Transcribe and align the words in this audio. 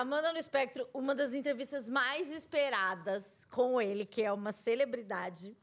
Amanda 0.00 0.32
no 0.32 0.38
Espectro, 0.38 0.88
uma 0.94 1.12
das 1.12 1.34
entrevistas 1.34 1.88
mais 1.88 2.30
esperadas 2.30 3.44
com 3.46 3.82
ele, 3.82 4.06
que 4.06 4.22
é 4.22 4.32
uma 4.32 4.52
celebridade. 4.52 5.56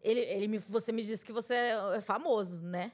Ele, 0.00 0.20
ele 0.20 0.48
me, 0.48 0.56
você 0.56 0.90
me 0.90 1.04
disse 1.04 1.22
que 1.22 1.32
você 1.32 1.54
é 1.94 2.00
famoso, 2.00 2.62
né? 2.62 2.90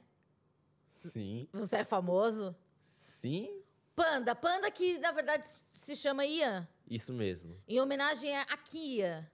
Sim. 0.93 1.49
Você 1.53 1.77
é 1.77 1.85
famoso? 1.85 2.57
Sim? 2.85 3.63
Panda. 3.95 4.35
Panda 4.35 4.69
que, 4.73 4.99
na 4.99 5.13
verdade, 5.13 5.47
se 5.73 5.95
chama 5.95 6.27
Ian. 6.27 6.69
Isso 6.89 7.13
mesmo. 7.13 7.57
Em 7.69 7.81
homenagem 7.81 8.37
a 8.37 8.57
Kia. 8.57 9.31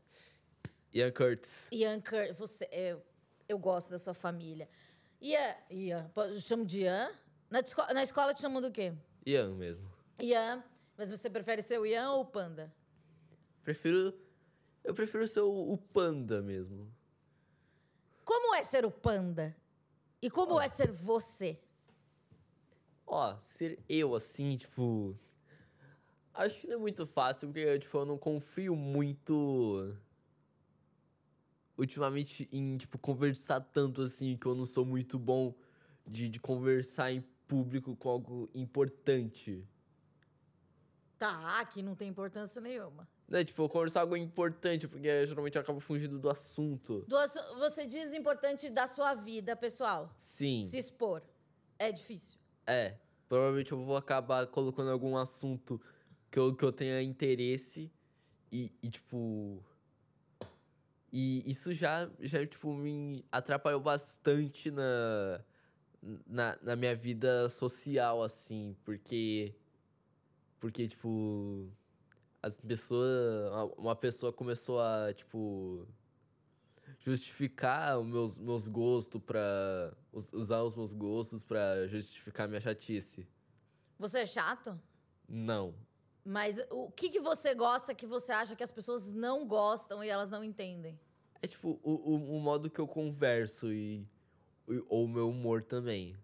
Ian 0.92 1.12
Curtis. 1.12 1.68
Ian 1.72 1.98
Cur 2.02 2.34
você, 2.34 2.68
eu, 2.70 3.02
eu 3.48 3.58
gosto 3.58 3.88
da 3.88 3.98
sua 3.98 4.12
família. 4.12 4.68
Ian, 5.18 5.56
Ian, 5.70 6.10
eu 6.14 6.40
chamo 6.40 6.66
de 6.66 6.80
Ian? 6.80 7.10
Na, 7.48 7.62
na 7.94 8.02
escola 8.02 8.34
te 8.34 8.42
chamam 8.42 8.60
do 8.60 8.70
quê? 8.70 8.92
Ian 9.24 9.54
mesmo. 9.54 9.90
Ian. 10.20 10.62
Mas 10.96 11.10
você 11.10 11.28
prefere 11.28 11.62
ser 11.62 11.78
o 11.78 11.86
Ian 11.86 12.10
ou 12.12 12.22
o 12.22 12.26
Panda? 12.26 12.72
Prefiro. 13.62 14.14
Eu 14.82 14.94
prefiro 14.94 15.26
ser 15.26 15.40
o, 15.40 15.72
o 15.72 15.76
panda 15.76 16.40
mesmo. 16.40 16.88
Como 18.24 18.54
é 18.54 18.62
ser 18.62 18.84
o 18.84 18.90
Panda? 18.90 19.56
E 20.22 20.30
como 20.30 20.60
é 20.60 20.68
ser 20.68 20.90
você? 20.92 21.60
Ó, 23.06 23.36
ser 23.38 23.78
eu 23.88 24.14
assim, 24.14 24.56
tipo. 24.56 25.18
Acho 26.32 26.60
que 26.60 26.66
não 26.66 26.74
é 26.74 26.78
muito 26.78 27.06
fácil, 27.06 27.48
porque 27.48 27.78
tipo, 27.78 27.98
eu 27.98 28.06
não 28.06 28.16
confio 28.18 28.76
muito. 28.76 29.96
Ultimamente 31.76 32.48
em, 32.50 32.76
tipo, 32.76 32.98
conversar 32.98 33.60
tanto 33.60 34.02
assim, 34.02 34.36
que 34.36 34.46
eu 34.46 34.54
não 34.54 34.64
sou 34.64 34.84
muito 34.84 35.18
bom 35.18 35.54
de, 36.06 36.28
de 36.28 36.40
conversar 36.40 37.12
em 37.12 37.20
público 37.46 37.94
com 37.96 38.08
algo 38.08 38.50
importante. 38.54 39.66
Tá, 41.18 41.64
que 41.64 41.82
não 41.82 41.94
tem 41.94 42.08
importância 42.08 42.60
nenhuma. 42.60 43.08
Né, 43.28 43.42
tipo, 43.42 43.68
conversar 43.68 44.02
algo 44.02 44.16
importante, 44.16 44.86
porque 44.86 45.26
geralmente 45.26 45.56
eu 45.56 45.62
acabo 45.62 45.80
fugindo 45.80 46.18
do 46.18 46.28
assunto. 46.28 47.04
Do 47.08 47.16
assu- 47.16 47.40
Você 47.58 47.86
diz 47.86 48.12
importante 48.14 48.68
da 48.70 48.86
sua 48.86 49.14
vida, 49.14 49.56
pessoal. 49.56 50.14
Sim. 50.20 50.64
Se 50.66 50.76
expor. 50.78 51.22
É 51.78 51.90
difícil. 51.90 52.38
É, 52.66 52.96
provavelmente 53.28 53.72
eu 53.72 53.82
vou 53.84 53.96
acabar 53.96 54.46
colocando 54.46 54.90
algum 54.90 55.16
assunto 55.16 55.80
que 56.30 56.38
eu, 56.38 56.54
que 56.54 56.64
eu 56.64 56.72
tenha 56.72 57.02
interesse 57.02 57.90
e, 58.52 58.70
e, 58.82 58.90
tipo. 58.90 59.62
E 61.12 61.42
isso 61.50 61.72
já, 61.72 62.10
já, 62.20 62.44
tipo, 62.46 62.72
me 62.74 63.24
atrapalhou 63.32 63.80
bastante 63.80 64.70
na, 64.70 65.40
na, 66.26 66.58
na 66.62 66.76
minha 66.76 66.94
vida 66.94 67.48
social, 67.48 68.22
assim, 68.22 68.76
porque. 68.84 69.54
Porque, 70.66 70.88
tipo. 70.88 71.70
As 72.42 72.58
pessoas. 72.60 73.08
Uma 73.78 73.94
pessoa 73.94 74.32
começou 74.32 74.80
a, 74.80 75.12
tipo 75.14 75.86
justificar 76.98 77.98
os 78.00 78.06
meus, 78.06 78.36
meus 78.38 78.66
gostos 78.66 79.22
pra. 79.24 79.96
us- 80.12 80.32
usar 80.32 80.62
os 80.64 80.74
meus 80.74 80.92
gostos 80.92 81.44
pra 81.44 81.86
justificar 81.86 82.48
minha 82.48 82.60
chatice. 82.60 83.28
Você 83.96 84.20
é 84.20 84.26
chato? 84.26 84.76
Não. 85.28 85.72
Mas 86.24 86.58
o 86.70 86.90
que, 86.90 87.10
que 87.10 87.20
você 87.20 87.54
gosta 87.54 87.94
que 87.94 88.06
você 88.06 88.32
acha 88.32 88.56
que 88.56 88.64
as 88.64 88.72
pessoas 88.72 89.12
não 89.12 89.46
gostam 89.46 90.02
e 90.02 90.08
elas 90.08 90.30
não 90.30 90.42
entendem? 90.42 90.98
É 91.40 91.46
tipo 91.46 91.78
o, 91.80 91.90
o, 91.92 92.36
o 92.38 92.40
modo 92.40 92.68
que 92.68 92.80
eu 92.80 92.88
converso 92.88 93.72
e, 93.72 94.04
e- 94.68 94.84
ou 94.88 95.04
o 95.04 95.08
meu 95.08 95.30
humor 95.30 95.62
também. 95.62 96.16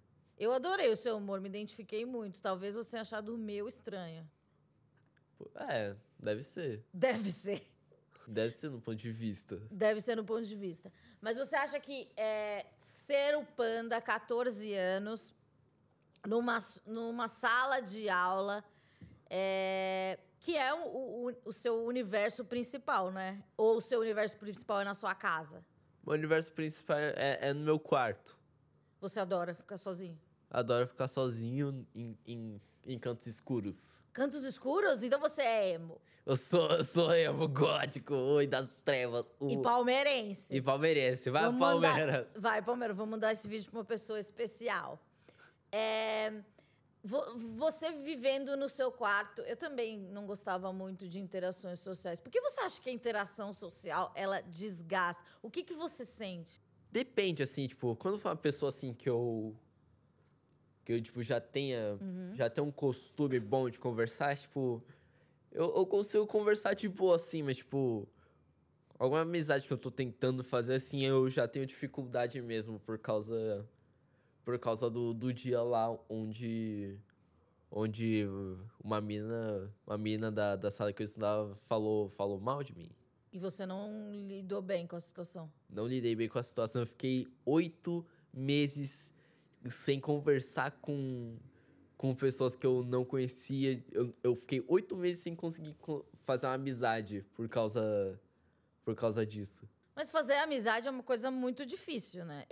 Eu 0.42 0.52
adorei 0.52 0.90
o 0.90 0.96
seu 0.96 1.16
humor, 1.18 1.40
me 1.40 1.48
identifiquei 1.48 2.04
muito. 2.04 2.40
Talvez 2.40 2.74
você 2.74 2.90
tenha 2.90 3.02
achado 3.02 3.32
o 3.32 3.38
meu 3.38 3.68
estranho. 3.68 4.28
É, 5.54 5.94
deve 6.19 6.42
ser. 6.42 6.84
Deve 6.92 7.30
ser. 7.30 7.64
Deve 8.26 8.52
ser 8.52 8.69
no 8.70 8.81
ponto 8.81 8.97
de 8.97 9.12
vista. 9.12 9.62
Deve 9.70 10.00
ser 10.00 10.16
no 10.16 10.25
ponto 10.25 10.44
de 10.44 10.56
vista. 10.56 10.92
Mas 11.20 11.36
você 11.36 11.54
acha 11.54 11.78
que 11.78 12.08
é, 12.16 12.66
ser 12.81 13.36
o 13.36 13.44
panda, 13.44 14.00
14 14.00 14.75
anos, 14.75 15.32
numa, 16.26 16.58
numa 16.86 17.28
sala 17.28 17.78
de 17.78 18.08
aula, 18.08 18.64
é, 19.31 20.19
que 20.41 20.56
é 20.56 20.75
o, 20.75 21.28
o- 21.28 21.36
o 21.44 21.52
seu 21.52 21.84
universo 21.84 22.44
principal, 22.44 23.12
né? 23.12 23.44
Ou 23.56 23.76
o 23.76 23.81
seu 23.81 24.00
universo 24.00 24.36
principal 24.38 24.81
é 24.81 24.84
na 24.84 24.94
sua 24.94 25.14
casa? 25.14 25.64
Meu 26.04 26.14
universo 26.14 26.50
principal 26.52 26.98
é, 26.98 27.38
é 27.42 27.52
no 27.54 27.60
meu 27.64 27.78
quarto. 27.78 28.36
Você 29.00 29.20
adora 29.20 29.54
ficar 29.54 29.76
sozinho? 29.76 30.19
Adoro 30.52 30.86
ficar 30.86 31.08
sozinho 31.08 31.86
em, 31.94 32.18
em, 32.26 32.60
em 32.86 32.98
cantos 32.98 33.26
escuros. 33.26 33.92
Cantos 34.12 34.44
escuros? 34.44 35.02
Então 35.02 35.18
você 35.18 35.40
é 35.40 35.70
emo. 35.70 35.98
Eu 36.26 36.36
sou, 36.36 36.70
eu 36.72 36.84
sou 36.84 37.14
emo 37.14 37.48
gótico, 37.48 38.14
oi 38.14 38.46
das 38.46 38.80
trevas. 38.84 39.32
O, 39.40 39.48
E 39.50 39.56
palmeirense. 39.62 40.54
e 40.54 40.60
palmeirense. 40.60 41.30
Vai, 41.30 41.44
Vamos 41.44 41.58
Palmeiras. 41.58 42.26
Mandar, 42.26 42.26
vai, 42.40 42.62
Palmeiras, 42.62 42.96
vou 42.96 43.06
mandar 43.06 43.32
esse 43.32 43.48
vídeo 43.48 43.70
para 43.70 43.78
uma 43.80 43.84
pessoa 43.84 44.20
especial. 44.20 45.00
É, 45.72 46.30
vo- 47.02 47.34
você 47.56 47.90
vivendo 47.92 48.54
no 48.56 48.69
seu 48.69 48.92
quarto, 48.92 49.40
eu 49.42 49.56
também 49.56 49.98
não 49.98 50.26
gostava 50.26 50.70
muito 50.72 51.08
de 51.08 51.19
interações 51.19 51.80
sociais. 51.80 52.20
Por 52.20 52.30
que 52.30 52.40
você 52.42 52.60
acha 52.60 52.80
que 52.80 52.90
a 52.90 52.92
interação 52.92 53.52
social, 53.54 54.12
ela 54.14 54.40
desgasta? 54.42 55.24
O 55.40 55.50
que, 55.50 55.62
que 55.64 55.72
você 55.74 56.04
sente? 56.04 56.60
Depende, 56.90 57.42
assim, 57.42 57.66
tipo, 57.66 57.96
quando 57.96 58.19
for 58.19 58.28
uma 58.28 58.36
pessoa 58.36 58.69
assim 58.69 58.92
que 58.92 59.08
eu. 59.08 59.56
Que 60.84 60.93
eu, 60.94 61.03
tipo, 61.03 61.22
já 61.22 61.41
tenha. 61.41 61.98
Já 62.34 62.50
tenha 62.50 62.66
um 62.66 62.72
costume 62.72 63.38
bom 63.38 63.70
de 63.70 63.78
conversar, 63.78 64.37
tipo. 64.37 64.82
Eu, 65.50 65.75
eu 65.76 65.87
consigo 65.87 66.26
conversar, 66.26 66.75
tipo, 66.75 67.12
assim, 67.12 67.43
mas, 67.43 67.59
tipo. 67.59 68.09
Alguma 68.98 69.22
amizade 69.22 69.66
que 69.66 69.72
eu 69.72 69.78
tô 69.78 69.91
tentando 69.91 70.44
fazer, 70.44 70.75
assim, 70.75 71.03
eu 71.03 71.28
já 71.28 71.48
tenho 71.48 71.66
dificuldade 71.66 72.41
mesmo 72.41 72.81
por 72.81 72.98
causa. 72.98 73.66
Por 74.44 74.59
causa 74.59 74.91
do, 74.91 75.15
do 75.15 75.32
dia 75.32 75.62
lá 75.62 75.97
onde. 76.09 76.99
Onde 77.70 78.26
uma 78.82 79.00
mina. 79.00 79.72
Uma 79.87 79.99
mina 79.99 80.32
da, 80.32 80.56
da 80.56 80.70
sala 80.70 80.93
que 80.93 81.03
eu 81.03 81.06
estudava 81.06 81.54
falou, 81.69 82.09
falou 82.10 82.41
mal 82.41 82.62
de 82.62 82.75
mim. 82.75 82.91
E 83.32 83.38
você 83.38 83.64
não 83.64 84.12
lidou 84.12 84.60
bem 84.60 84.87
com 84.87 84.97
a 84.97 85.00
situação? 85.00 85.50
Não 85.70 85.87
lidei 85.87 86.14
bem 86.14 86.28
com 86.28 86.38
a 86.38 86.43
situação. 86.43 86.82
Eu 86.82 86.87
fiquei 86.87 87.26
oito 87.47 88.04
meses 88.32 89.12
sem 89.71 90.00
conversar 90.00 90.71
com, 90.81 91.37
com 91.97 92.15
pessoas 92.15 92.55
que 92.56 92.67
eu 92.67 92.83
não 92.84 93.05
conhecia. 93.05 93.83
Eu, 93.93 94.12
eu 94.23 94.34
fiquei 94.34 94.65
oito 94.69 94.97
meses 94.97 95.23
sem 95.23 95.34
conseguir 95.34 95.75
co- 95.75 96.05
fazer 96.25 96.47
uma 96.47 96.55
amizade 96.55 97.25
por 97.34 97.49
causa, 97.49 98.21
por 98.84 98.95
causa 98.95 99.25
disso. 99.27 99.69
Mas 99.95 100.11
fazer 100.11 100.34
amizade 100.37 100.89
é 100.89 100.91
uma 100.91 101.03
coisa 101.03 101.31
muito 101.31 101.67
difícil, 101.67 102.25
né? 102.25 102.47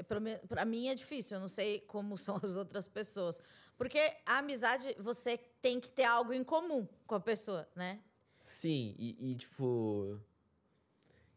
Pra 0.48 0.65
mim, 0.66 0.88
é 0.88 0.94
difícil, 0.94 1.37
eu 1.38 1.41
não 1.41 1.48
sei 1.48 1.81
como 1.81 2.16
são 2.19 2.37
as 2.37 2.56
outras 2.56 2.87
pessoas. 2.87 3.41
Porque 3.78 3.98
a 4.27 4.38
amizade, 4.38 4.94
você 4.98 5.38
tem 5.62 5.81
que 5.81 5.91
ter 5.91 6.04
algo 6.04 6.32
em 6.34 6.44
comum 6.44 6.87
com 7.06 7.15
a 7.15 7.21
pessoa, 7.21 7.66
né? 7.75 7.98
Sim, 8.38 8.94
e, 8.98 9.32
e, 9.32 9.34
tipo. 9.37 10.19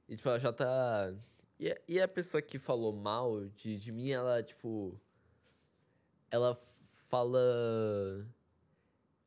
E 0.10 0.16
tipo, 0.18 0.28
ela 0.28 0.40
já 0.40 0.52
tá. 0.52 1.14
E, 1.60 1.72
a- 1.72 1.82
e 1.88 2.02
a 2.02 2.08
pessoa 2.08 2.42
que 2.42 2.60
falou 2.60 2.92
mal 2.94 3.46
de, 3.46 3.78
de 3.78 3.92
mim, 3.92 4.10
ela, 4.10 4.44
tipo. 4.44 5.00
Ela 6.34 6.60
fala. 7.10 8.28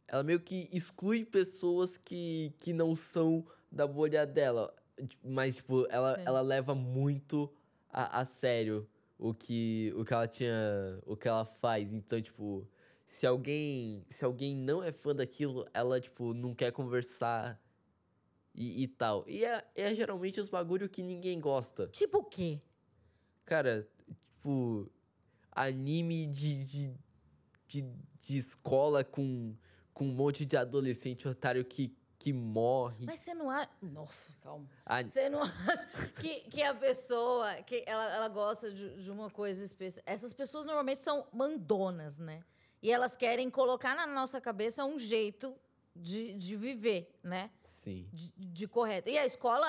Ela 0.09 0.25
meio 0.25 0.41
que 0.41 0.69
exclui 0.73 1.25
pessoas 1.25 1.97
que, 1.97 2.53
que 2.59 2.73
não 2.73 2.97
são 2.97 3.47
da 3.71 3.87
bolha 3.87 4.27
dela. 4.27 4.75
Mas, 5.23 5.57
tipo, 5.57 5.87
ela, 5.89 6.17
Sim. 6.17 6.23
ela 6.27 6.41
leva 6.41 6.75
muito 6.75 7.49
a, 7.89 8.21
a 8.21 8.25
sério 8.25 8.89
o 9.17 9.33
que, 9.33 9.95
o 9.97 10.05
que 10.05 10.13
ela 10.13 10.27
tinha. 10.27 11.01
O 11.07 11.17
que 11.17 11.29
ela 11.29 11.45
faz. 11.45 11.93
Então, 11.93 12.21
tipo, 12.21 12.67
se 13.07 13.25
alguém. 13.25 14.05
Se 14.11 14.25
alguém 14.25 14.57
não 14.57 14.83
é 14.83 14.91
fã 14.91 15.15
daquilo, 15.15 15.65
ela, 15.73 16.01
tipo, 16.01 16.35
não 16.35 16.57
quer 16.57 16.73
conversar 16.73 17.63
e, 18.53 18.83
e 18.83 18.89
tal. 18.89 19.25
E 19.29 19.45
é, 19.45 19.65
é 19.77 19.95
geralmente 19.95 20.41
os 20.41 20.49
bagulho 20.49 20.89
que 20.89 21.03
ninguém 21.03 21.39
gosta. 21.39 21.87
Tipo 21.87 22.19
o 22.19 22.25
quê? 22.25 22.61
Cara, 23.45 23.89
tipo, 24.09 24.91
anime 25.57 26.27
de, 26.27 26.65
de, 26.65 26.95
de, 27.67 27.83
de 28.21 28.37
escola 28.37 29.03
com, 29.05 29.55
com 29.93 30.05
um 30.07 30.13
monte 30.13 30.45
de 30.45 30.57
adolescente 30.57 31.27
otário 31.29 31.65
que, 31.65 31.95
que 32.19 32.33
morre. 32.33 33.05
Mas 33.07 33.21
você 33.21 33.35
não 33.35 33.51
acha. 33.51 33.71
Nossa, 33.83 34.33
calma. 34.43 34.67
A- 34.85 35.03
Você 35.03 35.29
não 35.29 35.43
acha 35.43 35.87
que, 36.21 36.41
que 36.51 36.63
a 36.63 36.75
pessoa 36.75 37.55
que 37.63 37.83
ela, 37.87 38.05
ela 38.15 38.29
gosta 38.29 38.71
de, 38.73 39.03
de 39.03 39.11
uma 39.11 39.31
coisa 39.31 39.65
específica? 39.65 40.11
Essas 40.11 40.33
pessoas 40.33 40.65
normalmente 40.65 41.01
são 41.01 41.27
mandonas, 41.33 42.19
né? 42.19 42.43
E 42.83 42.91
elas 42.93 43.17
querem 43.17 43.51
colocar 43.51 43.95
na 43.97 44.07
nossa 44.07 44.41
cabeça 44.41 44.85
um 44.85 44.99
jeito 44.99 45.55
de, 45.95 46.35
de 46.35 46.57
viver, 46.57 47.19
né? 47.23 47.51
Sim. 47.65 48.09
de, 48.13 48.31
de 48.37 48.69
correto. 48.69 49.09
E 49.09 49.17
a 49.19 49.25
escola, 49.27 49.67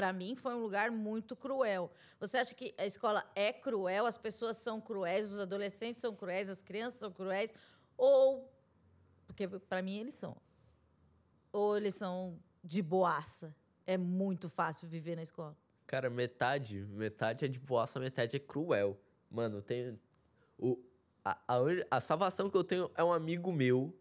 para 0.00 0.14
mim, 0.14 0.34
foi 0.34 0.54
um 0.54 0.62
lugar 0.62 0.90
muito 0.90 1.36
cruel. 1.36 1.92
Você 2.18 2.38
acha 2.38 2.54
que 2.54 2.74
a 2.78 2.86
escola 2.86 3.22
é 3.34 3.52
cruel, 3.52 4.06
as 4.06 4.16
pessoas 4.16 4.56
são 4.56 4.80
cruéis, 4.80 5.30
os 5.30 5.38
adolescentes 5.38 6.00
são 6.00 6.16
cruéis, 6.16 6.48
as 6.48 6.62
crianças 6.62 6.98
são 6.98 7.12
cruéis? 7.12 7.52
Ou. 7.98 8.50
Porque, 9.26 9.46
para 9.46 9.82
mim, 9.82 9.98
eles 9.98 10.14
são. 10.14 10.34
Ou 11.52 11.76
eles 11.76 11.96
são 11.96 12.40
de 12.64 12.80
boaça? 12.80 13.54
É 13.86 13.98
muito 13.98 14.48
fácil 14.48 14.88
viver 14.88 15.16
na 15.16 15.22
escola. 15.22 15.54
Cara, 15.86 16.08
metade, 16.08 16.80
metade 16.80 17.44
é 17.44 17.48
de 17.48 17.58
boaça, 17.58 18.00
metade 18.00 18.34
é 18.36 18.40
cruel. 18.40 18.98
Mano, 19.30 19.60
tem. 19.60 20.00
O, 20.56 20.82
a, 21.22 21.38
a, 21.46 21.58
a 21.90 22.00
salvação 22.00 22.48
que 22.48 22.56
eu 22.56 22.64
tenho 22.64 22.90
é 22.94 23.04
um 23.04 23.12
amigo 23.12 23.52
meu. 23.52 23.94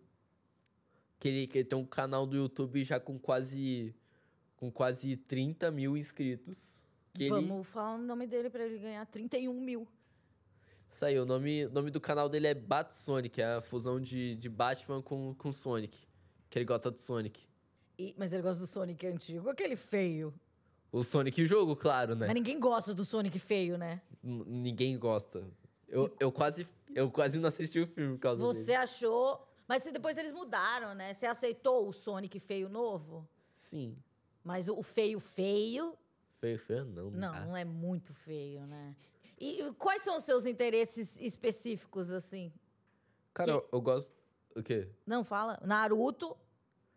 Que 1.20 1.28
ele, 1.28 1.48
que 1.48 1.58
ele 1.58 1.68
tem 1.68 1.78
um 1.78 1.86
canal 1.86 2.26
do 2.26 2.38
YouTube 2.38 2.86
já 2.86 3.02
com 3.02 3.20
quase. 3.20 3.94
Com 4.60 4.70
quase 4.70 5.16
30 5.16 5.72
mil 5.72 5.96
inscritos. 5.96 6.78
Vamos 7.30 7.50
ele, 7.50 7.64
falar 7.64 7.96
o 7.96 7.98
nome 7.98 8.28
dele 8.28 8.50
pra 8.50 8.66
ele 8.66 8.78
ganhar 8.78 9.06
31 9.06 9.54
mil. 9.54 9.88
Isso 10.92 11.06
aí, 11.06 11.18
o 11.18 11.26
nome, 11.26 11.66
nome 11.68 11.90
do 11.92 12.02
canal 12.02 12.28
dele 12.28 12.48
é 12.48 12.54
Batsonic, 12.54 13.40
é 13.42 13.56
a 13.56 13.62
fusão 13.62 14.02
de, 14.02 14.36
de 14.36 14.50
Batman 14.50 15.02
com, 15.02 15.34
com 15.36 15.50
Sonic. 15.50 15.98
Que 16.50 16.60
ele 16.60 16.66
gosta 16.66 16.92
do 16.92 17.00
Sonic. 17.00 17.42
E- 17.98 18.14
mas 18.18 18.34
ele 18.34 18.42
gosta 18.44 18.60
do 18.62 18.68
Sonic 18.68 19.08
antigo, 19.08 19.50
aquele 19.50 19.78
feio. 19.78 20.34
O 20.92 21.04
Sonic 21.04 21.46
jogo, 21.46 21.74
claro, 21.74 22.14
né? 22.16 22.26
Mas 22.28 22.34
ninguém 22.36 22.60
gosta 22.60 22.94
do 22.94 23.06
Sonic 23.06 23.40
feio, 23.40 23.78
né? 23.78 24.02
N- 24.22 24.44
Ninguém 24.46 24.98
gosta. 25.00 25.48
Eu, 25.88 26.14
eu, 26.20 26.32
quase, 26.34 26.68
eu 26.94 27.10
quase 27.10 27.40
não 27.40 27.48
assisti 27.48 27.80
o 27.80 27.88
filme 27.88 28.16
por 28.16 28.22
causa 28.22 28.42
Você 28.44 28.66
dele. 28.66 28.78
achou. 28.80 29.48
Mas 29.68 29.84
depois 29.86 30.18
eles 30.18 30.34
mudaram, 30.34 30.94
né? 30.96 31.14
Você 31.14 31.26
aceitou 31.28 31.88
o 31.88 31.94
Sonic 31.94 32.40
feio 32.40 32.68
novo? 32.68 33.26
Sim. 33.56 33.96
Mas 34.44 34.68
o 34.70 34.82
feio 34.82 35.20
feio, 35.20 35.98
Feio, 36.40 36.58
feio, 36.60 36.86
não. 36.86 37.12
não, 37.12 37.32
dá. 37.34 37.46
não 37.46 37.58
é 37.58 37.66
muito 37.66 38.14
feio, 38.14 38.66
né? 38.66 38.96
E, 39.38 39.62
e 39.62 39.74
quais 39.74 40.02
são 40.02 40.18
os 40.18 40.24
seus 40.24 40.46
interesses 40.46 41.20
específicos, 41.20 42.10
assim? 42.10 42.52
Cara, 43.34 43.52
que- 43.52 43.58
eu, 43.58 43.70
eu 43.74 43.82
gosto. 43.82 44.14
O 44.56 44.64
quê? 44.64 44.88
Não 45.06 45.24
fala? 45.24 45.60
Naruto. 45.64 46.36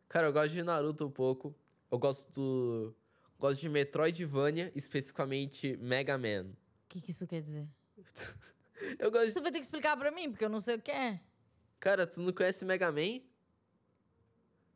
Cara, 0.09 0.29
eu 0.29 0.33
gosto 0.33 0.53
de 0.55 0.63
Naruto 0.63 1.07
um 1.07 1.11
pouco. 1.11 1.55
Eu 1.91 1.99
gosto. 1.99 2.95
Gosto 3.39 3.61
de 3.61 3.69
Metroidvania, 3.69 4.71
especificamente 4.75 5.77
Mega 5.79 6.17
Man. 6.17 6.45
O 6.85 6.89
que, 6.89 7.01
que 7.01 7.11
isso 7.11 7.27
quer 7.27 7.41
dizer? 7.43 7.67
Eu 8.99 9.11
gosto 9.11 9.27
de. 9.27 9.33
Você 9.33 9.41
vai 9.41 9.51
ter 9.53 9.59
que 9.59 9.65
explicar 9.65 9.97
pra 9.97 10.11
mim, 10.11 10.29
porque 10.31 10.45
eu 10.45 10.49
não 10.49 10.61
sei 10.61 10.75
o 10.77 10.81
que 10.81 10.91
é. 10.91 11.21
Cara, 11.79 12.05
tu 12.07 12.21
não 12.21 12.33
conhece 12.33 12.65
Mega 12.65 12.91
Man? 12.91 13.21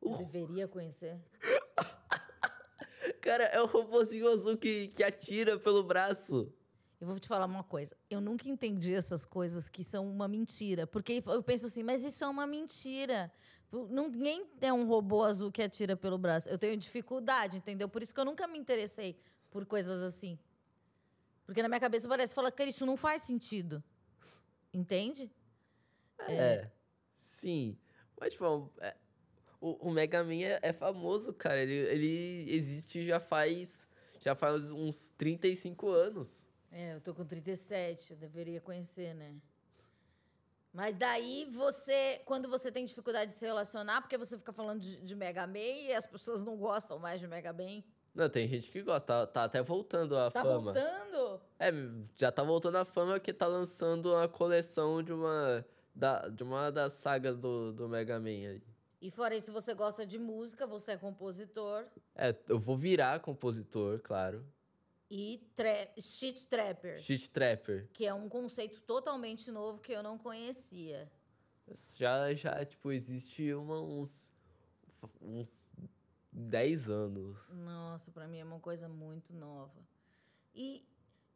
Eu 0.01 0.11
Uh. 0.13 0.19
deveria 0.19 0.69
conhecer. 0.69 1.19
Cara, 3.27 3.43
é 3.47 3.61
o 3.61 3.67
robôzinho 3.67 4.31
azul 4.31 4.57
que, 4.57 4.87
que 4.87 5.03
atira 5.03 5.59
pelo 5.59 5.83
braço. 5.83 6.49
Eu 7.01 7.09
vou 7.09 7.19
te 7.19 7.27
falar 7.27 7.47
uma 7.47 7.65
coisa. 7.65 7.97
Eu 8.09 8.21
nunca 8.21 8.49
entendi 8.49 8.95
essas 8.95 9.25
coisas 9.25 9.69
que 9.69 9.83
são 9.83 10.09
uma 10.09 10.29
mentira. 10.29 10.87
Porque 10.87 11.25
eu 11.27 11.43
penso 11.43 11.67
assim, 11.67 11.83
mas 11.83 12.05
isso 12.05 12.23
é 12.23 12.29
uma 12.29 12.47
mentira. 12.47 13.33
Ninguém 13.91 14.49
é 14.61 14.73
um 14.73 14.87
robô 14.87 15.25
azul 15.25 15.51
que 15.51 15.61
atira 15.61 15.97
pelo 15.97 16.17
braço. 16.17 16.49
Eu 16.49 16.57
tenho 16.57 16.77
dificuldade, 16.77 17.57
entendeu? 17.57 17.89
Por 17.89 18.01
isso 18.01 18.15
que 18.15 18.21
eu 18.21 18.25
nunca 18.25 18.47
me 18.47 18.57
interessei 18.57 19.21
por 19.51 19.67
coisas 19.67 20.05
assim. 20.05 20.39
Porque 21.45 21.61
na 21.61 21.69
minha 21.69 21.81
cabeça 21.81 22.07
parece, 22.07 22.33
fala, 22.33 22.53
cara, 22.53 22.71
isso 22.71 22.87
não 22.87 22.97
faz 22.97 23.23
sentido. 23.23 23.83
Entende? 24.73 25.33
É. 26.29 26.71
Sim. 27.19 27.77
Mas, 28.21 28.35
tipo, 28.35 28.71
é- 28.79 28.97
o, 29.81 29.89
o 29.89 29.91
Mega 29.91 30.23
Man 30.23 30.43
é, 30.43 30.59
é 30.63 30.73
famoso, 30.73 31.33
cara. 31.33 31.61
Ele, 31.61 31.73
ele 31.75 32.47
existe 32.55 33.05
já 33.05 33.19
faz. 33.21 33.87
Já 34.21 34.35
faz 34.35 34.71
uns 34.71 35.09
35 35.17 35.89
anos. 35.89 36.45
É, 36.73 36.95
eu 36.95 37.01
tô 37.01 37.15
com 37.15 37.25
37, 37.25 38.11
eu 38.13 38.17
deveria 38.17 38.61
conhecer, 38.61 39.15
né? 39.15 39.35
Mas 40.73 40.95
daí 40.97 41.47
você, 41.53 42.21
quando 42.27 42.49
você 42.51 42.71
tem 42.71 42.85
dificuldade 42.85 43.31
de 43.31 43.37
se 43.37 43.47
relacionar, 43.47 44.03
porque 44.03 44.19
você 44.19 44.37
fica 44.37 44.53
falando 44.53 44.81
de, 44.81 45.01
de 45.01 45.15
Mega 45.15 45.47
Man 45.47 45.59
e 45.59 45.95
as 45.95 46.05
pessoas 46.07 46.45
não 46.45 46.57
gostam 46.57 46.99
mais 46.99 47.19
de 47.21 47.27
Mega 47.27 47.53
Man. 47.53 47.83
Não, 48.15 48.29
tem 48.29 48.47
gente 48.49 48.71
que 48.71 48.83
gosta. 48.83 49.07
Tá, 49.07 49.27
tá 49.27 49.45
até 49.45 49.63
voltando 49.63 50.17
a 50.19 50.31
Tá 50.31 50.43
fama. 50.43 50.73
voltando? 50.73 51.41
É, 51.59 51.71
já 52.17 52.31
tá 52.33 52.43
voltando 52.43 52.77
a 52.77 52.85
fama 52.85 53.19
que 53.21 53.33
tá 53.33 53.47
lançando 53.47 54.13
uma 54.13 54.29
coleção 54.29 55.03
de 55.03 55.13
uma. 55.13 55.65
Da, 55.95 56.29
de 56.29 56.43
uma 56.43 56.71
das 56.71 56.93
sagas 56.95 57.39
do, 57.39 57.73
do 57.73 57.89
Mega 57.89 58.19
Man 58.21 58.29
aí. 58.29 58.63
E 59.01 59.11
fora 59.11 59.35
isso, 59.37 59.53
você 59.53 59.75
gosta 59.75 60.07
de 60.07 60.19
música, 60.19 60.67
você 60.67 60.93
é 60.93 60.97
compositor 60.97 61.87
É, 62.15 62.35
eu 62.49 62.59
vou 62.59 62.77
virar 62.77 63.21
compositor, 63.21 64.01
claro. 64.01 64.45
e 65.11 65.39
tra 65.55 65.89
shit 66.01 66.47
trapper, 66.47 66.99
Shit 67.01 67.31
Trapper. 67.31 67.89
que 67.93 68.07
é 68.07 68.15
um 68.15 68.29
conceito 68.29 68.81
totalmente 68.81 69.51
novo 69.51 69.79
que 69.81 69.93
eu 69.93 70.03
não 70.03 70.17
conhecia. 70.19 71.11
Já, 71.97 72.33
já, 72.35 72.65
tipo, 72.65 72.91
existe 72.93 73.53
uma, 73.53 73.81
uns. 73.81 74.31
uns 75.21 75.71
10 76.33 76.91
anos. 76.91 77.49
Nossa, 77.51 78.11
pra 78.11 78.27
mim 78.29 78.39
é 78.39 78.45
uma 78.45 78.61
coisa 78.61 78.89
muito 78.89 79.33
nova. 79.35 79.81
E, 80.55 80.85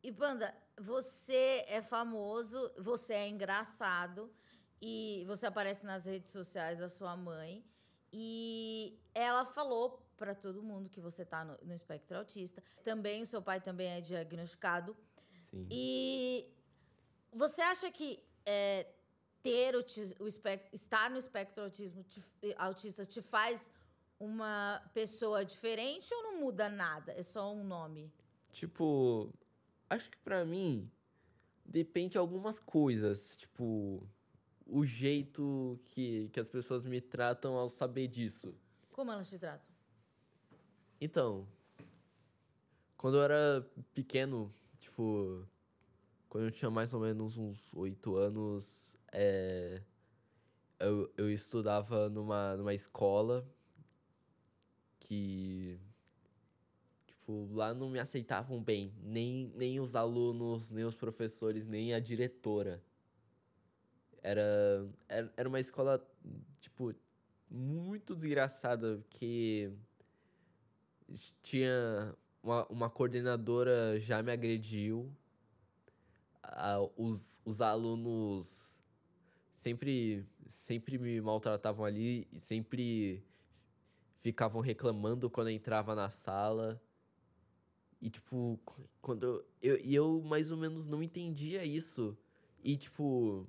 e 0.02 0.12
Panda, 0.12 0.54
você 0.78 1.64
é 1.68 1.80
famoso, 1.82 2.70
você 2.78 3.14
é 3.14 3.28
engraçado 3.28 4.30
e 4.80 5.24
você 5.26 5.46
aparece 5.46 5.84
nas 5.86 6.06
redes 6.06 6.30
sociais 6.30 6.78
da 6.78 6.88
sua 6.88 7.16
mãe 7.16 7.64
e 8.12 8.98
ela 9.14 9.44
falou 9.44 10.04
pra 10.16 10.34
todo 10.34 10.62
mundo 10.62 10.88
que 10.88 11.00
você 11.00 11.24
tá 11.24 11.44
no, 11.44 11.56
no 11.62 11.72
espectro 11.74 12.16
autista. 12.16 12.62
Também 12.82 13.22
o 13.22 13.26
seu 13.26 13.40
pai 13.42 13.60
também 13.60 13.88
é 13.88 14.00
diagnosticado. 14.00 14.96
Sim. 15.50 15.66
E 15.70 16.46
você 17.32 17.62
acha 17.62 17.90
que 17.90 18.22
é, 18.44 18.86
ter 19.42 19.74
o, 19.76 19.84
o 20.20 20.26
espec- 20.26 20.68
estar 20.72 21.10
no 21.10 21.18
espectro 21.18 21.62
autismo 21.64 22.02
te- 22.04 22.22
autista 22.56 23.04
te 23.04 23.22
faz 23.22 23.72
uma 24.18 24.82
pessoa 24.92 25.44
diferente 25.44 26.12
ou 26.12 26.22
não 26.24 26.40
muda 26.40 26.68
nada? 26.68 27.12
É 27.12 27.22
só 27.22 27.52
um 27.52 27.64
nome? 27.64 28.12
Tipo, 28.52 29.32
acho 29.88 30.10
que 30.10 30.18
pra 30.18 30.44
mim 30.44 30.90
depende 31.64 32.12
de 32.12 32.18
algumas 32.18 32.58
coisas. 32.58 33.36
Tipo, 33.36 34.06
o 34.70 34.84
jeito 34.84 35.78
que, 35.84 36.28
que 36.32 36.38
as 36.38 36.48
pessoas 36.48 36.84
me 36.84 37.00
tratam 37.00 37.56
ao 37.56 37.68
saber 37.68 38.06
disso. 38.06 38.54
Como 38.92 39.10
elas 39.10 39.28
te 39.28 39.38
tratam? 39.38 39.66
Então, 41.00 41.46
quando 42.96 43.16
eu 43.16 43.22
era 43.22 43.66
pequeno, 43.94 44.50
tipo, 44.78 45.46
quando 46.28 46.44
eu 46.44 46.50
tinha 46.50 46.70
mais 46.70 46.94
ou 46.94 47.00
menos 47.00 47.36
uns 47.36 47.74
oito 47.74 48.16
anos, 48.16 48.96
é, 49.12 49.82
eu, 50.78 51.12
eu 51.16 51.30
estudava 51.30 52.08
numa, 52.08 52.56
numa 52.56 52.74
escola 52.74 53.46
que, 55.00 55.80
tipo, 57.06 57.48
lá 57.52 57.74
não 57.74 57.90
me 57.90 57.98
aceitavam 57.98 58.62
bem, 58.62 58.94
nem, 59.02 59.50
nem 59.56 59.80
os 59.80 59.96
alunos, 59.96 60.70
nem 60.70 60.84
os 60.84 60.94
professores, 60.94 61.66
nem 61.66 61.92
a 61.92 61.98
diretora. 61.98 62.82
Era, 64.22 64.86
era, 65.08 65.48
uma 65.48 65.60
escola, 65.60 66.04
tipo, 66.60 66.94
muito 67.50 68.14
desgraçada, 68.14 69.02
que 69.08 69.72
tinha 71.42 72.14
uma, 72.42 72.66
uma 72.68 72.90
coordenadora 72.90 73.98
já 74.00 74.22
me 74.22 74.30
agrediu. 74.32 75.10
Ah, 76.42 76.78
os, 76.96 77.40
os 77.44 77.60
alunos 77.60 78.76
sempre, 79.56 80.26
sempre 80.48 80.98
me 80.98 81.20
maltratavam 81.20 81.84
ali 81.84 82.26
e 82.32 82.40
sempre 82.40 83.22
ficavam 84.20 84.60
reclamando 84.60 85.30
quando 85.30 85.48
eu 85.48 85.54
entrava 85.54 85.94
na 85.94 86.10
sala. 86.10 86.80
E, 88.00 88.08
tipo, 88.08 88.58
qu- 88.64 88.88
quando 89.02 89.24
eu, 89.24 89.44
eu, 89.62 89.76
eu 89.76 90.22
mais 90.22 90.50
ou 90.50 90.56
menos 90.56 90.86
não 90.88 91.02
entendia 91.02 91.64
isso. 91.64 92.16
E, 92.62 92.76
tipo. 92.76 93.46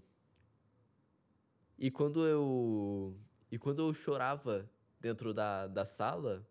E 1.82 1.90
quando 1.90 2.28
eu. 2.28 3.18
E 3.52 3.58
quando 3.58 3.82
eu 3.82 3.92
chorava 3.92 4.70
dentro 5.00 5.34
da, 5.34 5.66
da 5.66 5.84
sala. 5.84 6.48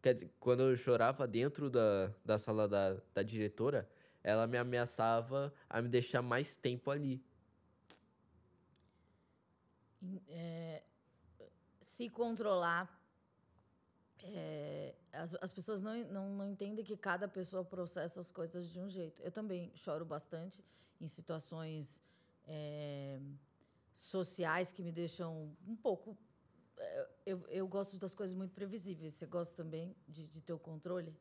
Quer 0.00 0.14
dizer, 0.14 0.30
quando 0.40 0.62
eu 0.62 0.74
chorava 0.76 1.28
dentro 1.28 1.68
da, 1.68 2.10
da 2.24 2.38
sala 2.38 2.66
da, 2.66 2.96
da 3.12 3.22
diretora, 3.22 3.86
ela 4.24 4.46
me 4.46 4.56
ameaçava 4.56 5.52
a 5.68 5.82
me 5.82 5.90
deixar 5.90 6.22
mais 6.22 6.56
tempo 6.56 6.90
ali. 6.90 7.22
É, 10.28 10.82
se 11.78 12.08
controlar. 12.08 12.88
é, 14.22 14.94
as, 15.12 15.34
as 15.34 15.52
pessoas 15.52 15.82
não, 15.82 15.94
não, 16.04 16.30
não 16.30 16.46
entendem 16.46 16.82
que 16.82 16.96
cada 16.96 17.28
pessoa 17.28 17.62
processa 17.62 18.20
as 18.20 18.30
coisas 18.30 18.70
de 18.70 18.80
um 18.80 18.88
jeito. 18.88 19.20
Eu 19.20 19.30
também 19.30 19.70
choro 19.74 20.06
bastante 20.06 20.64
em 20.98 21.08
situações 21.08 22.00
é, 22.46 23.20
sociais 23.98 24.70
que 24.70 24.82
me 24.82 24.92
deixam 24.92 25.54
um 25.66 25.76
pouco. 25.76 26.16
é, 26.76 27.08
Eu, 27.26 27.46
eu 27.48 27.68
gosto 27.68 27.98
das 27.98 28.14
coisas 28.14 28.34
muito 28.34 28.54
previsíveis. 28.54 29.14
Você 29.14 29.26
gosta 29.26 29.54
também 29.56 29.94
de, 30.06 30.26
de 30.28 30.40
ter 30.40 30.52
o 30.52 30.58
controle? 30.58 31.14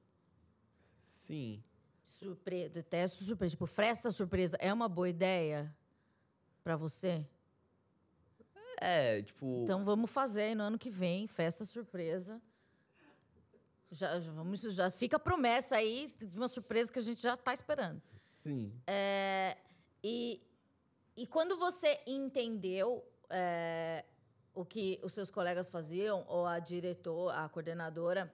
Sim. 1.03 1.63
Surpresa, 2.03 2.69
detesto 2.69 3.23
surpresa. 3.23 3.51
Tipo, 3.51 3.65
fresta 3.65 4.11
surpresa 4.11 4.55
é 4.59 4.71
uma 4.71 4.87
boa 4.87 5.09
ideia 5.09 5.75
pra 6.63 6.75
você? 6.77 7.25
É, 8.79 9.21
tipo. 9.23 9.63
Então 9.63 9.83
vamos 9.83 10.09
fazer 10.11 10.41
aí 10.43 10.55
no 10.55 10.63
ano 10.63 10.77
que 10.77 10.89
vem, 10.89 11.27
festa 11.27 11.65
surpresa. 11.65 12.39
Já, 13.89 14.19
já 14.19 14.31
vamos, 14.31 14.61
já 14.61 14.91
fica 14.91 15.15
a 15.15 15.19
promessa 15.19 15.77
aí 15.77 16.13
de 16.17 16.37
uma 16.37 16.47
surpresa 16.47 16.91
que 16.91 16.99
a 16.99 17.01
gente 17.01 17.21
já 17.21 17.33
está 17.33 17.53
esperando. 17.53 18.01
Sim. 18.43 18.71
É, 18.85 19.57
e, 20.03 20.41
e 21.17 21.25
quando 21.27 21.57
você 21.57 21.99
entendeu 22.05 23.03
é, 23.29 24.05
o 24.53 24.63
que 24.63 24.99
os 25.03 25.11
seus 25.13 25.29
colegas 25.31 25.67
faziam, 25.67 26.23
ou 26.27 26.45
a 26.45 26.59
diretora, 26.59 27.43
a 27.43 27.49
coordenadora, 27.49 28.31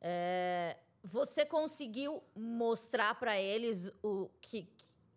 é, 0.00 0.76
você 1.02 1.44
conseguiu 1.46 2.22
mostrar 2.34 3.18
para 3.18 3.40
eles 3.40 3.90
o 4.02 4.28
que, 4.40 4.68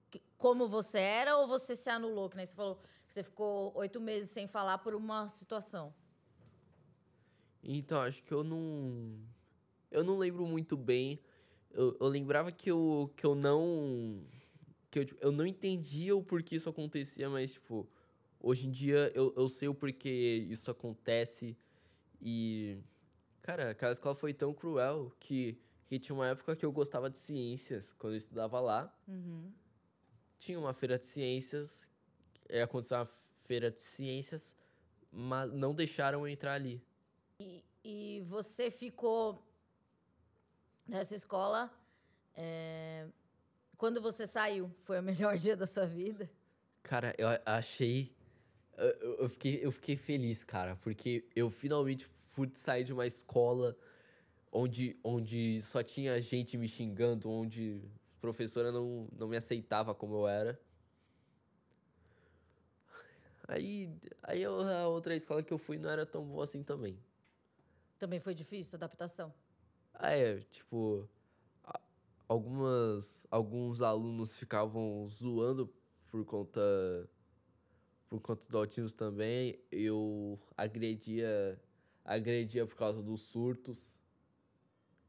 que- 0.09 0.21
como 0.37 0.67
você 0.67 0.99
era 0.99 1.37
ou 1.37 1.47
você 1.47 1.75
se 1.75 1.89
anulou? 1.89 2.29
Que 2.29 2.37
nem 2.37 2.45
você 2.45 2.55
falou 2.55 2.75
que 3.07 3.13
você 3.13 3.23
ficou 3.23 3.71
oito 3.75 3.99
meses 3.99 4.29
sem 4.31 4.47
falar 4.47 4.77
por 4.77 4.95
uma 4.95 5.27
situação. 5.29 5.93
Então, 7.61 8.01
acho 8.01 8.23
que 8.23 8.31
eu 8.31 8.43
não. 8.43 9.19
Eu 9.91 10.03
não 10.03 10.17
lembro 10.17 10.45
muito 10.45 10.77
bem. 10.77 11.19
Eu, 11.71 11.97
eu 11.99 12.07
lembrava 12.07 12.51
que 12.51 12.71
eu, 12.71 13.11
que 13.17 13.25
eu 13.25 13.35
não. 13.35 14.23
Que 14.91 14.99
eu, 14.99 15.05
tipo, 15.05 15.19
eu 15.23 15.31
não 15.31 15.45
entendia 15.45 16.15
o 16.15 16.23
porquê 16.23 16.55
isso 16.55 16.69
acontecia, 16.69 17.29
mas, 17.29 17.53
tipo, 17.53 17.87
hoje 18.39 18.67
em 18.67 18.71
dia 18.71 19.11
eu, 19.13 19.33
eu 19.35 19.47
sei 19.47 19.67
o 19.67 19.75
porquê 19.75 20.47
isso 20.49 20.69
acontece. 20.71 21.57
E. 22.21 22.77
Cara, 23.41 23.71
aquela 23.71 23.91
escola 23.91 24.15
foi 24.15 24.33
tão 24.33 24.53
cruel 24.53 25.11
que, 25.19 25.57
que 25.87 25.97
tinha 25.99 26.15
uma 26.15 26.27
época 26.27 26.55
que 26.55 26.65
eu 26.65 26.71
gostava 26.71 27.09
de 27.09 27.17
ciências, 27.17 27.93
quando 27.93 28.13
eu 28.13 28.17
estudava 28.17 28.59
lá. 28.59 28.93
Tinha 30.37 30.59
uma 30.59 30.73
feira 30.73 30.97
de 30.99 31.05
ciências, 31.05 31.87
ia 32.49 32.63
acontecer 32.63 32.95
uma 32.95 33.09
feira 33.45 33.71
de 33.71 33.79
ciências, 33.79 34.53
mas 35.11 35.51
não 35.51 35.73
deixaram 35.73 36.19
eu 36.19 36.27
entrar 36.27 36.53
ali. 36.53 36.81
E 37.83 38.21
você 38.27 38.69
ficou 38.69 39.43
nessa 40.87 41.15
escola. 41.15 41.71
é, 42.35 43.07
Quando 43.79 44.01
você 44.01 44.27
saiu, 44.27 44.69
foi 44.83 44.99
o 44.99 45.01
melhor 45.01 45.37
dia 45.39 45.55
da 45.55 45.65
sua 45.65 45.85
vida? 45.87 46.29
Cara, 46.83 47.15
eu 47.17 47.29
achei. 47.45 48.13
eu- 48.77 49.29
fiquei, 49.29 49.65
eu 49.65 49.71
fiquei 49.71 49.95
feliz, 49.95 50.43
cara, 50.43 50.75
porque 50.75 51.25
eu 51.33 51.49
finalmente 51.49 52.09
pude 52.35 52.57
sair 52.59 52.83
de 52.83 52.91
uma 52.91 53.07
escola 53.07 53.77
onde, 54.51 54.99
onde 55.01 55.61
só 55.61 55.81
tinha 55.81 56.21
gente 56.21 56.57
me 56.57 56.67
xingando, 56.67 57.29
onde 57.31 57.81
a 58.17 58.19
professora 58.19 58.69
não, 58.69 59.07
não 59.17 59.29
me 59.29 59.37
aceitava 59.37 59.95
como 59.95 60.13
eu 60.15 60.27
era. 60.27 60.59
Aí, 63.47 63.89
aí 64.21 64.41
eu- 64.43 64.59
a 64.59 64.89
outra 64.89 65.15
escola 65.15 65.41
que 65.41 65.53
eu 65.53 65.57
fui 65.57 65.77
não 65.77 65.89
era 65.89 66.05
tão 66.05 66.25
boa 66.25 66.43
assim 66.43 66.63
também. 66.63 66.99
Também 67.97 68.19
foi 68.19 68.33
difícil 68.35 68.75
a 68.75 68.77
adaptação. 68.77 69.33
Ah, 69.93 70.11
é, 70.11 70.39
tipo, 70.51 71.09
algumas, 72.29 73.25
alguns 73.31 73.81
alunos 73.81 74.37
ficavam 74.37 75.07
zoando 75.09 75.67
por 76.07 76.23
conta, 76.23 76.61
por 78.07 78.21
conta 78.21 78.47
do 78.47 78.57
autismo 78.59 78.91
também. 78.95 79.59
Eu 79.71 80.39
agredia, 80.55 81.59
agredia 82.05 82.65
por 82.67 82.75
causa 82.75 83.01
dos 83.01 83.21
surtos. 83.21 83.97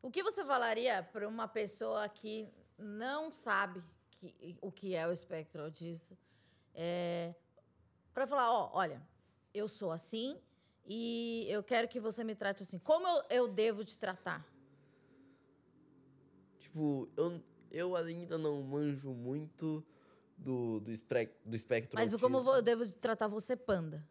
O 0.03 0.11
que 0.11 0.23
você 0.23 0.43
falaria 0.45 1.03
para 1.03 1.29
uma 1.29 1.47
pessoa 1.47 2.09
que 2.09 2.49
não 2.79 3.31
sabe 3.31 3.83
que- 4.12 4.57
o 4.62 4.73
que 4.73 4.95
é 4.95 5.07
o 5.07 5.12
espectro 5.12 5.62
autista? 5.62 6.17
É, 6.75 7.35
para 8.15 8.27
falar, 8.27 8.50
ó, 8.50 8.71
olha, 8.73 9.03
eu 9.53 9.69
sou 9.69 9.91
assim 9.93 10.41
e 10.87 11.47
eu 11.50 11.62
quero 11.62 11.87
que 11.87 12.00
você 12.00 12.25
me 12.25 12.35
trate 12.35 12.62
assim. 12.62 12.79
Como 12.79 13.07
eu, 13.07 13.25
eu 13.29 13.49
devo 13.49 13.85
te 13.85 13.99
tratar? 13.99 14.50
Tipo, 16.71 17.09
eu, 17.17 17.43
eu 17.73 17.97
ainda 17.97 18.39
não 18.39 18.62
manjo 18.62 19.11
muito 19.12 19.85
do, 20.39 20.79
do, 20.79 20.93
espre- 20.93 21.35
do 21.45 21.57
espectro 21.57 21.97
Mas 21.99 22.15
como 22.15 22.39
eu 22.49 22.62
devo 22.62 22.87
tratar 22.93 23.27
você, 23.27 23.57
panda? 23.57 24.07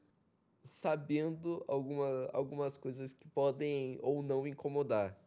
sabendo 0.65 1.63
alguma, 1.69 2.29
algumas 2.33 2.75
coisas 2.75 3.13
que 3.13 3.27
podem 3.29 3.97
ou 4.03 4.21
não 4.21 4.45
incomodar. 4.45 5.17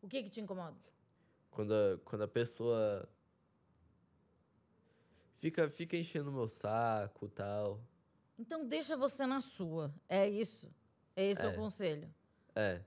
O 0.00 0.06
que 0.08 0.22
que 0.22 0.30
te 0.30 0.40
incomoda? 0.40 0.76
Quando 1.50 1.74
a, 1.74 1.98
quando 2.04 2.22
a 2.22 2.28
pessoa 2.28 3.06
fica, 5.40 5.68
fica 5.68 5.96
enchendo 5.96 6.30
o 6.30 6.32
meu 6.32 6.48
saco 6.48 7.26
e 7.26 7.28
tal. 7.30 7.80
Então 8.38 8.64
deixa 8.66 8.96
você 8.96 9.26
na 9.26 9.40
sua. 9.40 9.92
É 10.08 10.26
isso. 10.28 10.72
Esse 11.16 11.42
é, 11.42 11.48
o 11.48 11.50
É. 11.50 11.54
conselho. 11.54 12.14
É, 12.54 12.80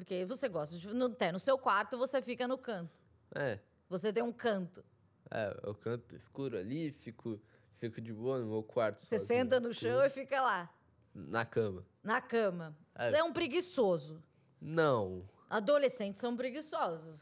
Porque 0.00 0.24
você 0.24 0.48
gosta 0.48 0.76
de. 0.78 0.88
No, 0.94 1.06
até 1.06 1.30
no 1.30 1.38
seu 1.38 1.56
quarto 1.58 1.96
você 1.98 2.20
fica 2.22 2.48
no 2.48 2.56
canto. 2.58 2.90
é, 3.34 3.58
Você 3.88 4.12
tem 4.12 4.22
um 4.22 4.32
canto. 4.32 4.84
é. 5.30 5.58
Eu 5.62 5.74
canto 5.74 6.14
escuro 6.16 6.56
ali, 6.58 6.90
fico, 6.90 7.40
fico 7.78 8.00
de 8.00 8.12
boa 8.12 8.38
no 8.38 8.46
meu 8.46 8.62
quarto. 8.62 8.98
Você 9.00 9.18
sozinho, 9.18 9.40
senta 9.42 9.60
no 9.60 9.70
escuro, 9.70 9.92
chão 9.92 10.04
e 10.04 10.10
fica 10.10 10.40
lá, 10.40 10.74
Na 11.14 11.44
cama. 11.44 11.86
na 12.02 12.20
cama. 12.20 12.76
É. 12.94 13.10
Você 13.10 13.16
é 13.18 13.24
um 13.24 13.32
preguiçoso. 13.32 14.22
Não. 14.60 15.28
Adolescentes 15.48 16.20
são 16.20 16.36
preguiçosos. 16.36 17.20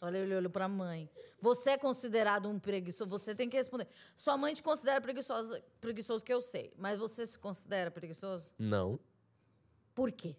Olha, 0.00 0.18
ele 0.18 0.34
olhou 0.34 0.50
pra 0.50 0.68
mãe. 0.68 1.08
Você 1.40 1.70
é 1.70 1.78
considerado 1.78 2.48
um 2.48 2.58
preguiçoso? 2.58 3.08
Você 3.10 3.34
tem 3.34 3.48
que 3.48 3.56
responder. 3.56 3.86
Sua 4.16 4.36
mãe 4.36 4.54
te 4.54 4.62
considera 4.62 5.00
preguiçoso, 5.00 5.60
preguiçoso 5.80 6.24
que 6.24 6.32
eu 6.32 6.40
sei. 6.40 6.72
Mas 6.76 6.98
você 6.98 7.24
se 7.26 7.38
considera 7.38 7.90
preguiçoso? 7.90 8.50
Não. 8.58 8.98
Por 9.94 10.10
quê? 10.12 10.36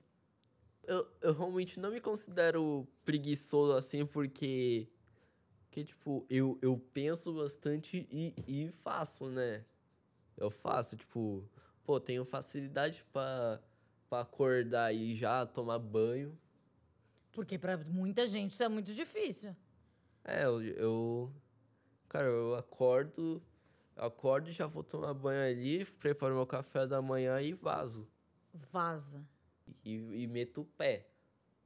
Eu, 0.85 1.07
eu 1.21 1.33
realmente 1.33 1.79
não 1.79 1.91
me 1.91 2.01
considero 2.01 2.87
preguiçoso 3.05 3.73
assim 3.73 4.05
porque. 4.05 4.87
Porque, 5.65 5.85
tipo, 5.85 6.25
eu, 6.29 6.59
eu 6.61 6.77
penso 6.93 7.33
bastante 7.33 8.07
e, 8.11 8.33
e 8.47 8.71
faço, 8.83 9.25
né? 9.25 9.65
Eu 10.37 10.51
faço, 10.51 10.95
tipo, 10.95 11.43
pô, 11.83 11.99
tenho 11.99 12.23
facilidade 12.23 13.03
pra, 13.11 13.59
pra 14.07 14.21
acordar 14.21 14.93
e 14.93 15.15
já 15.15 15.45
tomar 15.45 15.79
banho. 15.79 16.37
Porque 17.31 17.57
pra 17.57 17.77
muita 17.77 18.27
gente 18.27 18.51
isso 18.51 18.61
é 18.61 18.69
muito 18.69 18.93
difícil. 18.93 19.55
É, 20.23 20.45
eu, 20.45 20.61
eu. 20.61 21.33
Cara, 22.07 22.27
eu 22.27 22.55
acordo. 22.55 23.41
Eu 23.95 24.05
acordo 24.05 24.49
e 24.49 24.53
já 24.53 24.67
vou 24.67 24.83
tomar 24.83 25.13
banho 25.13 25.41
ali, 25.41 25.85
preparo 25.85 26.35
meu 26.35 26.45
café 26.47 26.87
da 26.87 27.01
manhã 27.01 27.41
e 27.41 27.53
vazo. 27.53 28.07
Vaza. 28.71 29.23
E, 29.83 30.23
e 30.23 30.27
meto 30.27 30.61
o 30.61 30.65
pé 30.65 31.07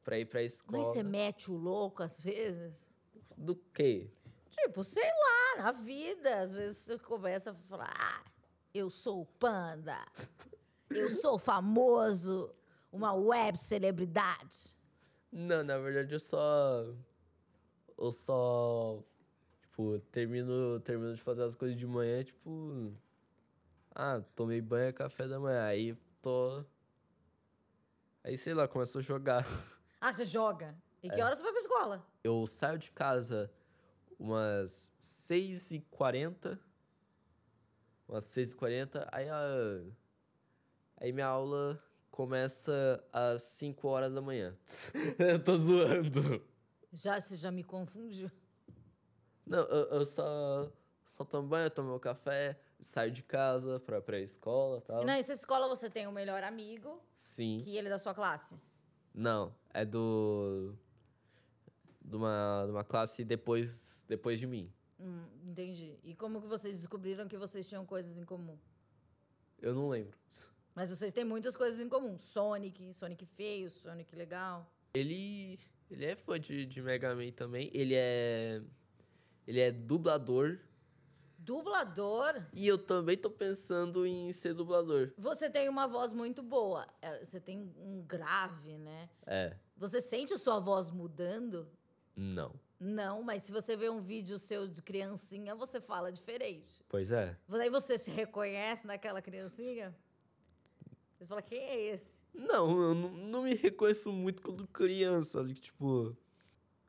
pra 0.04 0.18
ir 0.18 0.26
pra 0.26 0.42
escola. 0.44 0.78
Mas 0.78 0.88
você 0.88 1.04
mete 1.04 1.52
o 1.52 1.56
louco 1.56 2.04
às 2.04 2.20
vezes? 2.22 2.88
Do 3.36 3.56
quê? 3.74 4.10
Tipo, 4.50 4.84
sei 4.84 5.04
lá, 5.04 5.64
na 5.64 5.72
vida. 5.72 6.40
Às 6.40 6.56
vezes 6.56 6.78
você 6.78 6.98
começa 6.98 7.52
a 7.52 7.54
falar: 7.54 7.94
ah, 7.98 8.24
eu 8.74 8.90
sou 8.90 9.22
o 9.22 9.26
panda. 9.26 9.98
Eu 10.90 11.12
sou 11.12 11.38
famoso. 11.38 12.50
Uma 12.90 13.14
web 13.14 13.58
celebridade. 13.58 14.74
Não, 15.30 15.62
na 15.64 15.78
verdade 15.78 16.14
eu 16.14 16.20
só. 16.20 16.86
Eu 17.98 18.12
só. 18.12 19.04
Tipo, 19.62 20.00
termino, 20.12 20.80
termino 20.80 21.14
de 21.14 21.22
fazer 21.22 21.44
as 21.44 21.56
coisas 21.56 21.78
de 21.78 21.86
manhã, 21.86 22.24
tipo. 22.24 22.94
Ah, 23.94 24.22
tomei 24.34 24.62
banho, 24.62 24.88
é 24.88 24.94
café 24.94 25.28
da 25.28 25.40
manhã. 25.40 25.66
Aí 25.66 25.94
tô. 26.22 26.64
Aí 28.28 28.38
sei 28.38 28.54
lá, 28.54 28.68
começo 28.68 29.00
a 29.00 29.02
jogar. 29.02 29.46
Ah, 30.02 30.14
você 30.14 30.26
joga. 30.26 30.78
E 31.02 31.08
É. 31.08 31.16
que 31.16 31.22
horas 31.24 31.40
você 31.40 31.44
vai 31.44 31.52
pra 31.54 31.62
escola? 31.62 32.08
Eu 32.24 32.46
saio 32.46 32.78
de 32.78 32.92
casa 32.92 33.52
umas 34.20 34.92
6h40. 35.28 36.60
Umas 38.08 38.26
6h40. 38.26 39.08
Aí 39.12 39.28
a. 39.28 39.42
Aí 40.98 41.12
minha 41.12 41.26
aula 41.26 41.82
começa 42.12 43.04
às 43.12 43.42
5 43.42 43.88
horas 43.88 44.14
da 44.14 44.22
manhã. 44.22 44.56
eu 45.18 45.44
tô 45.44 45.58
zoando. 45.58 46.46
Já, 46.94 47.20
você 47.20 47.38
já 47.38 47.50
me 47.50 47.64
confundiu. 47.64 48.30
Não, 49.48 49.60
eu, 49.60 50.00
eu 50.00 50.06
só, 50.06 50.72
só 51.06 51.24
tomo 51.24 51.48
banho, 51.48 51.72
tomo 51.72 51.90
meu 51.90 52.00
café, 52.00 52.60
saio 52.80 53.12
de 53.12 53.24
casa 53.24 53.80
pra, 53.80 54.02
pra 54.02 54.20
escola 54.20 54.78
e 54.80 54.82
tal. 54.82 55.02
E 55.04 55.06
nessa 55.06 55.34
escola 55.34 55.68
você 55.68 55.90
tem 55.90 56.08
um 56.08 56.12
melhor 56.12 56.44
amigo, 56.44 57.02
Sim. 57.18 57.62
que 57.64 57.76
ele 57.78 57.88
é 57.88 57.92
da 57.92 58.00
sua 58.00 58.14
classe. 58.14 58.56
Não, 59.14 59.54
é 59.74 59.84
do. 59.84 60.76
De 62.02 62.16
uma, 62.16 62.64
de 62.66 62.72
uma 62.72 62.84
classe 62.84 63.26
depois, 63.26 64.06
depois 64.08 64.40
de 64.40 64.48
mim. 64.48 64.72
Hum, 65.00 65.26
entendi. 65.44 65.98
E 66.04 66.16
como 66.16 66.42
que 66.42 66.48
vocês 66.48 66.78
descobriram 66.78 67.28
que 67.28 67.38
vocês 67.38 67.68
tinham 67.68 67.86
coisas 67.86 68.18
em 68.18 68.24
comum? 68.24 68.58
Eu 69.60 69.74
não 69.74 69.90
lembro. 69.90 70.18
Mas 70.74 70.90
vocês 70.90 71.12
têm 71.12 71.26
muitas 71.26 71.56
coisas 71.56 71.80
em 71.80 71.90
comum. 71.90 72.18
Sonic, 72.18 72.94
Sonic 72.94 73.26
feio, 73.26 73.70
Sonic 73.70 74.16
legal. 74.16 74.72
Ele. 74.94 75.60
Ele 75.90 76.06
é 76.06 76.16
fã 76.16 76.40
de, 76.40 76.66
de 76.66 76.82
Mega 76.82 77.16
Man 77.16 77.32
também. 77.32 77.72
Ele 77.74 77.96
é. 77.96 78.62
Ele 79.48 79.60
é 79.60 79.72
dublador. 79.72 80.60
Dublador? 81.48 82.44
E 82.54 82.68
eu 82.68 82.78
também 82.78 83.16
tô 83.16 83.30
pensando 83.30 84.06
em 84.06 84.34
ser 84.34 84.54
dublador. 84.54 85.14
Você 85.18 85.50
tem 85.50 85.70
uma 85.70 85.88
voz 85.88 86.12
muito 86.12 86.44
boa. 86.44 86.86
É, 87.02 87.24
Você 87.24 87.40
tem 87.40 87.74
um 87.78 88.04
grave, 88.06 88.78
né? 88.78 89.10
É. 89.26 89.56
Você 89.78 90.02
sente 90.02 90.34
a 90.34 90.38
sua 90.38 90.60
voz 90.60 90.92
mudando? 90.92 91.66
Não. 92.14 92.54
Não, 92.78 93.24
mas 93.24 93.44
se 93.44 93.52
você 93.54 93.78
vê 93.78 93.90
um 93.90 94.02
vídeo 94.02 94.38
seu 94.38 94.68
de 94.68 94.82
criancinha, 94.82 95.56
você 95.56 95.80
fala 95.80 96.12
diferente. 96.12 96.82
Pois 96.90 97.12
é. 97.12 97.38
Daí 97.48 97.70
você 97.70 97.98
se 97.98 98.12
reconhece 98.12 98.86
naquela 98.86 99.22
criancinha? 99.22 99.96
Você 101.18 101.28
fala, 101.28 101.42
quem 101.42 101.60
é 101.60 101.82
esse? 101.94 102.26
Não, 102.34 102.70
eu 102.82 102.94
não, 102.94 103.10
não 103.10 103.44
me 103.44 103.56
reconheço 103.56 104.12
muito 104.12 104.42
quando 104.42 104.68
criança. 104.68 105.46
Tipo, 105.46 106.14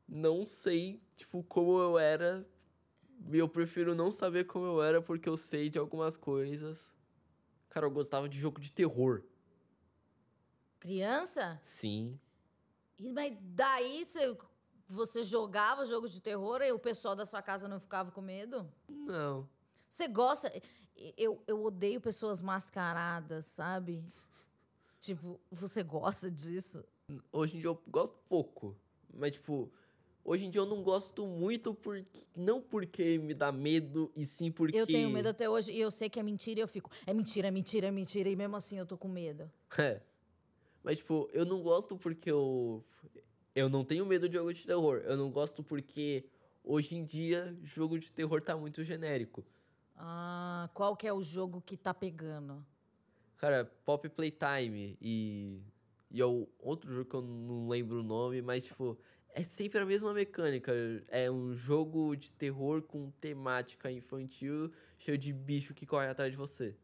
não 0.09 0.45
sei, 0.45 1.01
tipo, 1.17 1.45
como 1.45 1.79
eu 1.81 1.97
era. 1.97 2.45
Eu 3.31 3.49
prefiro 3.49 3.95
não 3.95 4.11
saber 4.11 4.45
como 4.45 4.67
eu 4.67 4.83
era 4.83 5.03
porque 5.03 5.29
eu 5.29 5.37
sei 5.37 5.69
de 5.69 5.79
algumas 5.79 6.17
coisas. 6.17 6.93
Cara, 7.69 7.87
eu 7.87 7.91
gostava 7.91 8.29
de 8.29 8.39
jogo 8.39 8.61
de 8.61 8.73
terror. 8.73 9.23
Criança? 10.81 11.61
Sim. 11.65 12.19
E, 12.99 13.13
mas 13.13 13.37
daí 13.41 14.05
você, 14.05 14.37
você 14.89 15.23
jogava 15.23 15.85
jogo 15.85 16.09
de 16.09 16.21
terror 16.21 16.63
e 16.63 16.73
o 16.73 16.79
pessoal 16.79 17.15
da 17.15 17.27
sua 17.27 17.43
casa 17.43 17.69
não 17.69 17.79
ficava 17.79 18.11
com 18.11 18.21
medo? 18.21 18.71
Não. 18.89 19.49
Você 19.89 20.09
gosta. 20.09 20.53
Eu, 21.17 21.43
eu 21.47 21.63
odeio 21.63 22.01
pessoas 22.01 22.41
mascaradas, 22.41 23.47
sabe? 23.47 24.05
Tipo, 25.01 25.41
você 25.49 25.85
gosta 25.85 26.29
disso? 26.29 26.85
Hoje 27.31 27.57
em 27.57 27.61
dia 27.61 27.69
eu 27.69 27.81
gosto 27.87 28.19
pouco. 28.29 28.77
Mas, 29.15 29.33
tipo, 29.33 29.73
hoje 30.29 30.45
em 30.45 30.51
dia 30.51 30.61
eu 30.61 30.67
não 30.67 30.83
gosto 30.83 31.27
muito 31.27 31.75
porque. 31.75 32.07
Não 32.37 32.61
porque 32.61 33.19
me 33.19 33.33
dá 33.33 33.51
medo, 33.51 34.13
e 34.15 34.27
sim 34.27 34.53
porque. 34.53 34.77
Eu 34.77 34.87
tenho 34.87 35.11
medo 35.11 35.29
até 35.29 35.49
hoje 35.49 35.73
e 35.73 35.81
eu 35.81 35.91
sei 35.91 36.11
que 36.11 36.21
é 36.21 36.23
mentira 36.23 36.61
e 36.61 36.63
eu 36.63 36.69
fico. 36.69 36.91
É 37.07 37.15
mentira, 37.15 37.49
é 37.49 37.51
mentira, 37.51 37.87
é 37.89 37.91
mentira. 37.91 38.29
E 38.29 38.37
mesmo 38.37 38.57
assim 38.57 38.79
eu 38.79 38.87
tô 38.87 38.97
com 38.97 39.09
medo. 39.09 39.51
É. 39.79 40.03
Mas, 40.83 40.99
tipo, 40.99 41.29
eu 41.33 41.45
não 41.45 41.63
gosto 41.63 41.97
porque 41.97 42.31
eu. 42.31 42.85
Eu 43.55 43.69
não 43.69 43.85
tenho 43.85 44.07
medo 44.07 44.29
de 44.29 44.37
jogo 44.37 44.53
de 44.53 44.65
terror. 44.65 44.99
Eu 45.05 45.17
não 45.17 45.31
gosto 45.31 45.63
porque 45.63 46.25
hoje 46.63 46.95
em 46.97 47.05
dia 47.05 47.57
jogo 47.63 47.99
de 47.99 48.13
terror 48.13 48.41
tá 48.41 48.57
muito 48.57 48.85
genérico. 48.85 49.45
Ah, 49.97 50.71
qual 50.73 50.97
que 50.97 51.07
é 51.07 51.13
o 51.13 51.23
jogo 51.23 51.61
que 51.61 51.77
tá 51.77 51.93
pegando? 51.93 52.65
Cara, 53.37 53.65
Pop 53.85 54.09
Playtime 54.09 54.97
e. 55.01 55.61
E 56.11 56.23
é 56.23 56.25
o 56.25 56.49
outro 56.59 56.91
jogo 56.91 57.05
que 57.05 57.15
eu 57.15 57.21
não 57.21 57.69
lembro 57.69 58.01
o 58.01 58.03
nome, 58.03 58.41
mas, 58.41 58.65
tipo, 58.65 58.99
é 59.39 59.45
sempre 59.45 59.79
a 59.79 59.87
mesma 59.87 60.13
mecânica. 60.13 60.73
É 61.07 61.31
um 61.31 61.55
jogo 61.55 62.17
de 62.17 62.33
terror 62.33 62.83
com 62.83 63.11
temática 63.21 63.89
infantil, 63.91 64.73
cheio 64.99 65.17
de 65.17 65.33
bicho 65.33 65.73
que 65.73 65.87
corre 65.87 66.09
atrás 66.09 66.33
de 66.33 66.37
você. 66.37 66.75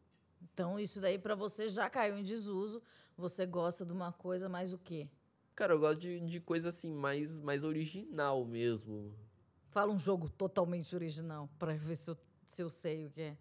Então, 0.41 0.79
isso 0.79 1.01
daí 1.01 1.19
pra 1.19 1.35
você 1.35 1.67
já 1.67 1.89
caiu 1.89 2.17
em 2.17 2.23
desuso. 2.23 2.81
Você 3.17 3.45
gosta 3.45 3.85
de 3.85 3.91
uma 3.91 4.13
coisa 4.13 4.47
mais 4.47 4.71
o 4.71 4.77
quê? 4.77 5.09
Cara, 5.53 5.73
eu 5.73 5.79
gosto 5.79 5.99
de, 5.99 6.21
de 6.21 6.39
coisa 6.39 6.69
assim, 6.69 6.93
mais, 6.93 7.37
mais 7.37 7.65
original 7.65 8.45
mesmo. 8.45 9.13
Fala 9.69 9.91
um 9.91 9.97
jogo 9.97 10.29
totalmente 10.29 10.95
original 10.95 11.49
pra 11.59 11.73
ver 11.73 11.97
se 11.97 12.09
eu, 12.09 12.17
se 12.47 12.61
eu 12.61 12.69
sei 12.69 13.05
o 13.05 13.09
que 13.09 13.21
é. 13.21 13.37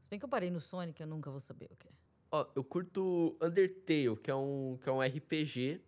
Se 0.00 0.08
bem 0.08 0.18
que 0.18 0.24
eu 0.24 0.28
parei 0.28 0.50
no 0.50 0.60
Sonic, 0.60 0.98
eu 1.00 1.06
nunca 1.06 1.30
vou 1.30 1.40
saber 1.40 1.68
o 1.70 1.76
que 1.76 1.86
é. 1.86 1.90
Ó, 2.30 2.46
eu 2.54 2.64
curto 2.64 3.36
Undertale, 3.42 4.16
que 4.16 4.30
é 4.30 4.34
um, 4.34 4.78
que 4.82 4.88
é 4.88 4.92
um 4.92 5.02
RPG. 5.02 5.82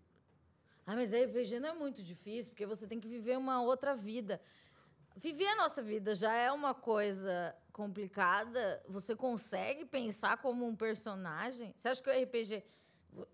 Ah, 0.87 0.95
mas 0.97 1.13
RPG 1.13 1.61
não 1.61 1.69
é 1.69 1.75
muito 1.75 2.03
difícil, 2.03 2.51
porque 2.51 2.67
você 2.67 2.87
tem 2.87 2.99
que 2.99 3.09
viver 3.09 3.39
uma 3.39 3.63
outra 3.63 3.95
vida. 3.95 4.41
Viver 5.17 5.47
a 5.49 5.57
nossa 5.57 5.83
vida 5.83 6.15
já 6.15 6.35
é 6.35 6.51
uma 6.51 6.75
coisa 6.75 7.55
complicada. 7.73 8.83
Você 8.89 9.15
consegue 9.15 9.85
pensar 9.85 10.39
como 10.39 10.67
um 10.67 10.75
personagem? 10.75 11.73
Você 11.77 11.89
acha 11.89 12.03
que 12.03 12.11
o 12.11 12.23
RPG 12.23 12.65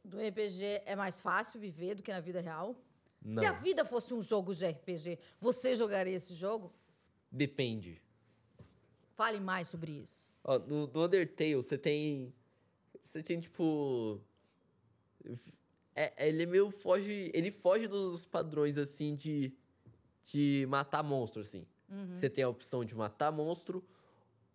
do 0.05 0.19
RPG 0.19 0.83
é 0.87 0.97
mais 0.97 1.21
fácil 1.21 1.61
viver 1.61 1.95
do 1.95 2.03
que 2.03 2.13
na 2.13 2.21
vida 2.21 2.41
real? 2.41 2.77
Não. 3.23 3.43
Se 3.43 3.47
a 3.47 3.53
vida 3.53 3.85
fosse 3.85 4.15
um 4.15 4.23
jogo 4.23 4.55
de 4.55 4.67
RPG, 4.67 5.19
você 5.41 5.75
jogaria 5.75 6.15
esse 6.15 6.35
jogo? 6.35 6.73
Depende. 7.31 8.01
Fale 9.15 9.41
mais 9.41 9.69
sobre 9.69 9.93
isso. 9.93 10.29
Ó, 10.45 10.59
no, 10.59 10.87
no 10.87 11.05
Undertale, 11.05 11.57
você 11.57 11.77
tem. 11.77 12.33
Você 13.03 13.23
tem, 13.23 13.41
tipo. 13.41 14.21
É, 15.97 16.29
ele 16.29 16.43
é 16.43 16.47
meio 16.47 16.71
foge. 16.71 17.31
Ele 17.33 17.51
foge 17.51 17.89
dos 17.89 18.25
padrões, 18.25 18.79
assim, 18.79 19.17
de. 19.17 19.53
De 20.25 20.67
matar 20.69 21.05
monstro, 21.05 21.43
assim. 21.43 21.65
Você 22.13 22.29
tem 22.29 22.43
a 22.43 22.49
opção 22.49 22.85
de 22.85 22.97
matar 22.97 23.31
monstro 23.31 23.85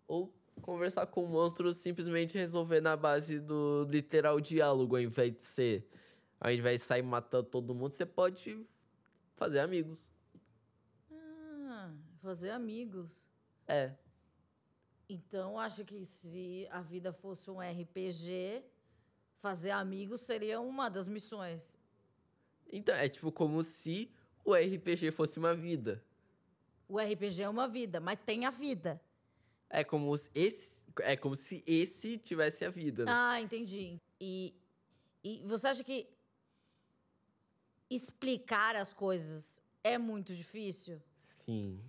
ou 0.05 0.33
conversar 0.61 1.05
com 1.07 1.23
o 1.23 1.27
monstro 1.27 1.73
simplesmente 1.73 2.37
resolver 2.37 2.81
na 2.81 2.97
base 2.97 3.39
do 3.39 3.87
literal 3.89 4.39
diálogo, 4.41 4.97
ao 4.97 5.01
invés 5.01 5.33
de 5.33 5.41
ser. 5.41 5.87
Ao 6.39 6.51
invés 6.51 6.81
de 6.81 6.87
sair 6.87 7.01
matando 7.01 7.47
todo 7.47 7.73
mundo, 7.73 7.93
você 7.93 8.05
pode 8.05 8.65
fazer 9.35 9.59
amigos. 9.59 10.05
Ah, 11.11 11.93
fazer 12.21 12.49
amigos. 12.49 13.25
É. 13.67 13.93
Então, 15.07 15.57
acho 15.59 15.85
que 15.85 16.05
se 16.05 16.67
a 16.71 16.81
vida 16.81 17.13
fosse 17.13 17.49
um 17.49 17.59
RPG, 17.59 18.63
fazer 19.41 19.71
amigos 19.71 20.21
seria 20.21 20.61
uma 20.61 20.89
das 20.89 21.07
missões. 21.07 21.77
Então, 22.71 22.95
é 22.95 23.09
tipo 23.09 23.31
como 23.31 23.61
se 23.63 24.09
o 24.45 24.53
RPG 24.53 25.11
fosse 25.11 25.39
uma 25.39 25.53
vida. 25.53 26.03
O 26.87 26.99
RPG 26.99 27.41
é 27.41 27.49
uma 27.49 27.67
vida, 27.67 27.99
mas 27.99 28.19
tem 28.25 28.45
a 28.45 28.49
vida. 28.49 29.01
É 29.69 29.83
como 29.83 30.15
se 30.15 30.29
esse, 30.35 30.75
é 30.99 31.17
como 31.17 31.35
se 31.35 31.63
esse 31.65 32.17
tivesse 32.17 32.63
a 32.63 32.69
vida. 32.69 33.05
né? 33.05 33.11
Ah, 33.13 33.41
entendi. 33.41 33.99
E, 34.19 34.53
e 35.23 35.41
você 35.45 35.67
acha 35.67 35.83
que 35.83 36.07
explicar 37.89 38.75
as 38.75 38.93
coisas 38.93 39.61
é 39.83 39.97
muito 39.97 40.35
difícil? 40.35 41.01
Sim. 41.21 41.81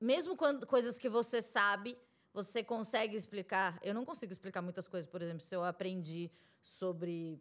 Mesmo 0.00 0.36
quando 0.36 0.66
coisas 0.66 0.98
que 0.98 1.08
você 1.08 1.42
sabe, 1.42 1.98
você 2.36 2.62
consegue 2.62 3.16
explicar. 3.16 3.80
Eu 3.82 3.94
não 3.94 4.04
consigo 4.04 4.30
explicar 4.30 4.60
muitas 4.60 4.86
coisas, 4.86 5.08
por 5.08 5.22
exemplo, 5.22 5.40
se 5.40 5.56
eu 5.56 5.64
aprendi 5.64 6.30
sobre 6.62 7.40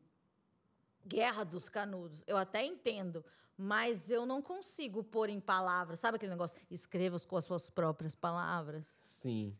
Guerra 1.05 1.43
dos 1.43 1.67
Canudos, 1.67 2.23
eu 2.25 2.38
até 2.38 2.63
entendo, 2.63 3.23
mas 3.58 4.10
eu 4.10 4.25
não 4.25 4.41
consigo 4.41 5.03
pôr 5.03 5.27
em 5.27 5.41
palavras. 5.41 5.99
Sabe 5.99 6.15
aquele 6.15 6.31
negócio? 6.31 6.58
Escreva 6.71 7.19
com 7.19 7.36
as 7.36 7.43
suas 7.43 7.69
próprias 7.69 8.15
palavras. 8.15 8.88
Sim. 9.01 9.53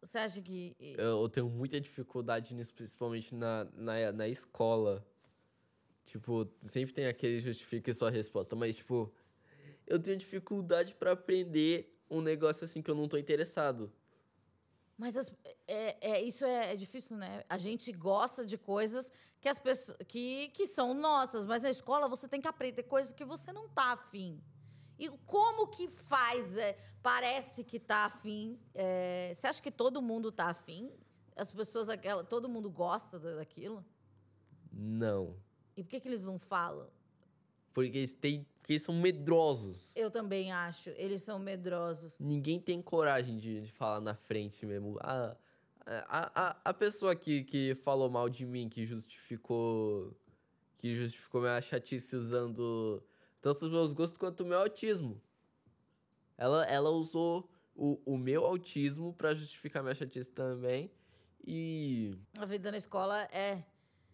Você 0.00 0.16
acha 0.16 0.40
que 0.40 0.74
Eu, 0.80 1.28
tenho 1.28 1.48
muita 1.50 1.78
dificuldade 1.78 2.54
nisso, 2.54 2.72
principalmente 2.72 3.34
na, 3.34 3.66
na, 3.74 4.12
na 4.12 4.28
escola. 4.28 5.06
Tipo, 6.06 6.48
sempre 6.62 6.94
tem 6.94 7.06
aquele 7.06 7.38
justifique 7.38 7.92
sua 7.92 8.10
resposta, 8.10 8.56
mas, 8.56 8.76
tipo, 8.76 9.12
eu 9.86 9.98
tenho 9.98 10.16
dificuldade 10.16 10.94
pra 10.94 11.12
aprender 11.12 11.94
um 12.10 12.22
negócio 12.22 12.64
assim 12.64 12.80
que 12.80 12.90
eu 12.90 12.94
não 12.94 13.08
tô 13.08 13.18
interessado. 13.18 13.92
Mas 14.96 15.16
as- 15.16 15.34
é, 15.66 16.10
é- 16.12 16.22
isso 16.22 16.44
é, 16.44 16.72
é 16.72 16.76
difícil, 16.76 17.16
né? 17.16 17.44
A 17.48 17.58
gente 17.58 17.90
gosta 17.92 18.44
de 18.46 18.56
coisas 18.56 19.10
que, 19.40 19.48
as 19.48 19.58
pessoas, 19.58 19.96
que, 20.06 20.48
que 20.50 20.66
são 20.66 20.94
nossas, 20.94 21.44
mas 21.46 21.62
na 21.62 21.70
escola 21.70 22.08
você 22.08 22.28
tem 22.28 22.40
que 22.40 22.48
aprender 22.48 22.84
coisas 22.84 23.12
que 23.12 23.24
você 23.24 23.52
não 23.52 23.68
tá 23.68 23.92
afim. 23.92 24.40
E 24.98 25.08
como 25.26 25.66
que 25.68 25.88
faz? 25.88 26.56
é, 26.56 26.78
parece 27.02 27.64
que 27.64 27.78
tá 27.80 28.04
afim. 28.06 28.58
é, 28.74 29.32
você 29.34 29.46
acha 29.46 29.60
que 29.60 29.70
todo 29.70 30.00
mundo 30.00 30.30
tá 30.32 30.46
afim? 30.50 30.90
As 31.36 31.50
pessoas, 31.50 31.88
aquela, 31.88 32.22
todo 32.22 32.48
mundo 32.48 32.70
gosta 32.70 33.18
da- 33.18 33.34
daquilo? 33.34 33.84
Não. 34.72 35.36
E 35.76 35.82
por 35.82 35.90
que, 35.90 36.00
que 36.00 36.08
eles 36.08 36.24
não 36.24 36.38
falam? 36.38 36.88
Porque 37.72 37.98
eles, 37.98 38.14
têm, 38.14 38.46
porque 38.64 38.72
eles 38.72 38.82
são 38.82 38.94
medrosos. 38.94 39.92
Eu 39.94 40.10
também 40.10 40.50
acho. 40.50 40.88
Eles 40.96 41.22
são 41.22 41.38
medrosos. 41.38 42.16
Ninguém 42.18 42.58
tem 42.58 42.80
coragem 42.80 43.36
de, 43.36 43.60
de 43.60 43.70
falar 43.70 44.00
na 44.00 44.14
frente 44.14 44.64
mesmo. 44.64 44.96
A, 45.02 45.36
a, 45.84 46.48
a, 46.48 46.56
a 46.64 46.72
pessoa 46.72 47.14
que, 47.14 47.44
que 47.44 47.74
falou 47.74 48.08
mal 48.08 48.26
de 48.26 48.46
mim, 48.46 48.70
que 48.70 48.86
justificou. 48.86 50.16
Que 50.78 50.94
justificou 50.96 51.42
minha 51.42 51.60
chatice 51.60 52.16
usando 52.16 53.02
tanto 53.42 53.66
os 53.66 53.70
meus 53.70 53.92
gostos 53.92 54.16
quanto 54.16 54.40
o 54.40 54.46
meu 54.46 54.58
autismo. 54.58 55.20
Ela, 56.38 56.64
ela 56.64 56.88
usou 56.88 57.46
o, 57.76 58.00
o 58.06 58.16
meu 58.16 58.46
autismo 58.46 59.12
pra 59.12 59.34
justificar 59.34 59.82
minha 59.82 59.94
chatice 59.94 60.30
também. 60.30 60.90
E. 61.46 62.16
A 62.38 62.46
vida 62.46 62.70
na 62.70 62.78
escola 62.78 63.24
é. 63.30 63.62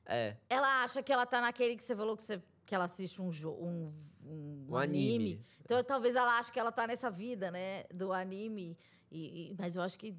É. 0.06 0.36
Ela 0.48 0.82
acha 0.82 1.04
que 1.04 1.12
ela 1.12 1.24
tá 1.24 1.40
naquele 1.40 1.76
que 1.76 1.84
você 1.84 1.94
falou 1.94 2.16
que, 2.16 2.22
você, 2.24 2.42
que 2.66 2.74
ela 2.74 2.86
assiste 2.86 3.22
um, 3.22 3.30
jo- 3.30 3.52
um, 3.52 3.92
um, 4.30 4.66
Um 4.68 4.76
anime. 4.76 5.44
Então 5.64 5.82
talvez 5.84 6.14
ela 6.16 6.38
ache 6.38 6.50
que 6.52 6.58
ela 6.58 6.72
tá 6.72 6.86
nessa 6.86 7.10
vida, 7.10 7.50
né? 7.50 7.84
Do 7.92 8.12
anime. 8.12 8.76
E, 9.10 9.50
e- 9.50 9.56
mas 9.58 9.76
eu 9.76 9.82
acho 9.82 9.98
que. 9.98 10.14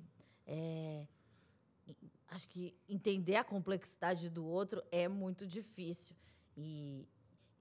é, 0.46 1.08
acho 2.30 2.48
que 2.48 2.74
entender 2.88 3.36
a 3.36 3.44
complexidade 3.44 4.30
do 4.30 4.46
outro 4.46 4.82
é 4.92 5.08
muito 5.08 5.46
difícil. 5.46 6.16
E, 6.56 7.08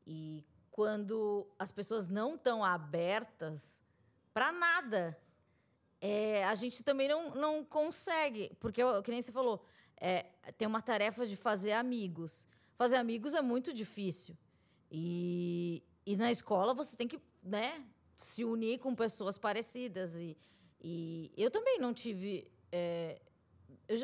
e 0.06 0.44
quando 0.70 1.46
as 1.58 1.70
pessoas 1.72 2.06
não 2.08 2.36
estão 2.36 2.64
abertas 2.64 3.82
para 4.32 4.52
nada, 4.52 5.18
é, 6.00 6.44
a 6.44 6.54
gente 6.54 6.82
também 6.84 7.08
não, 7.08 7.34
não 7.34 7.64
consegue, 7.64 8.52
porque, 8.60 8.80
que 9.02 9.10
nem 9.10 9.20
você 9.20 9.32
falou, 9.32 9.64
é, 9.96 10.22
tem 10.56 10.66
uma 10.68 10.80
tarefa 10.80 11.26
de 11.26 11.36
fazer 11.36 11.72
amigos. 11.72 12.46
Fazer 12.76 12.96
amigos 12.96 13.34
é 13.34 13.42
muito 13.42 13.74
difícil. 13.74 14.36
E, 14.90 15.82
e 16.06 16.16
na 16.16 16.30
escola 16.30 16.74
você 16.74 16.96
tem 16.96 17.06
que 17.08 17.20
né, 17.42 17.86
se 18.16 18.44
unir 18.44 18.78
com 18.78 18.94
pessoas 18.94 19.38
parecidas. 19.38 20.14
E, 20.16 20.36
e 20.82 21.32
eu 21.36 21.50
também 21.50 21.78
não 21.78 21.92
tive. 21.92 22.50
é, 22.72 23.20
eu 23.88 23.96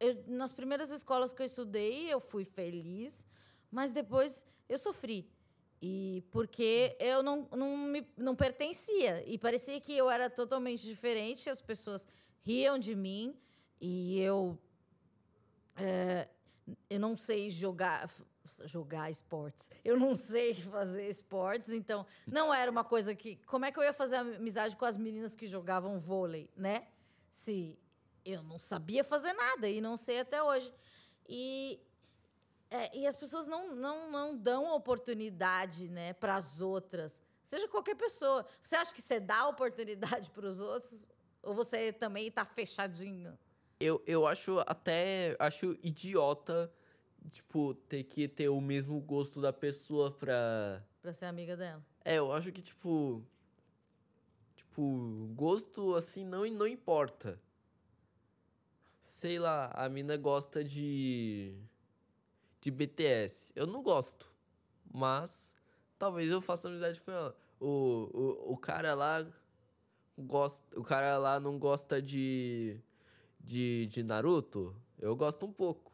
eu- 0.00 0.24
nas 0.26 0.52
primeiras 0.52 0.90
escolas 0.90 1.32
que 1.32 1.42
eu 1.42 1.46
estudei, 1.46 2.12
eu 2.12 2.20
fui 2.20 2.44
feliz, 2.44 3.26
mas 3.70 3.92
depois 3.92 4.46
eu 4.68 4.78
sofri. 4.78 5.28
E 5.82 6.22
porque 6.30 6.94
eu 7.00 7.22
não, 7.22 7.48
não, 7.56 7.76
me, 7.76 8.06
não 8.16 8.36
pertencia. 8.36 9.24
E 9.26 9.38
parecia 9.38 9.80
que 9.80 9.96
eu 9.96 10.10
era 10.10 10.28
totalmente 10.28 10.82
diferente, 10.86 11.48
as 11.48 11.60
pessoas 11.60 12.06
riam 12.42 12.78
de 12.78 12.94
mim 12.94 13.34
e 13.80 14.20
eu. 14.20 14.58
é, 15.76 16.28
eu 16.88 17.00
não 17.00 17.16
sei 17.16 17.50
jogar, 17.50 18.08
jogar 18.64 19.10
esportes. 19.10 19.70
Eu 19.84 19.98
não 19.98 20.14
sei 20.14 20.54
fazer 20.70 21.08
esportes, 21.08 21.72
então 21.72 22.06
não 22.26 22.52
era 22.52 22.70
uma 22.70 22.84
coisa 22.84 23.14
que. 23.14 23.36
Como 23.46 23.64
é 23.64 23.72
que 23.72 23.78
eu 23.78 23.82
ia 23.82 23.92
fazer 23.92 24.16
amizade 24.16 24.76
com 24.76 24.84
as 24.84 24.96
meninas 24.96 25.34
que 25.34 25.46
jogavam 25.46 25.98
vôlei, 25.98 26.50
né? 26.56 26.86
Se 27.30 27.78
eu 28.24 28.42
não 28.42 28.58
sabia 28.58 29.02
fazer 29.02 29.32
nada 29.32 29.68
e 29.68 29.80
não 29.80 29.96
sei 29.96 30.20
até 30.20 30.42
hoje. 30.42 30.72
E, 31.28 31.80
é, 32.70 32.98
e 32.98 33.06
as 33.06 33.16
pessoas 33.16 33.46
não, 33.46 33.74
não, 33.74 34.10
não 34.10 34.36
dão 34.36 34.74
oportunidade 34.74 35.88
né, 35.88 36.12
para 36.12 36.34
as 36.34 36.60
outras, 36.60 37.22
seja 37.42 37.68
qualquer 37.68 37.94
pessoa. 37.94 38.44
Você 38.62 38.76
acha 38.76 38.92
que 38.92 39.02
você 39.02 39.20
dá 39.20 39.46
oportunidade 39.48 40.30
para 40.32 40.46
os 40.46 40.60
outros 40.60 41.08
ou 41.42 41.54
você 41.54 41.92
também 41.92 42.26
está 42.26 42.44
fechadinho? 42.44 43.38
Eu, 43.78 44.02
eu 44.06 44.26
acho 44.26 44.58
até. 44.66 45.34
Acho 45.38 45.78
idiota, 45.82 46.70
tipo, 47.32 47.74
ter 47.74 48.04
que 48.04 48.26
ter 48.28 48.48
o 48.48 48.60
mesmo 48.60 49.00
gosto 49.00 49.40
da 49.40 49.52
pessoa 49.52 50.10
pra. 50.10 50.82
Para 51.02 51.12
ser 51.12 51.26
amiga 51.26 51.56
dela? 51.56 51.84
É, 52.04 52.16
eu 52.16 52.32
acho 52.32 52.50
que, 52.52 52.62
tipo. 52.62 53.22
Tipo, 54.56 55.30
gosto 55.34 55.94
assim 55.94 56.24
não, 56.24 56.48
não 56.50 56.66
importa. 56.66 57.40
Sei 59.02 59.38
lá, 59.38 59.70
a 59.74 59.88
mina 59.88 60.16
gosta 60.16 60.64
de. 60.64 61.54
de 62.60 62.70
BTS. 62.70 63.52
Eu 63.54 63.66
não 63.66 63.82
gosto. 63.82 64.30
Mas 64.92 65.54
talvez 65.98 66.30
eu 66.30 66.40
faça 66.40 66.68
amizade 66.68 67.00
com 67.00 67.10
ela. 67.10 67.36
O, 67.58 67.66
o, 68.12 68.52
o 68.52 68.56
cara 68.56 68.94
lá. 68.94 69.26
Gosta, 70.18 70.78
o 70.78 70.82
cara 70.82 71.16
lá 71.18 71.40
não 71.40 71.58
gosta 71.58 72.00
de. 72.00 72.78
de, 73.38 73.86
de 73.86 74.02
Naruto. 74.02 74.74
Eu 74.98 75.16
gosto 75.16 75.46
um 75.46 75.52
pouco. 75.52 75.89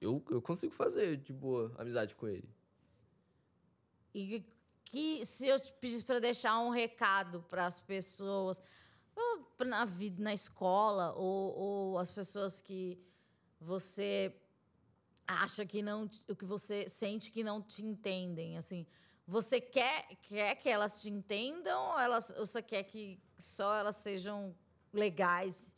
Eu, 0.00 0.22
eu 0.30 0.42
consigo 0.42 0.74
fazer 0.74 1.16
de 1.16 1.32
boa 1.32 1.72
amizade 1.78 2.14
com 2.14 2.28
ele. 2.28 2.48
E 4.14 4.44
que 4.84 5.24
se 5.24 5.46
eu 5.46 5.58
te 5.58 5.72
pedisse 5.74 6.04
para 6.04 6.20
deixar 6.20 6.58
um 6.60 6.70
recado 6.70 7.42
para 7.48 7.66
as 7.66 7.80
pessoas 7.80 8.62
na 9.64 9.84
vida, 9.84 10.22
na 10.22 10.34
escola, 10.34 11.12
ou, 11.14 11.54
ou 11.56 11.98
as 11.98 12.10
pessoas 12.10 12.60
que 12.60 12.98
você 13.60 14.34
acha 15.26 15.64
que 15.66 15.82
não, 15.82 16.08
o 16.28 16.36
que 16.36 16.44
você 16.44 16.88
sente 16.88 17.30
que 17.30 17.42
não 17.42 17.60
te 17.60 17.84
entendem, 17.84 18.56
assim, 18.56 18.86
você 19.26 19.60
quer, 19.60 20.06
quer 20.22 20.54
que 20.56 20.68
elas 20.68 21.00
te 21.00 21.08
entendam 21.08 21.90
ou 21.90 21.98
elas, 21.98 22.30
ou 22.30 22.46
você 22.46 22.62
quer 22.62 22.84
que 22.84 23.18
só 23.38 23.74
elas 23.74 23.96
sejam 23.96 24.54
legais 24.92 25.74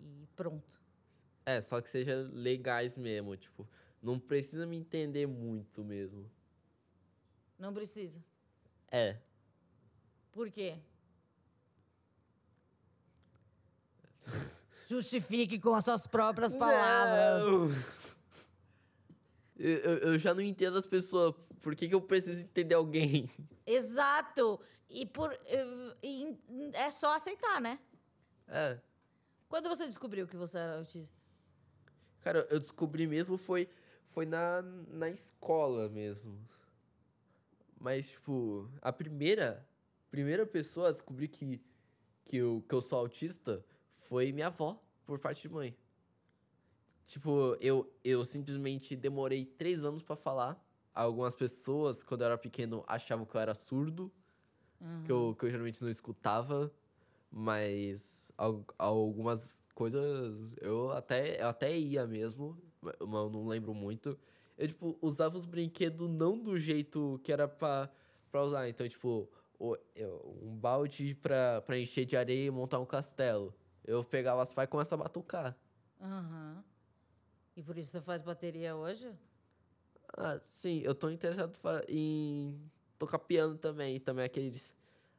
e 0.00 0.26
pronto? 0.34 0.77
É, 1.48 1.62
só 1.62 1.80
que 1.80 1.88
seja 1.88 2.28
legais 2.30 2.98
mesmo, 2.98 3.34
tipo, 3.34 3.66
não 4.02 4.20
precisa 4.20 4.66
me 4.66 4.76
entender 4.76 5.26
muito 5.26 5.82
mesmo. 5.82 6.30
Não 7.58 7.72
precisa. 7.72 8.22
É, 8.90 9.16
Por 10.30 10.50
quê? 10.50 10.76
Justifique 14.86 15.58
com 15.58 15.74
as 15.74 15.86
suas 15.86 16.06
próprias 16.06 16.54
palavras. 16.54 17.42
Não! 17.42 17.70
Eu, 19.56 19.78
eu, 19.78 19.98
eu 20.00 20.18
já 20.18 20.34
não 20.34 20.42
entendo 20.42 20.76
as 20.76 20.86
pessoas. 20.86 21.34
Por 21.62 21.74
que, 21.74 21.88
que 21.88 21.94
eu 21.94 22.02
preciso 22.02 22.42
entender 22.42 22.74
alguém? 22.74 23.30
Exato. 23.64 24.60
E 24.90 25.06
por 25.06 25.32
eh, 25.46 25.96
e 26.02 26.38
é 26.74 26.90
só 26.90 27.16
aceitar, 27.16 27.58
né? 27.58 27.78
É. 28.46 28.78
Quando 29.48 29.70
você 29.70 29.86
descobriu 29.86 30.28
que 30.28 30.36
você 30.36 30.58
era 30.58 30.76
autista? 30.76 31.27
Cara, 32.22 32.46
eu 32.50 32.58
descobri 32.58 33.06
mesmo 33.06 33.36
foi, 33.38 33.68
foi 34.08 34.26
na, 34.26 34.62
na 34.62 35.08
escola 35.08 35.88
mesmo. 35.88 36.38
Mas, 37.80 38.10
tipo, 38.10 38.68
a 38.82 38.92
primeira, 38.92 39.66
primeira 40.10 40.44
pessoa 40.44 40.88
a 40.88 40.92
descobrir 40.92 41.28
que, 41.28 41.60
que, 42.24 42.36
eu, 42.38 42.64
que 42.68 42.74
eu 42.74 42.82
sou 42.82 42.98
autista 42.98 43.64
foi 43.96 44.32
minha 44.32 44.48
avó, 44.48 44.82
por 45.06 45.18
parte 45.18 45.42
de 45.42 45.48
mãe. 45.54 45.76
Tipo, 47.06 47.56
eu, 47.60 47.90
eu 48.04 48.24
simplesmente 48.24 48.94
demorei 48.94 49.44
três 49.44 49.84
anos 49.84 50.02
pra 50.02 50.16
falar. 50.16 50.62
Algumas 50.94 51.34
pessoas, 51.34 52.02
quando 52.02 52.22
eu 52.22 52.26
era 52.26 52.36
pequeno, 52.38 52.84
achavam 52.86 53.24
que 53.24 53.34
eu 53.36 53.40
era 53.40 53.54
surdo, 53.54 54.12
que, 55.06 55.12
eu, 55.12 55.34
que 55.38 55.46
eu 55.46 55.50
geralmente 55.50 55.80
não 55.80 55.88
escutava. 55.88 56.70
Mas 57.30 58.30
al- 58.36 58.64
algumas 58.76 59.60
coisas 59.78 60.56
eu 60.60 60.90
até, 60.90 61.40
eu 61.40 61.46
até 61.46 61.78
ia 61.78 62.04
mesmo, 62.04 62.60
mas 62.82 62.96
eu 63.00 63.30
não 63.30 63.46
lembro 63.46 63.72
muito. 63.72 64.18
Eu, 64.56 64.66
tipo, 64.66 64.98
usava 65.00 65.36
os 65.36 65.44
brinquedos 65.44 66.10
não 66.10 66.36
do 66.36 66.58
jeito 66.58 67.20
que 67.22 67.32
era 67.32 67.46
pra, 67.46 67.88
pra 68.28 68.42
usar. 68.42 68.68
Então, 68.68 68.88
tipo, 68.88 69.30
um 69.60 70.56
balde 70.56 71.14
pra, 71.14 71.60
pra 71.60 71.78
encher 71.78 72.04
de 72.04 72.16
areia 72.16 72.46
e 72.46 72.50
montar 72.50 72.80
um 72.80 72.84
castelo. 72.84 73.54
Eu 73.84 74.02
pegava 74.02 74.42
as 74.42 74.52
pás 74.52 74.66
e 74.66 74.70
começava 74.70 75.02
a 75.02 75.04
batucar. 75.04 75.56
Aham. 76.00 76.64
E 77.56 77.62
por 77.62 77.78
isso 77.78 77.92
você 77.92 78.00
faz 78.00 78.20
bateria 78.20 78.74
hoje? 78.74 79.08
Ah, 80.16 80.40
sim, 80.42 80.80
eu 80.82 80.94
tô 80.94 81.08
interessado 81.08 81.56
em 81.86 82.60
tocar 82.98 83.20
piano 83.20 83.56
também. 83.56 84.00
Também 84.00 84.24
aqueles. 84.24 84.74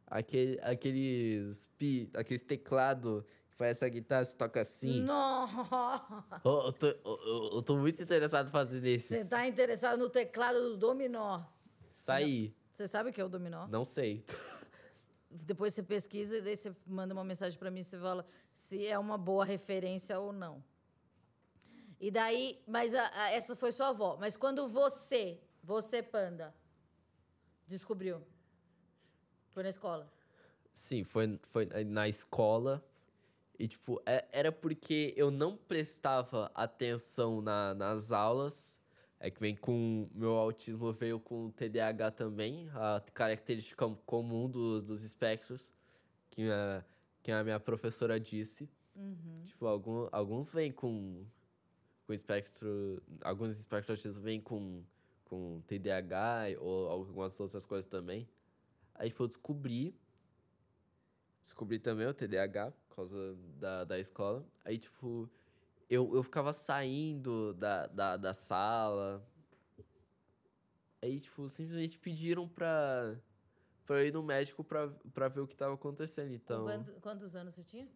Aquele, 0.06 0.60
aqueles. 0.62 1.70
Pi, 1.78 2.10
aqueles 2.14 2.42
teclado 2.42 3.26
que 3.60 3.64
parece 3.64 3.84
a 3.84 3.90
guitarra, 3.90 4.24
se 4.24 4.38
toca 4.38 4.62
assim. 4.62 5.02
Nossa! 5.02 6.42
Eu, 6.46 6.52
eu 6.68 6.74
tô, 6.74 6.88
eu, 6.88 7.50
eu- 7.56 7.62
tô 7.62 7.78
muito 7.78 8.02
interessado 8.02 8.48
em 8.48 8.52
fazer 8.52 8.80
desses. 8.80 9.10
Você 9.10 9.26
tá 9.26 9.46
interessado 9.46 10.00
no 10.00 10.10
teclado 10.10 10.58
do 10.72 10.78
dominó. 10.78 11.44
Sair. 11.92 12.56
Você 12.74 12.88
sabe 12.88 13.10
o 13.10 13.14
que 13.14 13.20
é 13.20 13.26
o 13.26 13.28
dominó? 13.30 13.68
Não 13.68 13.84
sei. 13.84 14.24
Depois 15.30 15.74
você 15.74 15.84
pesquisa 15.84 16.38
e 16.38 16.42
daí 16.42 16.56
você 16.56 16.74
manda 16.88 17.14
uma 17.14 17.24
mensagem 17.26 17.60
para 17.60 17.70
mim 17.70 17.82
e 17.82 17.84
você 17.84 18.00
fala 18.00 18.26
se 18.54 18.88
é 18.88 18.98
uma 18.98 19.18
boa 19.18 19.44
referência 19.44 20.18
ou 20.20 20.32
não. 20.32 20.64
E 22.00 22.10
daí, 22.10 22.64
mas 22.66 22.96
a- 22.96 23.12
a- 23.14 23.32
essa 23.32 23.56
foi 23.58 23.74
sua 23.74 23.90
avó. 23.90 24.18
Mas 24.20 24.38
quando 24.38 24.68
você, 24.70 25.38
você 25.62 26.02
panda, 26.02 26.56
descobriu? 27.68 28.26
Foi 29.50 29.64
na 29.64 29.70
escola. 29.70 30.10
Sim, 30.74 31.04
foi, 31.04 31.38
foi 31.50 31.66
na 31.84 32.08
escola. 32.08 32.82
E, 33.60 33.68
tipo, 33.68 34.02
é- 34.06 34.26
era 34.32 34.54
porque 34.54 35.14
eu 35.18 35.30
não 35.30 35.58
prestava 35.58 36.50
atenção 36.56 37.42
na, 37.42 37.74
nas 37.74 38.10
aulas. 38.10 38.80
É 39.20 39.30
que 39.30 39.38
vem 39.38 39.54
com. 39.54 40.10
Meu 40.16 40.32
autismo 40.38 40.94
veio 40.94 41.20
com 41.20 41.52
TDAH 41.52 42.12
também, 42.12 42.70
a 42.74 43.04
característica 43.14 43.86
comum 44.06 44.50
dos, 44.50 44.82
dos 44.82 45.04
espectros, 45.04 45.74
que 46.32 46.50
a, 46.50 46.86
que 47.22 47.30
a 47.34 47.44
minha 47.44 47.60
professora 47.60 48.18
disse. 48.18 48.70
Tipo, 49.44 49.68
algum, 49.68 50.08
alguns 50.10 50.50
vêm 50.52 50.72
com, 50.72 51.26
com 52.08 52.14
espectro. 52.14 53.04
Alguns 53.22 53.58
espectros 53.58 54.00
autistas 54.00 54.18
vêm 54.18 54.40
com, 54.40 54.82
com 55.26 55.62
TDAH 55.68 56.58
ou 56.60 56.88
algumas 56.88 57.38
outras 57.42 57.66
coisas 57.66 57.86
também. 57.86 58.26
Aí, 58.96 59.10
tipo, 59.10 59.24
eu 59.24 59.28
descobri. 59.28 59.94
Descobri 61.42 61.78
também 61.78 62.08
o 62.08 62.14
TDAH 62.14 62.72
causa 63.00 63.36
da, 63.60 63.84
da 63.86 64.00
escola. 64.00 64.46
Aí, 64.66 64.78
tipo, 64.78 65.30
eu, 65.90 66.14
eu 66.16 66.22
ficava 66.24 66.52
saindo 66.54 67.54
da, 67.54 67.88
da, 67.88 68.18
da 68.18 68.34
sala. 68.34 69.26
Aí, 71.02 71.20
tipo, 71.22 71.48
simplesmente 71.50 71.98
pediram 71.98 72.48
pra, 72.48 73.18
pra 73.86 74.02
eu 74.02 74.08
ir 74.08 74.14
no 74.14 74.22
médico 74.22 74.64
pra, 74.64 74.90
pra 75.14 75.28
ver 75.30 75.42
o 75.42 75.48
que 75.48 75.56
tava 75.56 75.76
acontecendo. 75.76 76.34
Então, 76.34 76.64
Quanto- 76.66 76.94
quantos 77.02 77.36
anos 77.36 77.56
você 77.56 77.64
tinha? 77.64 77.88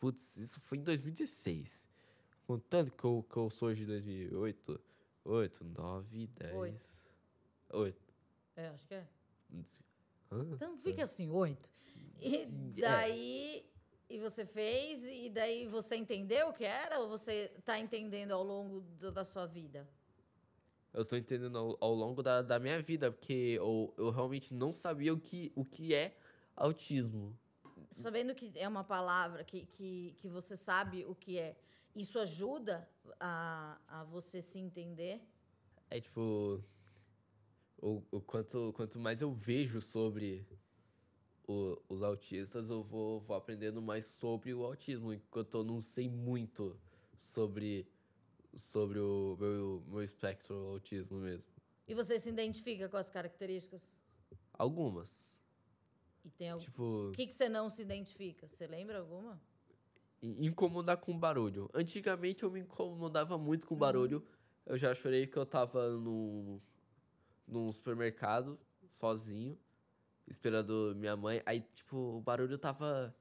putz, 0.00 0.36
isso 0.36 0.60
foi 0.60 0.76
em 0.78 0.82
2016. 0.82 1.88
Contando 2.46 2.90
que 2.90 3.04
eu, 3.04 3.24
que 3.30 3.36
eu 3.38 3.48
sou 3.48 3.72
de 3.72 3.86
2008. 3.86 4.78
8, 5.24 5.64
9, 5.64 6.26
10. 6.26 6.54
Oito. 6.54 6.82
8. 7.72 8.14
É, 8.56 8.68
acho 8.68 8.84
que 8.86 8.94
é. 8.94 9.08
Hã? 10.30 10.46
Então 10.52 10.76
fica 10.76 11.04
assim, 11.04 11.30
oito. 11.30 11.70
E 12.20 12.46
daí. 12.80 13.66
E 14.08 14.18
você 14.18 14.44
fez, 14.44 15.02
e 15.04 15.30
daí 15.30 15.66
você 15.66 15.96
entendeu 15.96 16.48
o 16.48 16.52
que 16.52 16.64
era? 16.64 17.00
Ou 17.00 17.08
você 17.08 17.48
tá 17.64 17.78
entendendo 17.78 18.32
ao 18.32 18.42
longo 18.44 18.80
do- 18.80 19.10
da 19.10 19.24
sua 19.24 19.46
vida? 19.46 19.88
Eu 20.92 21.04
tô 21.04 21.16
entendendo 21.16 21.56
ao, 21.58 21.76
ao 21.80 21.94
longo 21.94 22.22
da, 22.22 22.40
da 22.42 22.58
minha 22.60 22.80
vida, 22.80 23.10
porque 23.10 23.54
eu, 23.56 23.92
eu 23.96 24.10
realmente 24.10 24.54
não 24.54 24.72
sabia 24.72 25.12
o 25.12 25.18
que, 25.18 25.50
o 25.56 25.64
que 25.64 25.94
é 25.94 26.16
autismo. 26.54 27.36
Sabendo 27.90 28.34
que 28.34 28.52
é 28.54 28.68
uma 28.68 28.84
palavra 28.84 29.42
que, 29.42 29.66
que, 29.66 30.14
que 30.18 30.28
você 30.28 30.56
sabe 30.56 31.04
o 31.06 31.14
que 31.14 31.38
é, 31.38 31.56
isso 31.96 32.18
ajuda 32.18 32.88
a, 33.18 33.78
a 33.88 34.04
você 34.04 34.40
se 34.40 34.58
entender? 34.60 35.20
É 35.90 36.00
tipo. 36.00 36.62
O, 37.78 38.02
o 38.10 38.20
quanto, 38.20 38.72
quanto 38.74 38.98
mais 38.98 39.20
eu 39.20 39.32
vejo 39.32 39.80
sobre 39.80 40.46
o- 41.46 41.78
os 41.88 42.02
autistas, 42.02 42.68
eu 42.70 42.82
vou, 42.82 43.20
vou 43.20 43.36
aprendendo 43.36 43.80
mais 43.82 44.04
sobre 44.06 44.52
o 44.54 44.64
autismo, 44.64 45.12
enquanto 45.12 45.58
eu 45.58 45.64
não 45.64 45.80
sei 45.80 46.08
muito 46.08 46.78
sobre, 47.18 47.86
sobre 48.56 48.98
o 48.98 49.36
meu, 49.38 49.82
meu 49.86 50.02
espectro 50.02 50.54
autismo 50.68 51.18
mesmo. 51.18 51.48
E 51.86 51.94
você 51.94 52.18
se 52.18 52.30
identifica 52.30 52.88
com 52.88 52.96
as 52.96 53.10
características? 53.10 53.82
Algumas. 54.52 55.34
E 56.24 56.30
tem 56.30 56.48
algum... 56.50 56.64
Tipo, 56.64 57.08
O 57.10 57.12
que, 57.12 57.26
que 57.26 57.32
você 57.34 57.48
não 57.48 57.68
se 57.68 57.82
identifica? 57.82 58.48
Você 58.48 58.66
lembra 58.66 58.98
alguma? 59.00 59.40
in- 60.22 60.46
incomodar 60.46 60.96
com 60.96 61.18
barulho. 61.18 61.68
Antigamente 61.74 62.42
eu 62.44 62.50
me 62.50 62.60
incomodava 62.60 63.36
muito 63.36 63.66
com 63.66 63.76
barulho. 63.76 64.24
Eu 64.64 64.78
já 64.78 64.94
chorei 64.94 65.26
que 65.26 65.36
eu 65.36 65.44
tava 65.44 65.90
num, 65.90 66.58
num 67.46 67.70
supermercado, 67.70 68.58
sozinho, 68.88 69.58
esperando 70.26 70.94
minha 70.96 71.16
mãe. 71.16 71.42
Aí, 71.44 71.60
tipo, 71.60 71.96
o 71.96 72.20
barulho 72.20 72.58
tava, 72.58 73.14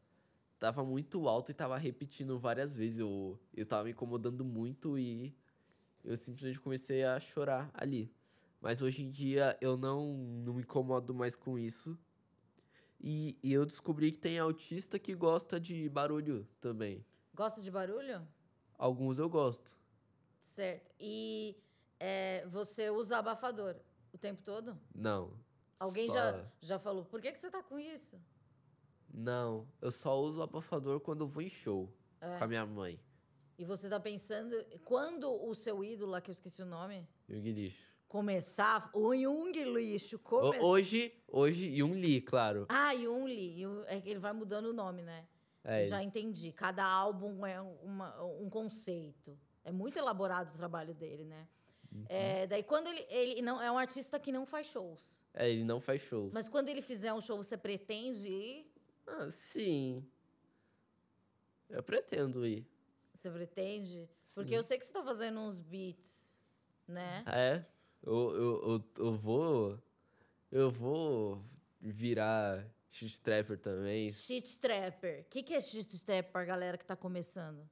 tava 0.60 0.84
muito 0.84 1.28
alto 1.28 1.52
e 1.52 1.54
tava 1.54 1.78
repetindo 1.78 2.40
várias 2.40 2.76
vezes. 2.76 3.00
Eu, 3.00 3.40
eu 3.54 3.66
tava 3.66 3.86
me 3.86 3.92
incomodando 3.92 4.44
muito 4.44 4.98
e 4.98 5.36
eu 6.04 6.16
simplesmente 6.18 6.60
comecei 6.60 7.04
a 7.04 7.20
chorar 7.20 7.70
ali. 7.74 8.14
Mas 8.62 8.82
hoje 8.82 9.04
em 9.04 9.10
dia 9.12 9.58
eu 9.60 9.76
não, 9.76 10.14
não 10.14 10.54
me 10.54 10.62
incomodo 10.62 11.14
mais 11.14 11.36
com 11.36 11.60
isso. 11.60 11.98
E, 13.00 13.38
e 13.44 13.52
eu 13.52 13.66
descobri 13.66 14.12
que 14.12 14.18
tem 14.18 14.40
autista 14.40 14.98
que 14.98 15.14
gosta 15.14 15.60
de 15.60 15.90
barulho 15.90 16.48
também. 16.62 17.06
Gosta 17.36 17.62
de 17.62 17.70
barulho? 17.70 18.26
Alguns 18.78 19.18
eu 19.18 19.30
gosto. 19.30 19.78
Certo. 20.40 20.94
E 21.00 21.58
é, 22.00 22.46
você 22.48 22.90
usa 22.90 23.18
abafador 23.18 23.76
o 24.14 24.18
tempo 24.18 24.42
todo? 24.44 24.80
Não. 24.96 25.34
Alguém 25.84 26.08
só- 26.08 26.14
já, 26.14 26.46
já 26.62 26.80
falou, 26.80 27.04
por 27.06 27.22
que, 27.22 27.32
que 27.32 27.40
você 27.40 27.50
tá 27.50 27.62
com 27.62 27.78
isso? 27.80 28.18
Não, 29.14 29.68
eu 29.82 29.92
só 29.92 30.20
uso 30.20 30.40
o 30.40 30.44
abafador 30.44 31.00
quando 31.00 31.22
eu 31.24 31.28
vou 31.28 31.44
em 31.44 31.50
show 31.50 31.90
É. 32.20 32.38
com 32.38 32.44
a 32.44 32.48
minha 32.48 32.66
mãe. 32.66 33.00
E 33.58 33.64
você 33.66 33.88
tá 33.88 34.00
pensando, 34.00 34.56
quando 34.84 35.32
o 35.32 35.54
seu 35.54 35.84
ídolo, 35.84 36.12
lá 36.12 36.22
que 36.22 36.30
eu 36.30 36.34
esqueci 36.34 36.62
o 36.62 36.66
nome, 36.66 37.08
E 37.30 37.36
o 37.38 37.42
Guilixo. 37.42 37.78
começar, 38.08 38.90
o 38.94 39.16
Jung 39.16 39.52
Lixo 39.64 40.18
começar... 40.20 40.64
Hoje, 40.66 41.14
hoje, 41.28 41.84
um 41.84 41.94
Lee, 41.94 42.22
claro. 42.22 42.66
Ah, 42.70 42.96
Jung 42.96 43.62
Jung- 43.62 43.84
é 43.88 44.02
que 44.02 44.10
ele 44.10 44.20
vai 44.20 44.34
mudando 44.34 44.66
o 44.68 44.74
nome, 44.74 45.04
né? 45.04 45.28
É, 45.64 45.86
Já 45.86 46.02
entendi. 46.04 46.52
Cada 46.52 46.84
álbum 46.84 47.46
é 47.46 47.62
uma- 47.62 48.22
um 48.24 48.50
conceito. 48.50 49.38
É 49.64 49.72
muito 49.72 49.98
elaborado 49.98 50.50
o 50.50 50.58
trabalho 50.58 50.94
dele, 50.94 51.24
né? 51.24 51.48
Uhum. 51.94 52.06
É, 52.10 52.48
daí 52.48 52.64
quando 52.64 52.88
ele, 52.88 53.06
ele 53.10 53.42
não 53.42 53.62
é 53.62 53.72
um 53.72 53.78
artista 53.78 54.20
que 54.20 54.32
não 54.32 54.46
faz 54.46 54.68
shows. 54.68 55.22
é, 55.34 55.50
ele 55.50 55.64
não 55.64 55.80
faz 55.80 56.02
shows. 56.02 56.34
Mas 56.34 56.48
quando 56.48 56.70
ele 56.70 56.82
fizer 56.82 57.14
um 57.14 57.22
show, 57.22 57.38
você 57.38 57.56
pretende 57.58 58.28
ir? 58.30 58.72
Ah, 59.06 59.30
sim. 59.30 60.04
Eu 61.70 61.84
pretendo 61.84 62.46
ir. 62.46 62.66
Você 63.14 63.30
pretende? 63.30 64.10
Porque 64.34 64.50
Sim. 64.52 64.56
eu 64.56 64.64
sei 64.64 64.78
que 64.78 64.86
você 64.86 64.94
tá 64.94 65.04
fazendo 65.04 65.40
uns 65.40 65.60
beats, 65.60 66.36
né? 66.88 67.24
É, 67.28 67.64
eu, 68.02 68.36
eu, 68.36 68.84
eu, 68.98 69.06
eu 69.06 69.14
vou. 69.14 69.80
Eu 70.52 70.70
vou 70.72 71.42
virar 71.80 72.66
shit 72.92 73.22
trapper 73.22 73.58
também. 73.58 74.12
Shit 74.12 74.58
Trapper. 74.58 75.22
O 75.22 75.24
que, 75.30 75.42
que 75.44 75.54
é 75.54 75.62
Shit 75.62 76.04
Trapper 76.04 76.32
pra 76.32 76.46
galera 76.46 76.78
que 76.78 76.86
tá 76.86 76.96
começando? 76.96 77.68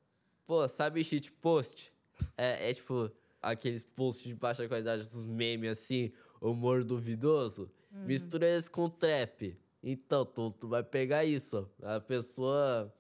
Pô, 0.48 0.68
sabe 0.68 1.04
shit 1.04 1.32
post? 1.32 1.94
É, 2.38 2.70
é 2.70 2.74
tipo 2.74 3.12
aqueles 3.42 3.84
posts 3.84 4.26
de 4.26 4.36
baixa 4.36 4.68
qualidade 4.68 5.10
dos 5.10 5.26
memes 5.26 5.72
assim, 5.72 6.12
humor 6.40 6.84
duvidoso. 6.84 7.72
Mistura 7.92 8.58
isso 8.58 8.72
com 8.72 8.90
trap. 8.90 9.58
Então, 9.84 10.26
tu, 10.26 10.52
tu 10.52 10.68
vai 10.68 10.84
pegar 10.84 11.26
isso. 11.26 11.70
A 11.82 12.00
pessoa 12.00 12.94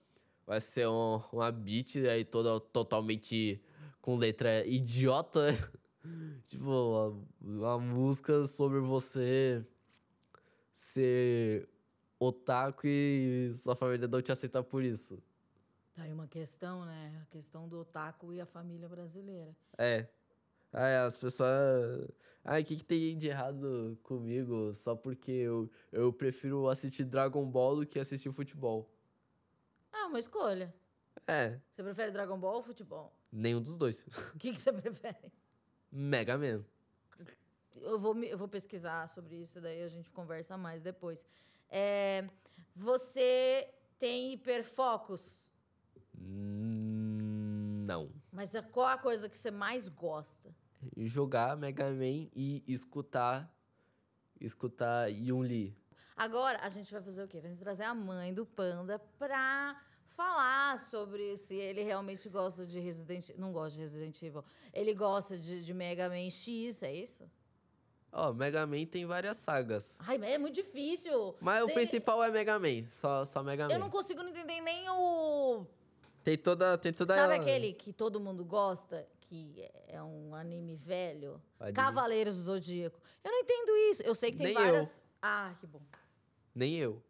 vai 0.45 0.59
ser 0.59 0.87
um, 0.87 1.21
uma 1.31 1.51
beat 1.51 1.95
aí 1.97 2.25
toda 2.25 2.59
totalmente 2.59 3.61
com 4.01 4.17
letra 4.17 4.65
idiota. 4.65 5.47
tipo, 6.45 6.65
uma, 6.65 7.25
uma 7.41 7.79
música 7.79 8.45
sobre 8.47 8.79
você 8.79 9.65
ser 10.73 11.69
otaku 12.19 12.87
e 12.87 13.53
sua 13.55 13.75
família 13.75 14.07
não 14.07 14.21
te 14.21 14.31
aceitar 14.31 14.63
por 14.63 14.83
isso. 14.83 15.21
Tá 15.95 16.03
aí 16.03 16.13
uma 16.13 16.27
questão, 16.27 16.85
né? 16.85 17.21
A 17.21 17.25
questão 17.31 17.67
do 17.67 17.79
otaku 17.79 18.33
e 18.33 18.41
a 18.41 18.45
família 18.45 18.89
brasileira. 18.89 19.55
É. 19.77 20.07
Aí 20.73 20.95
as 20.97 21.17
pessoas. 21.17 22.09
Ai, 22.43 22.61
o 22.61 22.65
que, 22.65 22.77
que 22.77 22.83
tem 22.83 23.17
de 23.17 23.27
errado 23.27 23.97
comigo 24.01 24.73
só 24.73 24.95
porque 24.95 25.31
eu, 25.31 25.69
eu 25.91 26.11
prefiro 26.11 26.67
assistir 26.69 27.03
Dragon 27.05 27.45
Ball 27.45 27.75
do 27.77 27.85
que 27.85 27.99
assistir 27.99 28.31
futebol? 28.31 28.89
Ah, 29.91 30.07
uma 30.07 30.19
escolha. 30.19 30.73
É, 31.27 31.59
Você 31.71 31.83
prefere 31.83 32.11
Dragon 32.11 32.39
Ball 32.39 32.55
ou 32.55 32.63
futebol? 32.63 33.13
nenhum 33.31 33.61
dos 33.61 33.77
dois. 33.77 34.03
O 34.33 34.39
que, 34.39 34.51
que 34.53 34.59
você 34.59 34.73
prefere? 34.73 35.31
Mega 35.91 36.37
Man. 36.37 36.63
Eu 37.75 37.99
vou, 37.99 38.17
eu 38.23 38.37
vou 38.37 38.47
pesquisar 38.47 39.07
sobre 39.09 39.35
isso, 39.35 39.61
daí 39.61 39.83
a 39.83 39.87
gente 39.87 40.09
conversa 40.09 40.57
mais 40.57 40.81
depois. 40.81 41.23
É, 41.69 42.27
você 42.75 43.69
tem 43.99 44.33
hiperfocos, 44.33 45.49
Hum, 46.17 47.83
Não. 47.87 48.09
Mas 48.31 48.55
a- 48.55 48.63
qual 48.63 48.87
a 48.87 48.97
coisa 48.97 49.27
que 49.29 49.37
você 49.37 49.51
mais 49.51 49.87
gosta? 49.89 50.53
Jogar 50.97 51.55
Mega 51.57 51.89
Man 51.91 52.27
e 52.35 52.63
escutar. 52.67 53.51
Escutar 54.39 55.07
Yun 55.11 55.41
Lee. 55.41 55.77
Agora, 56.17 56.59
a 56.63 56.69
gente 56.69 56.91
vai 56.91 57.01
fazer 57.01 57.23
o 57.23 57.27
quê? 57.27 57.39
Vamos 57.39 57.57
trazer 57.59 57.83
a 57.83 57.93
mãe 57.93 58.33
do 58.33 58.45
Panda 58.45 58.99
pra 59.17 59.79
falar 60.15 60.77
sobre 60.79 61.37
se 61.37 61.55
ele 61.55 61.83
realmente 61.83 62.27
gosta 62.29 62.65
de 62.65 62.79
Resident 62.79 63.29
Não 63.37 63.51
gosta 63.51 63.71
de 63.75 63.79
Resident 63.81 64.21
Evil. 64.21 64.43
Ele 64.73 64.93
gosta 64.93 65.37
de, 65.37 65.63
de 65.63 65.73
Mega 65.73 66.09
Man 66.09 66.29
X, 66.29 66.83
é 66.83 66.93
isso? 66.93 67.29
Ó, 68.11 68.33
Mega 68.33 68.65
Man 68.67 68.85
tem 68.85 69.05
várias 69.05 69.37
sagas. 69.37 69.95
Ai, 69.99 70.17
mas 70.17 70.31
é 70.31 70.37
muito 70.37 70.55
difícil. 70.55 71.35
Mas 71.39 71.63
o 71.63 71.67
Tem- 71.67 71.75
principal 71.75 72.23
é 72.23 72.29
Mega 72.29 72.59
Man. 72.59 72.85
Só, 72.91 73.23
só 73.25 73.41
Mega 73.41 73.67
Man. 73.67 73.73
Eu 73.73 73.79
não 73.79 73.89
consigo 73.89 74.21
entender 74.21 74.59
nem 74.61 74.89
o 74.89 75.65
Tem 76.23 76.37
toda. 76.37 76.77
Tem 76.77 76.93
toda 76.93 77.15
Sabe 77.15 77.33
aquele 77.35 77.73
que 77.73 77.91
todo 77.91 78.19
mundo 78.19 78.45
gosta, 78.45 79.07
que 79.21 79.67
é 79.87 80.01
um 80.01 80.35
anime 80.35 80.75
velho? 80.75 81.41
Dizer. 81.59 81.73
Cavaleiros 81.73 82.35
do 82.35 82.41
Zodíaco. 82.43 82.99
Eu 83.23 83.31
não 83.31 83.39
entendo 83.39 83.71
isso. 83.91 84.03
Eu 84.03 84.13
sei 84.15 84.31
que 84.31 84.37
tem 84.37 84.47
Nem 84.47 84.53
várias. 84.55 85.01
Ah, 85.21 85.53
que 85.59 85.65
bom. 85.67 85.81
Nem 86.53 86.75
eu. 86.77 87.01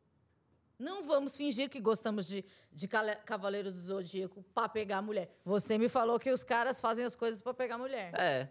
Não 0.79 1.03
vamos 1.03 1.35
fingir 1.37 1.69
que 1.69 1.79
gostamos 1.79 2.25
de, 2.25 2.43
de 2.71 2.87
Cavaleiros 2.87 3.71
do 3.73 3.79
Zodíaco 3.81 4.43
pra 4.53 4.67
pegar 4.67 5.01
mulher. 5.01 5.29
Você 5.45 5.77
me 5.77 5.87
falou 5.87 6.17
que 6.19 6.31
os 6.31 6.43
caras 6.43 6.79
fazem 6.79 7.05
as 7.05 7.15
coisas 7.15 7.39
pra 7.41 7.53
pegar 7.53 7.77
mulher. 7.77 8.11
É, 8.15 8.43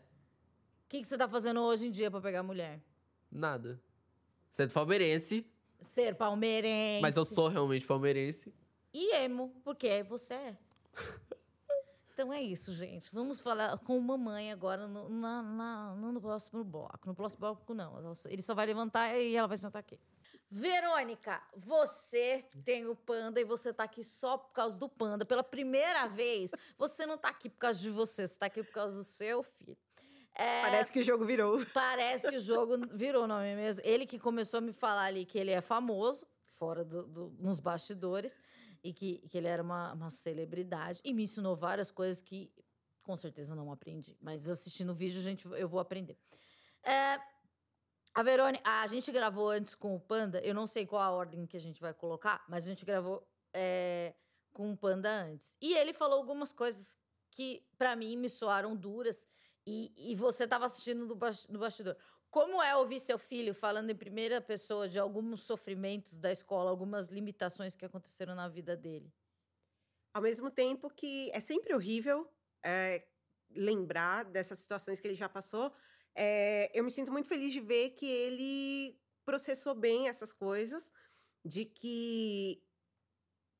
O 0.84 0.88
que, 0.88 1.00
que 1.00 1.06
você 1.08 1.18
tá 1.18 1.26
fazendo 1.26 1.60
hoje 1.60 1.88
em 1.88 1.90
dia 1.90 2.10
pra 2.10 2.20
pegar 2.20 2.42
mulher? 2.42 2.80
nada. 3.30 3.80
Você 4.52 4.64
é 4.64 4.66
palmeirense, 4.68 5.46
Ser 5.80 6.14
palmeirense. 6.16 7.00
mas 7.02 7.16
eu 7.16 7.24
sou 7.24 7.48
realmente 7.48 7.86
palmeirense. 7.86 8.52
E 8.92 9.14
emo, 9.16 9.52
porque 9.64 10.02
você 10.02 10.34
é. 10.34 10.56
Então 12.12 12.30
é 12.34 12.42
isso, 12.42 12.74
gente. 12.74 13.08
Vamos 13.14 13.40
falar 13.40 13.78
com 13.78 13.98
mamãe 13.98 14.52
agora 14.52 14.86
no, 14.86 15.08
na, 15.08 15.40
na- 15.42 15.94
no 15.94 16.20
próximo 16.20 16.62
bloco. 16.62 16.98
No 17.06 17.14
próximo 17.14 17.40
bloco, 17.40 17.72
não. 17.72 18.14
Ele 18.26 18.42
só 18.42 18.54
vai 18.54 18.66
levantar 18.66 19.16
e 19.18 19.34
ela 19.34 19.48
vai 19.48 19.56
sentar 19.56 19.80
aqui. 19.80 19.98
Verônica, 20.50 21.40
você 21.56 22.44
tem 22.62 22.86
o 22.86 22.94
panda 22.94 23.40
e 23.40 23.44
você 23.44 23.72
tá 23.72 23.84
aqui 23.84 24.04
só 24.04 24.36
por 24.36 24.50
causa 24.52 24.78
do 24.78 24.86
panda. 24.86 25.24
Pela 25.24 25.42
primeira 25.42 26.06
vez, 26.12 26.50
você 26.76 27.06
não 27.06 27.16
tá 27.16 27.28
aqui 27.28 27.48
por 27.48 27.56
causa 27.58 27.78
de 27.78 27.88
você, 27.88 28.26
você 28.26 28.36
tá 28.36 28.46
aqui 28.46 28.62
por 28.62 28.72
causa 28.72 28.96
do 28.98 29.04
seu 29.04 29.42
filho. 29.42 29.74
É, 30.34 30.60
Parece 30.60 30.92
que 30.92 31.00
o 31.00 31.02
jogo 31.02 31.24
virou. 31.24 31.64
Parece 31.72 32.28
que 32.28 32.36
o 32.36 32.40
jogo 32.40 32.76
virou, 32.94 33.26
não 33.26 33.38
é 33.40 33.54
mesmo? 33.54 33.82
Ele 33.82 34.04
que 34.04 34.18
começou 34.18 34.58
a 34.58 34.60
me 34.60 34.74
falar 34.74 35.04
ali 35.04 35.24
que 35.24 35.38
ele 35.38 35.52
é 35.52 35.62
famoso, 35.62 36.26
fora 36.58 36.84
do, 36.84 37.04
do- 37.04 37.34
nos 37.38 37.60
bastidores, 37.60 38.38
e 38.82 38.92
que, 38.92 39.18
que 39.28 39.38
ele 39.38 39.46
era 39.46 39.62
uma, 39.62 39.92
uma 39.92 40.10
celebridade, 40.10 41.00
e 41.04 41.12
me 41.12 41.22
ensinou 41.24 41.54
várias 41.56 41.90
coisas 41.90 42.22
que 42.22 42.50
com 43.02 43.16
certeza 43.16 43.54
não 43.54 43.70
aprendi. 43.72 44.16
Mas 44.20 44.48
assistindo 44.48 44.90
o 44.90 44.94
vídeo, 44.94 45.20
gente, 45.20 45.46
eu 45.46 45.68
vou 45.68 45.80
aprender. 45.80 46.18
É, 46.82 47.18
A 48.14 48.22
Verônica, 48.22 48.62
a 48.68 48.86
gente 48.88 49.12
gravou 49.12 49.48
antes 49.48 49.74
com 49.74 49.94
o 49.94 50.00
Panda, 50.00 50.40
eu 50.40 50.54
não 50.54 50.66
sei 50.66 50.86
qual 50.86 51.02
a 51.02 51.10
ordem 51.10 51.46
que 51.46 51.56
a 51.56 51.60
gente 51.60 51.80
vai 51.80 51.94
colocar, 51.94 52.44
mas 52.48 52.64
a 52.64 52.68
gente 52.68 52.84
gravou 52.84 53.26
é, 53.52 54.14
com 54.52 54.72
o 54.72 54.76
Panda 54.76 55.08
antes. 55.08 55.56
E 55.60 55.74
ele 55.74 55.92
falou 55.92 56.18
algumas 56.18 56.52
coisas 56.52 56.98
que, 57.30 57.64
para 57.78 57.94
mim, 57.94 58.16
me 58.16 58.28
soaram 58.28 58.74
duras. 58.76 59.28
E, 59.64 59.92
e 59.96 60.16
você 60.16 60.44
estava 60.44 60.66
assistindo 60.66 61.06
do 61.06 61.58
bastidor. 61.58 61.96
Como 62.30 62.62
é 62.62 62.76
ouvir 62.76 63.00
seu 63.00 63.18
filho 63.18 63.52
falando 63.52 63.90
em 63.90 63.94
primeira 63.94 64.40
pessoa 64.40 64.88
de 64.88 64.98
alguns 64.98 65.42
sofrimentos 65.42 66.18
da 66.18 66.30
escola, 66.30 66.70
algumas 66.70 67.08
limitações 67.08 67.74
que 67.74 67.84
aconteceram 67.84 68.36
na 68.36 68.48
vida 68.48 68.76
dele? 68.76 69.12
Ao 70.14 70.22
mesmo 70.22 70.50
tempo 70.50 70.88
que 70.88 71.30
é 71.32 71.40
sempre 71.40 71.74
horrível 71.74 72.28
é, 72.64 73.04
lembrar 73.50 74.24
dessas 74.24 74.60
situações 74.60 75.00
que 75.00 75.08
ele 75.08 75.14
já 75.14 75.28
passou, 75.28 75.72
é, 76.14 76.70
eu 76.72 76.84
me 76.84 76.90
sinto 76.90 77.10
muito 77.10 77.28
feliz 77.28 77.52
de 77.52 77.60
ver 77.60 77.90
que 77.90 78.06
ele 78.06 79.00
processou 79.24 79.74
bem 79.74 80.08
essas 80.08 80.32
coisas, 80.32 80.92
de 81.44 81.64
que 81.64 82.62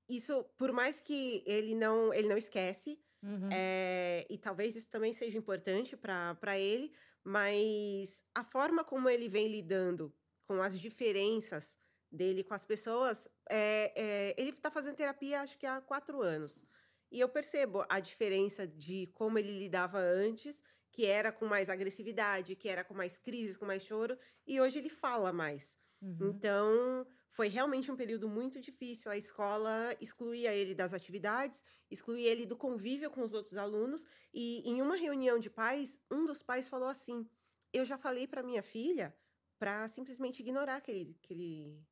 isso, 0.09 0.45
por 0.57 0.73
mais 0.73 1.01
que 1.01 1.43
ele 1.47 1.75
não, 1.75 2.13
ele 2.13 2.29
não 2.29 2.37
esquece, 2.37 3.01
uhum. 3.23 3.49
é, 3.53 4.27
e 4.29 4.39
talvez 4.39 4.77
isso 4.77 4.91
também 4.91 5.13
seja 5.13 5.39
importante 5.39 5.97
para 5.97 6.59
ele, 6.59 6.93
mas 7.31 8.25
a 8.35 8.43
forma 8.43 8.83
como 8.83 9.09
ele 9.09 9.29
vem 9.29 9.47
lidando 9.47 10.13
com 10.49 10.61
as 10.61 10.79
diferenças 10.79 11.79
dele 12.11 12.43
com 12.43 12.55
as 12.55 12.65
pessoas, 12.65 13.29
é, 13.49 13.93
é, 13.95 14.35
ele 14.37 14.51
está 14.51 14.69
fazendo 14.69 14.97
terapia 14.97 15.41
acho 15.41 15.57
que 15.57 15.65
há 15.65 15.81
quatro 15.81 16.23
anos. 16.23 16.65
E 17.09 17.21
eu 17.21 17.29
percebo 17.29 17.85
a 17.89 18.01
diferença 18.01 18.67
de 18.67 19.07
como 19.15 19.39
ele 19.39 19.57
lidava 19.61 19.99
antes 19.99 20.61
que 20.91 21.07
era 21.07 21.31
com 21.31 21.47
mais 21.47 21.71
agressividade, 21.71 22.57
que 22.57 22.69
era 22.69 22.83
com 22.83 22.95
mais 22.95 23.17
crises, 23.17 23.57
com 23.57 23.65
mais 23.65 23.85
choro, 23.85 24.19
e 24.45 24.61
hoje 24.61 24.81
ele 24.81 24.91
fala 24.91 25.33
mais. 25.33 25.79
Uhum. 26.03 26.31
Então, 26.31 27.07
foi 27.31 27.49
realmente 27.49 27.91
um 27.91 27.97
período 27.97 28.29
muito 28.29 28.61
difícil. 28.61 29.11
A 29.11 29.17
escola 29.17 29.97
excluía 30.01 30.53
ele 30.53 30.75
das 30.75 30.93
atividades, 30.93 31.65
excluía 31.91 32.29
ele 32.29 32.45
do 32.45 32.57
convívio 32.57 33.11
com 33.11 33.23
os 33.23 33.33
outros 33.33 33.57
alunos, 33.57 34.07
e 34.35 34.69
em 34.69 34.83
uma 34.83 34.97
reunião 34.97 35.39
de 35.39 35.49
pais, 35.49 36.01
um 36.11 36.27
dos 36.27 36.43
pais 36.43 36.69
falou 36.69 36.89
assim: 36.89 37.29
Eu 37.73 37.85
já 37.85 37.97
falei 37.97 38.27
para 38.27 38.43
minha 38.43 38.63
filha 38.63 39.17
para 39.59 39.87
simplesmente 39.89 40.41
ignorar 40.41 40.81
que 40.81 40.91
ele, 40.91 41.19
que 41.23 41.35
ele 41.35 41.87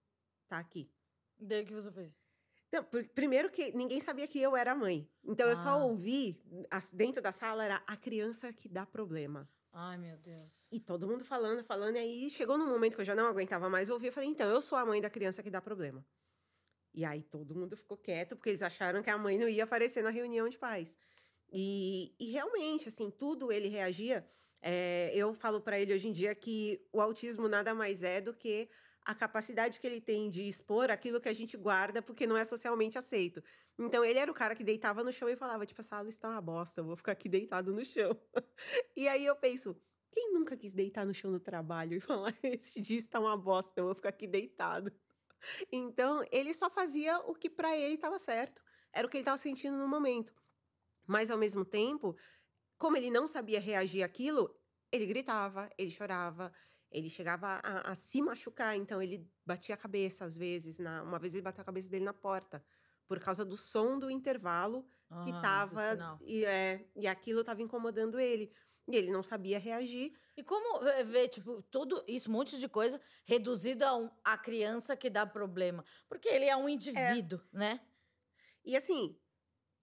tá 0.48 0.59
aqui. 0.59 0.90
Daí 1.38 1.62
o 1.62 1.66
que 1.66 1.74
você 1.74 1.92
fez? 1.92 2.24
Não, 2.72 2.85
primeiro 3.14 3.51
que 3.51 3.72
ninguém 3.72 4.01
sabia 4.01 4.27
que 4.27 4.40
eu 4.40 4.57
era 4.57 4.74
mãe. 4.74 5.09
Então 5.24 5.46
ah. 5.46 5.51
eu 5.51 5.57
só 5.57 5.70
ah. 5.70 5.85
ouvi 5.85 6.42
dentro 6.92 7.22
da 7.22 7.33
sala 7.33 7.64
era 7.64 7.83
a 7.87 7.96
criança 7.96 8.53
que 8.53 8.68
dá 8.68 8.85
problema. 8.85 9.48
Ai, 9.72 9.96
meu 9.96 10.18
Deus. 10.18 10.58
E 10.70 10.78
todo 10.78 11.09
mundo 11.09 11.24
falando, 11.24 11.64
falando, 11.64 11.96
e 11.96 11.98
aí 11.98 12.31
chegou 12.31 12.59
num 12.59 12.68
momento 12.68 12.94
que 12.94 13.00
eu 13.00 13.04
já 13.04 13.14
não 13.14 13.26
aguentava 13.26 13.70
mais 13.70 13.88
ouvir, 13.88 14.09
eu 14.09 14.12
falei, 14.12 14.28
então, 14.28 14.50
eu 14.50 14.61
sou 14.61 14.76
a 14.76 14.85
mãe 14.85 15.00
da 15.00 15.09
criança 15.09 15.42
que 15.42 15.50
dá 15.50 15.62
problema. 15.62 16.04
E 16.92 17.04
aí 17.04 17.22
todo 17.22 17.54
mundo 17.54 17.76
ficou 17.76 17.96
quieto, 17.96 18.37
porque 18.37 18.50
eles 18.50 18.62
acharam 18.62 19.02
que 19.02 19.11
a 19.11 19.16
mãe 19.16 19.38
não 19.38 19.48
ia 19.48 19.64
aparecer 19.64 20.02
na 20.02 20.11
reunião 20.11 20.48
de 20.48 20.59
pais. 20.59 20.98
E, 21.50 22.14
e 22.18 22.31
realmente, 22.33 22.88
assim, 22.88 23.11
tudo 23.11 23.50
ele 23.50 23.68
reagia. 23.68 24.28
É, 24.61 25.11
eu 25.14 25.33
falo 25.33 25.61
para 25.61 25.78
ele 25.78 25.94
hoje 25.94 26.09
em 26.09 26.12
dia 26.12 26.35
que 26.35 26.85
o 26.92 27.00
autismo 27.00 27.48
nada 27.48 27.74
mais 27.74 28.02
é 28.02 28.20
do 28.20 28.35
que 28.35 28.68
a 29.02 29.14
capacidade 29.14 29.78
que 29.81 29.87
ele 29.87 30.00
tem 30.00 30.28
de 30.28 30.46
expor 30.46 30.90
aquilo 30.90 31.20
que 31.20 31.28
a 31.28 31.33
gente 31.33 31.57
guarda 31.57 32.02
porque 32.02 32.26
não 32.26 32.37
é 32.37 32.44
socialmente 32.44 32.98
aceito. 32.98 33.42
Então 33.78 34.04
ele 34.04 34.18
era 34.18 34.31
o 34.31 34.35
cara 34.35 34.54
que 34.54 34.64
deitava 34.64 35.04
no 35.04 35.12
chão 35.12 35.28
e 35.28 35.37
falava, 35.37 35.64
tipo, 35.64 35.81
essa 35.81 35.96
aula 35.96 36.09
está 36.09 36.28
uma 36.28 36.40
bosta, 36.42 36.81
eu 36.81 36.85
vou 36.85 36.96
ficar 36.96 37.12
aqui 37.12 37.28
deitado 37.28 37.72
no 37.72 37.85
chão. 37.85 38.20
e 38.96 39.09
aí 39.09 39.24
eu 39.24 39.37
penso, 39.37 39.81
quem 40.11 40.33
nunca 40.33 40.57
quis 40.57 40.73
deitar 40.73 41.05
no 41.07 41.14
chão 41.14 41.31
do 41.31 41.40
trabalho 41.40 41.94
e 41.94 42.01
falar, 42.01 42.37
esse 42.42 42.81
dia 42.81 42.99
está 42.99 43.21
uma 43.21 43.37
bosta, 43.37 43.81
eu 43.81 43.87
vou 43.87 43.94
ficar 43.94 44.11
aqui 44.11 44.27
deitado. 44.27 44.92
Então, 45.71 46.25
ele 46.33 46.53
só 46.53 46.68
fazia 46.68 47.18
o 47.21 47.35
que 47.35 47.49
para 47.49 47.77
ele 47.77 47.94
estava 47.94 48.18
certo, 48.18 48.62
era 48.92 49.07
o 49.07 49.11
que 49.11 49.16
ele 49.16 49.23
estava 49.23 49.38
sentindo 49.38 49.77
no 49.77 49.87
momento. 49.87 50.35
Mas 51.07 51.31
ao 51.31 51.38
mesmo 51.38 51.64
tempo, 51.64 52.16
como 52.77 52.97
ele 52.97 53.11
não 53.11 53.27
sabia 53.27 53.61
reagir 53.61 54.03
àquilo, 54.03 54.55
ele 54.90 55.07
gritava, 55.07 55.71
ele 55.79 55.90
chorava, 55.90 56.53
ele 56.90 57.11
chegava 57.11 57.61
a, 57.62 57.92
a, 57.92 57.94
se 57.94 58.21
machucar, 58.23 58.77
então 58.77 59.01
ele 59.01 59.27
batia 59.44 59.75
a 59.75 59.79
cabeça 59.79 60.25
às 60.25 60.37
vezes. 60.37 60.79
Na, 60.79 61.03
uma 61.03 61.18
vez 61.18 61.35
ele 61.35 61.42
bateu 61.42 61.62
a 61.62 61.64
cabeça 61.64 61.88
dele 61.88 62.05
na 62.05 62.14
porta, 62.14 62.64
por 63.07 63.18
causa 63.21 63.44
do 63.44 63.57
som 63.57 63.99
do 63.99 64.11
intervalo 64.11 64.87
ah, 65.11 65.23
que 65.23 65.33
tava. 65.40 66.18
E, 66.21 66.44
é, 66.44 66.87
e 66.94 67.07
aquilo 67.07 67.40
estava 67.40 67.62
incomodando 67.62 68.18
ele. 68.18 68.53
E 68.90 68.96
ele 68.96 69.12
não 69.12 69.22
sabia 69.22 69.59
reagir. 69.59 70.12
E 70.37 70.42
como 70.42 70.81
ver, 71.05 71.29
tipo, 71.29 71.62
tudo 71.70 72.03
isso, 72.09 72.31
um 72.31 72.33
monte 72.33 72.59
de 72.59 72.68
coisa, 72.68 73.01
reduzido 73.24 73.85
a, 73.85 73.96
um, 73.96 74.11
a 74.24 74.38
criança 74.38 74.96
que 74.96 75.11
dá 75.11 75.27
problema? 75.27 75.85
Porque 76.09 76.29
ele 76.29 76.46
é 76.46 76.57
um 76.57 76.68
indivíduo, 76.68 77.40
é. 77.55 77.59
né? 77.59 77.81
E 78.64 78.77
assim, 78.77 79.18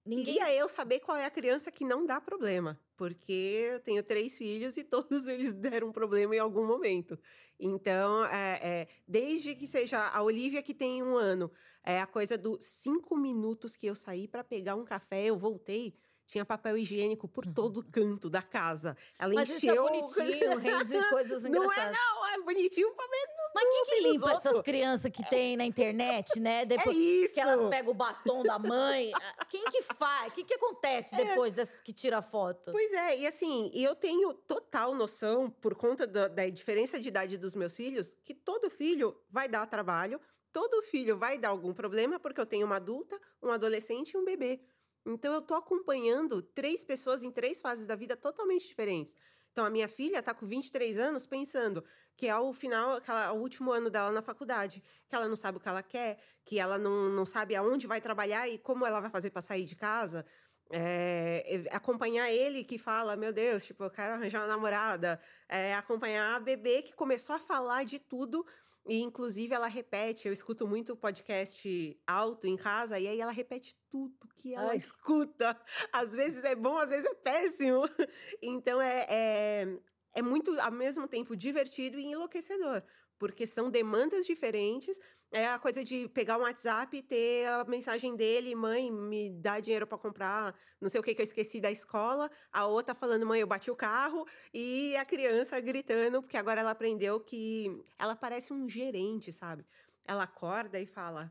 Ninguém... 0.05 0.35
Queria 0.35 0.53
eu 0.53 0.69
saber 0.69 0.99
qual 0.99 1.17
é 1.17 1.25
a 1.25 1.31
criança 1.31 1.71
que 1.71 1.83
não 1.83 2.05
dá 2.05 2.21
problema, 2.21 2.79
porque 2.95 3.71
eu 3.73 3.79
tenho 3.79 4.03
três 4.03 4.37
filhos 4.37 4.77
e 4.77 4.83
todos 4.85 5.25
eles 5.25 5.51
deram 5.51 5.91
problema 5.91 6.35
em 6.35 6.39
algum 6.39 6.65
momento. 6.65 7.17
Então, 7.59 8.23
é, 8.25 8.59
é, 8.61 8.87
desde 9.07 9.55
que 9.55 9.65
seja 9.65 10.09
a 10.09 10.21
Olivia 10.21 10.61
que 10.61 10.75
tem 10.75 11.01
um 11.01 11.17
ano, 11.17 11.51
é 11.83 11.99
a 11.99 12.05
coisa 12.05 12.37
do 12.37 12.57
cinco 12.61 13.17
minutos 13.17 13.75
que 13.75 13.87
eu 13.87 13.95
saí 13.95 14.27
para 14.27 14.43
pegar 14.43 14.75
um 14.75 14.85
café, 14.85 15.25
eu 15.25 15.37
voltei, 15.37 15.95
tinha 16.25 16.43
papel 16.43 16.77
higiênico 16.77 17.27
por 17.27 17.45
todo 17.45 17.77
uhum. 17.77 17.91
canto 17.91 18.29
da 18.29 18.41
casa. 18.41 18.97
Ela 19.17 19.33
Mas 19.33 19.49
encheu... 19.49 19.73
isso 19.73 20.17
é 20.17 20.25
bonitinho, 20.25 20.57
rende 20.59 21.09
coisas 21.09 21.45
engraçadas. 21.45 21.75
Não 21.75 21.83
é, 21.83 21.91
não, 21.91 22.27
é 22.27 22.41
bonitinho 22.41 22.91
pra 22.93 23.05
ver 23.05 23.25
no 23.25 23.51
Mas 23.53 23.63
quem 23.63 23.85
que 23.85 24.11
limpa 24.11 24.31
essas 24.31 24.61
crianças 24.61 25.11
que 25.11 25.27
tem 25.29 25.55
na 25.55 25.65
internet, 25.65 26.39
né? 26.39 26.55
É 26.65 26.65
depois 26.65 26.95
é 26.95 26.99
isso. 26.99 27.33
que 27.33 27.39
elas 27.39 27.61
pegam 27.69 27.91
o 27.91 27.93
batom 27.93 28.41
da 28.41 28.57
mãe. 28.57 29.11
Quem 29.49 29.65
que 29.65 29.81
faz? 29.81 30.31
O 30.31 30.35
que, 30.35 30.45
que 30.45 30.53
acontece 30.53 31.13
é. 31.13 31.25
depois 31.25 31.53
dessa 31.53 31.81
que 31.81 31.91
tira 31.91 32.19
a 32.19 32.21
foto? 32.21 32.71
Pois 32.71 32.93
é, 32.93 33.19
e 33.19 33.27
assim, 33.27 33.69
eu 33.73 33.93
tenho 33.93 34.33
total 34.33 34.95
noção, 34.95 35.49
por 35.49 35.75
conta 35.75 36.07
da, 36.07 36.29
da 36.29 36.47
diferença 36.49 36.97
de 36.99 37.09
idade 37.09 37.37
dos 37.37 37.55
meus 37.55 37.75
filhos, 37.75 38.15
que 38.23 38.33
todo 38.33 38.69
filho 38.69 39.15
vai 39.29 39.49
dar 39.49 39.65
trabalho, 39.67 40.19
todo 40.51 40.81
filho 40.83 41.17
vai 41.17 41.37
dar 41.37 41.49
algum 41.49 41.73
problema, 41.73 42.17
porque 42.17 42.39
eu 42.39 42.45
tenho 42.45 42.65
uma 42.65 42.77
adulta, 42.77 43.19
um 43.43 43.51
adolescente 43.51 44.11
e 44.11 44.17
um 44.17 44.23
bebê. 44.23 44.61
Então 45.05 45.33
eu 45.33 45.41
tô 45.41 45.53
acompanhando 45.53 46.41
três 46.41 46.83
pessoas 46.83 47.23
em 47.23 47.31
três 47.31 47.61
fases 47.61 47.85
da 47.85 47.95
vida 47.95 48.17
totalmente 48.17 48.67
diferentes. 48.67 49.15
Então 49.51 49.63
a 49.63 49.69
minha 49.69 49.87
filha 49.87 50.21
tá 50.21 50.33
com 50.33 50.45
23 50.45 50.97
anos 50.97 51.25
pensando 51.25 51.83
que 52.17 52.27
é 52.27 52.37
o 52.37 52.51
final, 52.51 52.99
o 53.33 53.37
último 53.37 53.71
ano 53.71 53.89
dela 53.89 54.11
na 54.11 54.21
faculdade, 54.21 54.83
que 55.07 55.15
ela 55.15 55.27
não 55.27 55.35
sabe 55.35 55.57
o 55.57 55.61
que 55.61 55.69
ela 55.69 55.83
quer, 55.83 56.17
que 56.43 56.59
ela 56.59 56.77
não, 56.77 57.09
não 57.09 57.25
sabe 57.25 57.55
aonde 57.55 57.87
vai 57.87 58.01
trabalhar 58.01 58.49
e 58.49 58.57
como 58.57 58.85
ela 58.85 58.99
vai 58.99 59.09
fazer 59.09 59.29
para 59.29 59.41
sair 59.41 59.65
de 59.65 59.75
casa. 59.75 60.25
É, 60.71 61.63
acompanhar 61.71 62.31
ele 62.31 62.63
que 62.63 62.77
fala, 62.77 63.15
meu 63.15 63.31
Deus, 63.31 63.63
tipo, 63.63 63.83
eu 63.83 63.89
quero 63.89 64.13
arranjar 64.13 64.41
uma 64.41 64.47
namorada. 64.47 65.21
É, 65.47 65.75
acompanhar 65.75 66.35
a 66.35 66.39
bebê 66.39 66.81
que 66.81 66.93
começou 66.93 67.35
a 67.35 67.39
falar 67.39 67.85
de 67.85 67.99
tudo 67.99 68.45
e, 68.87 69.01
inclusive, 69.01 69.53
ela 69.53 69.67
repete. 69.67 70.27
Eu 70.27 70.33
escuto 70.33 70.67
muito 70.67 70.95
podcast 70.95 71.99
alto 72.05 72.47
em 72.47 72.55
casa, 72.55 72.99
e 72.99 73.07
aí 73.07 73.19
ela 73.19 73.31
repete 73.31 73.75
tudo 73.89 74.27
que 74.35 74.53
ela 74.53 74.71
Ai. 74.71 74.77
escuta. 74.77 75.59
Às 75.91 76.13
vezes 76.13 76.43
é 76.43 76.55
bom, 76.55 76.77
às 76.77 76.89
vezes 76.89 77.05
é 77.05 77.15
péssimo. 77.15 77.81
Então, 78.41 78.81
é, 78.81 79.05
é, 79.09 79.79
é 80.13 80.21
muito, 80.21 80.51
ao 80.59 80.71
mesmo 80.71 81.07
tempo, 81.07 81.35
divertido 81.35 81.97
e 81.99 82.05
enlouquecedor 82.05 82.83
porque 83.17 83.45
são 83.45 83.69
demandas 83.69 84.25
diferentes. 84.25 84.99
É 85.35 85.49
a 85.49 85.59
coisa 85.59 85.83
de 85.83 86.07
pegar 86.07 86.37
um 86.37 86.43
WhatsApp 86.43 86.95
e 86.95 87.01
ter 87.01 87.45
a 87.47 87.65
mensagem 87.65 88.15
dele, 88.15 88.55
mãe, 88.55 88.89
me 88.89 89.29
dá 89.29 89.59
dinheiro 89.59 89.85
para 89.85 89.97
comprar, 89.97 90.55
não 90.79 90.87
sei 90.87 90.97
o 91.01 91.03
que 91.03 91.13
que 91.13 91.21
eu 91.21 91.25
esqueci 91.25 91.59
da 91.59 91.69
escola. 91.69 92.31
A 92.49 92.65
outra 92.67 92.95
falando, 92.95 93.25
mãe, 93.25 93.41
eu 93.41 93.45
bati 93.45 93.69
o 93.69 93.75
carro. 93.75 94.25
E 94.53 94.95
a 94.95 95.03
criança 95.03 95.59
gritando, 95.59 96.21
porque 96.21 96.37
agora 96.37 96.61
ela 96.61 96.71
aprendeu 96.71 97.19
que 97.19 97.83
ela 97.99 98.15
parece 98.15 98.53
um 98.53 98.69
gerente, 98.69 99.33
sabe? 99.33 99.65
Ela 100.05 100.23
acorda 100.23 100.79
e 100.79 100.85
fala: 100.85 101.29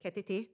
quer 0.00 0.12
TT? 0.12 0.50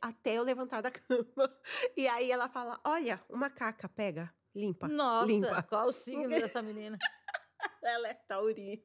até 0.00 0.34
eu 0.34 0.44
levantar 0.44 0.80
da 0.80 0.92
cama. 0.92 1.58
E 1.96 2.06
aí 2.06 2.30
ela 2.30 2.48
fala: 2.48 2.80
Olha, 2.84 3.20
uma 3.28 3.50
caca, 3.50 3.88
pega, 3.88 4.32
limpa. 4.54 4.86
Nossa, 4.86 5.26
limpa. 5.26 5.60
qual 5.64 5.88
o 5.88 5.92
signo 5.92 6.28
dessa 6.28 6.62
menina? 6.62 6.96
Ela 7.82 8.10
é 8.10 8.14
taurina. 8.14 8.80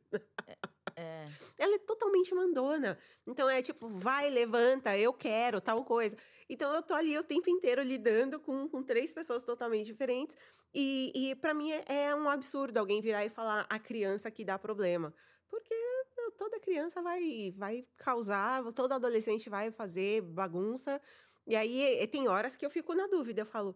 É, 0.48 0.58
é. 0.96 1.28
Ela 1.58 1.76
é 1.76 1.80
totalmente 1.80 2.34
mandona. 2.34 2.98
Então 3.26 3.50
é 3.50 3.62
tipo, 3.62 3.88
vai, 3.88 4.30
levanta, 4.30 4.98
eu 4.98 5.14
quero, 5.14 5.62
tal 5.62 5.84
coisa. 5.84 6.18
Então 6.50 6.74
eu 6.74 6.82
tô 6.82 6.94
ali 6.94 7.18
o 7.18 7.24
tempo 7.24 7.50
inteiro 7.50 7.82
lidando 7.82 8.40
com, 8.40 8.68
com 8.68 8.84
três 8.84 9.12
pessoas 9.14 9.44
totalmente 9.44 9.88
diferentes. 9.88 10.38
E, 10.74 11.12
e 11.16 11.36
para 11.36 11.54
mim 11.54 11.72
é, 11.72 11.84
é, 11.88 12.16
um 12.16 12.30
absurdo 12.30 12.78
alguém 12.78 13.02
virar 13.02 13.26
e 13.26 13.30
falar 13.30 13.66
a 13.70 13.80
criança 13.80 14.30
que 14.32 14.44
dá 14.44 14.58
problema. 14.58 15.14
Porque 15.50 15.76
toda 16.38 16.60
criança 16.60 17.02
vai, 17.02 17.54
vai 17.56 17.86
causar, 17.98 18.64
todo 18.74 18.94
adolescente 18.94 19.50
vai 19.50 19.72
fazer 19.72 20.22
bagunça. 20.22 21.02
E 21.46 21.56
aí 21.56 22.08
tem 22.08 22.28
horas 22.28 22.56
que 22.56 22.66
eu 22.66 22.70
fico 22.70 22.94
na 22.94 23.08
dúvida. 23.08 23.42
Eu 23.42 23.46
falo, 23.46 23.76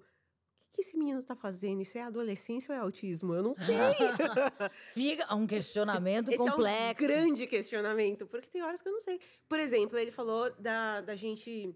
que 0.78 0.82
esse 0.82 0.96
menino 0.96 1.24
tá 1.24 1.36
fazendo? 1.36 1.82
Isso 1.82 1.98
é 1.98 2.04
adolescência 2.04 2.72
ou 2.72 2.78
é 2.78 2.80
autismo? 2.80 3.34
Eu 3.34 3.42
não 3.42 3.56
sei. 3.56 3.76
Fica 4.94 5.34
um 5.34 5.48
questionamento 5.50 6.30
Esse 6.30 6.38
complexo. 6.38 7.04
é 7.04 7.08
um 7.08 7.08
grande 7.08 7.48
questionamento, 7.48 8.28
porque 8.28 8.48
tem 8.48 8.62
horas 8.62 8.80
que 8.80 8.88
eu 8.88 8.94
não 8.94 9.02
sei. 9.02 9.20
Por 9.50 9.60
exemplo, 9.60 9.98
ele 9.98 10.12
falou 10.12 10.52
da, 10.52 11.02
da 11.02 11.16
gente, 11.16 11.76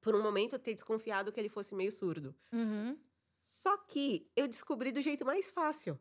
por 0.00 0.14
um 0.14 0.22
momento, 0.22 0.58
ter 0.58 0.72
desconfiado 0.72 1.30
que 1.30 1.38
ele 1.38 1.50
fosse 1.50 1.74
meio 1.74 1.92
surdo. 1.92 2.34
Uhum. 2.52 2.98
Só 3.38 3.76
que 3.76 4.30
eu 4.34 4.48
descobri 4.48 4.90
do 4.92 5.02
jeito 5.02 5.22
mais 5.22 5.50
fácil. 5.50 6.00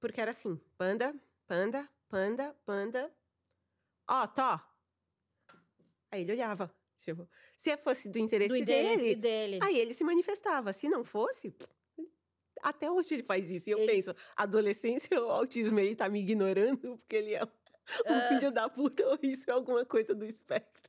Porque 0.00 0.22
era 0.22 0.30
assim: 0.30 0.58
panda, 0.78 1.14
panda, 1.46 1.86
panda, 2.08 2.56
panda. 2.64 3.12
Ó, 4.08 4.26
tó. 4.26 4.58
Aí 6.10 6.22
ele 6.22 6.32
olhava. 6.32 6.74
Tipo, 6.96 7.28
se 7.62 7.76
fosse 7.76 8.08
do 8.08 8.18
interesse, 8.18 8.48
Do 8.48 8.56
interesse 8.56 9.14
dele, 9.14 9.14
dele. 9.14 9.58
aí 9.62 9.78
ele 9.78 9.94
se 9.94 10.02
manifestava. 10.02 10.72
Se 10.72 10.88
não 10.88 11.04
fosse, 11.04 11.54
até 12.60 12.90
hoje 12.90 13.14
ele 13.14 13.22
faz 13.22 13.48
isso. 13.50 13.68
E 13.70 13.72
eu 13.72 13.78
Ele- 13.78 13.92
penso, 13.92 14.14
adolescência 14.36 15.20
ou 15.22 15.30
autismo, 15.30 15.78
ele 15.78 15.94
tá 15.94 16.08
me 16.08 16.18
ignorando 16.20 16.96
porque 16.96 17.14
ele 17.16 17.34
é 17.34 17.44
um 17.44 17.48
Ah. 18.06 18.28
filho 18.28 18.50
da 18.50 18.68
puta 18.68 19.06
ou 19.08 19.16
isso 19.22 19.48
é 19.48 19.52
alguma 19.52 19.84
coisa 19.84 20.12
do 20.12 20.24
espectro. 20.24 20.82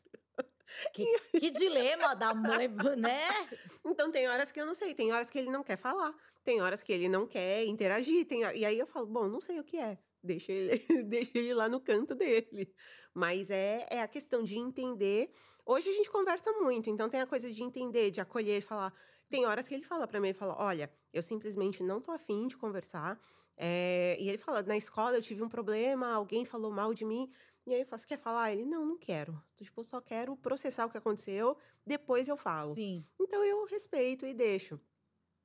Que, 0.92 1.06
que 1.40 1.52
dilema 1.52 2.16
da 2.16 2.34
mãe, 2.34 2.68
né? 2.98 3.22
Então 3.86 4.12
tem 4.12 4.28
horas 4.28 4.52
que 4.52 4.60
eu 4.60 4.66
não 4.66 4.74
sei, 4.74 4.96
tem 4.96 5.12
horas 5.12 5.30
que 5.30 5.38
ele 5.38 5.52
não 5.52 5.64
quer 5.64 5.78
falar, 5.78 6.12
tem 6.44 6.60
horas 6.62 6.82
que 6.82 6.92
ele 6.92 7.08
não 7.08 7.28
quer 7.28 7.66
interagir, 7.66 8.26
tem 8.26 8.42
e 8.56 8.66
aí 8.66 8.80
eu 8.80 8.88
falo, 8.88 9.06
bom, 9.06 9.28
não 9.28 9.40
sei 9.40 9.60
o 9.60 9.64
que 9.64 9.78
é, 9.78 10.00
deixa 10.24 10.52
ele, 10.52 10.80
deixa 11.06 11.38
ele 11.38 11.54
lá 11.54 11.70
no 11.70 11.80
canto 11.80 12.16
dele. 12.16 12.74
Mas 13.14 13.52
é, 13.52 13.86
é 13.92 14.02
a 14.02 14.08
questão 14.08 14.44
de 14.44 14.58
entender. 14.58 15.30
Hoje 15.66 15.89
a 15.89 15.93
gente 15.93 16.09
conversa 16.09 16.51
muito, 16.53 16.89
então 16.89 17.09
tem 17.09 17.22
a 17.22 17.28
coisa 17.28 17.51
de 17.51 17.64
entender, 17.64 18.11
de 18.11 18.20
acolher, 18.20 18.61
falar. 18.61 18.93
Tem 19.30 19.45
horas 19.45 19.68
que 19.68 19.74
ele 19.74 19.84
fala 19.84 20.05
pra 20.05 20.20
mim, 20.20 20.28
ele 20.28 20.38
fala, 20.38 20.55
olha, 20.59 20.91
eu 21.14 21.24
simplesmente 21.24 21.82
não 21.82 22.01
tô 22.01 22.11
afim 22.11 22.47
de 22.47 22.57
conversar. 22.57 23.20
É, 23.55 24.18
e 24.20 24.28
ele 24.28 24.38
fala, 24.38 24.61
na 24.61 24.76
escola 24.76 25.16
eu 25.16 25.22
tive 25.22 25.41
um 25.41 25.49
problema, 25.49 26.11
alguém 26.11 26.43
falou 26.43 26.72
mal 26.72 26.93
de 26.93 27.05
mim. 27.05 27.32
E 27.66 27.74
aí 27.74 27.82
eu 27.82 27.86
falo, 27.86 28.01
você 28.01 28.07
quer 28.07 28.20
falar? 28.20 28.51
Ele, 28.51 28.66
não, 28.66 28.86
não 28.86 28.97
quero. 28.97 29.41
Tipo, 29.55 29.80
eu 29.80 29.86
só 29.86 30.01
quero 30.01 30.36
processar 30.36 30.86
o 30.86 30.89
que 30.89 30.97
aconteceu, 30.97 31.57
depois 31.86 32.28
eu 32.28 32.36
falo. 32.36 32.74
Sim. 32.74 33.05
Então 33.20 33.43
eu 33.43 33.66
respeito 33.66 34.26
e 34.26 34.34
deixo. 34.34 34.78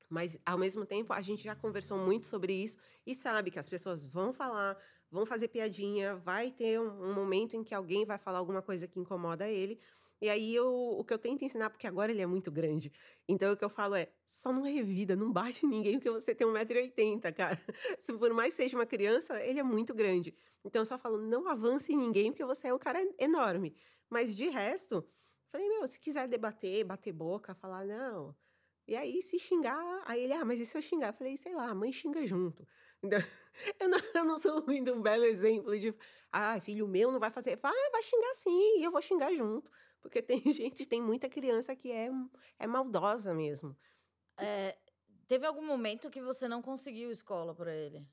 Mas, 0.09 0.37
ao 0.45 0.57
mesmo 0.57 0.85
tempo, 0.85 1.13
a 1.13 1.21
gente 1.21 1.43
já 1.43 1.55
conversou 1.55 1.97
muito 1.97 2.25
sobre 2.25 2.51
isso 2.51 2.77
e 3.05 3.13
sabe 3.13 3.51
que 3.51 3.59
as 3.59 3.69
pessoas 3.69 4.03
vão 4.03 4.33
falar, 4.33 4.75
vão 5.09 5.25
fazer 5.25 5.47
piadinha, 5.47 6.15
vai 6.15 6.51
ter 6.51 6.79
um, 6.79 7.09
um 7.09 7.13
momento 7.13 7.55
em 7.55 7.63
que 7.63 7.75
alguém 7.75 8.03
vai 8.05 8.17
falar 8.17 8.39
alguma 8.39 8.61
coisa 8.61 8.87
que 8.87 8.99
incomoda 8.99 9.47
ele. 9.47 9.79
E 10.21 10.29
aí 10.29 10.53
eu, 10.53 10.67
o 10.67 11.03
que 11.03 11.13
eu 11.13 11.17
tento 11.19 11.45
ensinar, 11.45 11.69
porque 11.69 11.87
agora 11.87 12.11
ele 12.11 12.21
é 12.21 12.25
muito 12.25 12.51
grande. 12.51 12.91
Então 13.27 13.53
o 13.53 13.57
que 13.57 13.63
eu 13.63 13.69
falo 13.69 13.95
é: 13.95 14.11
só 14.27 14.51
não 14.51 14.63
revida, 14.63 15.15
não 15.15 15.31
bate 15.31 15.65
ninguém 15.67 15.93
porque 15.97 16.09
você 16.09 16.35
tem 16.35 16.45
1,80m, 16.47 17.33
cara. 17.33 17.59
Se 17.99 18.13
por 18.17 18.33
mais 18.33 18.53
seja 18.53 18.77
uma 18.77 18.85
criança, 18.85 19.41
ele 19.43 19.59
é 19.59 19.63
muito 19.63 19.93
grande. 19.93 20.35
Então 20.63 20.81
eu 20.81 20.85
só 20.85 20.97
falo: 20.97 21.17
não 21.17 21.47
avance 21.47 21.93
em 21.93 21.97
ninguém 21.97 22.31
porque 22.31 22.45
você 22.45 22.67
é 22.67 22.73
um 22.73 22.79
cara 22.79 22.99
enorme. 23.17 23.75
Mas 24.09 24.35
de 24.35 24.47
resto, 24.49 25.07
falei: 25.51 25.67
meu, 25.69 25.87
se 25.87 25.99
quiser 25.99 26.27
debater, 26.27 26.83
bater 26.83 27.13
boca, 27.13 27.55
falar, 27.55 27.85
não. 27.85 28.35
E 28.87 28.95
aí, 28.95 29.21
se 29.21 29.37
xingar, 29.39 30.01
aí 30.03 30.23
ele, 30.23 30.33
ah, 30.33 30.43
mas 30.43 30.59
e 30.59 30.65
se 30.65 30.75
eu 30.75 30.81
xingar? 30.81 31.09
Eu 31.09 31.13
falei, 31.13 31.37
sei 31.37 31.53
lá, 31.53 31.69
a 31.69 31.75
mãe 31.75 31.91
xinga 31.91 32.25
junto. 32.25 32.65
Então, 33.01 33.19
eu, 33.79 33.87
não, 33.87 33.99
eu 34.15 34.25
não 34.25 34.37
sou 34.37 34.61
muito 34.65 34.91
um 34.91 35.01
belo 35.01 35.23
exemplo 35.23 35.77
de, 35.79 35.95
ah, 36.33 36.59
filho 36.59 36.85
meu 36.85 37.11
não 37.13 37.19
vai 37.19 37.31
fazer. 37.31 37.55
Vai, 37.55 37.71
vai 37.91 38.03
xingar 38.03 38.33
sim, 38.35 38.79
e 38.79 38.83
eu 38.83 38.91
vou 38.91 39.01
xingar 39.01 39.33
junto. 39.33 39.71
Porque 40.01 40.21
tem 40.21 40.41
gente, 40.53 40.85
tem 40.85 41.01
muita 41.01 41.29
criança 41.29 41.75
que 41.75 41.91
é, 41.91 42.09
é 42.57 42.67
maldosa 42.67 43.33
mesmo. 43.33 43.75
É, 44.37 44.77
teve 45.27 45.45
algum 45.45 45.65
momento 45.65 46.09
que 46.09 46.21
você 46.21 46.47
não 46.47 46.61
conseguiu 46.61 47.11
escola 47.11 47.53
pra 47.53 47.73
ele? 47.73 48.05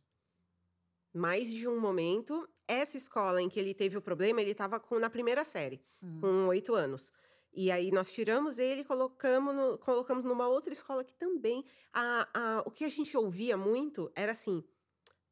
Mais 1.14 1.48
de 1.50 1.66
um 1.66 1.80
momento, 1.80 2.46
essa 2.68 2.96
escola 2.96 3.40
em 3.40 3.48
que 3.48 3.58
ele 3.58 3.72
teve 3.74 3.96
o 3.96 4.02
problema, 4.02 4.40
ele 4.42 4.50
estava 4.50 4.82
na 5.00 5.08
primeira 5.08 5.44
série, 5.44 5.82
Hum. 6.02 6.20
com 6.20 6.46
oito 6.48 6.74
anos. 6.74 7.12
E 7.54 7.70
aí 7.70 7.90
nós 7.90 8.12
tiramos 8.12 8.58
ele 8.58 8.82
e 8.82 8.84
colocamos, 8.84 9.54
no- 9.54 9.78
colocamos 9.78 10.24
numa 10.24 10.46
outra 10.46 10.74
escola 10.74 11.02
que 11.02 11.14
também. 11.14 11.64
A, 11.90 12.28
a, 12.58 12.62
o 12.66 12.70
que 12.70 12.84
a 12.84 12.88
gente 12.90 13.16
ouvia 13.16 13.56
muito 13.56 14.12
era 14.14 14.32
assim: 14.32 14.62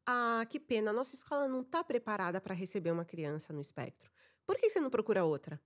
ah, 0.06 0.46
que 0.48 0.60
pena, 0.60 0.90
a 0.90 0.94
nossa 0.94 1.14
escola 1.14 1.48
não 1.48 1.62
está 1.62 1.84
preparada 1.84 2.40
para 2.40 2.54
receber 2.54 2.92
uma 2.92 3.04
criança 3.04 3.52
no 3.52 3.60
espectro. 3.60 4.10
Por 4.46 4.56
que 4.56 4.70
você 4.70 4.80
não 4.80 4.90
procura 4.90 5.24
outra? 5.24 5.60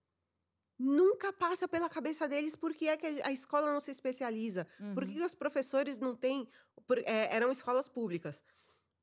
Nunca 0.78 1.32
passa 1.32 1.66
pela 1.66 1.88
cabeça 1.88 2.28
deles 2.28 2.54
por 2.54 2.72
que 2.72 2.86
é 2.88 2.96
que 2.96 3.06
a 3.22 3.32
escola 3.32 3.72
não 3.72 3.80
se 3.80 3.90
especializa. 3.90 4.66
Por 4.94 5.02
Uhum. 5.02 5.10
que 5.12 5.22
os 5.22 5.34
professores 5.34 5.98
não 5.98 6.14
têm. 6.14 6.48
por- 6.86 6.98
é, 6.98 7.34
eram 7.34 7.50
escolas 7.50 7.88
públicas. 7.88 8.42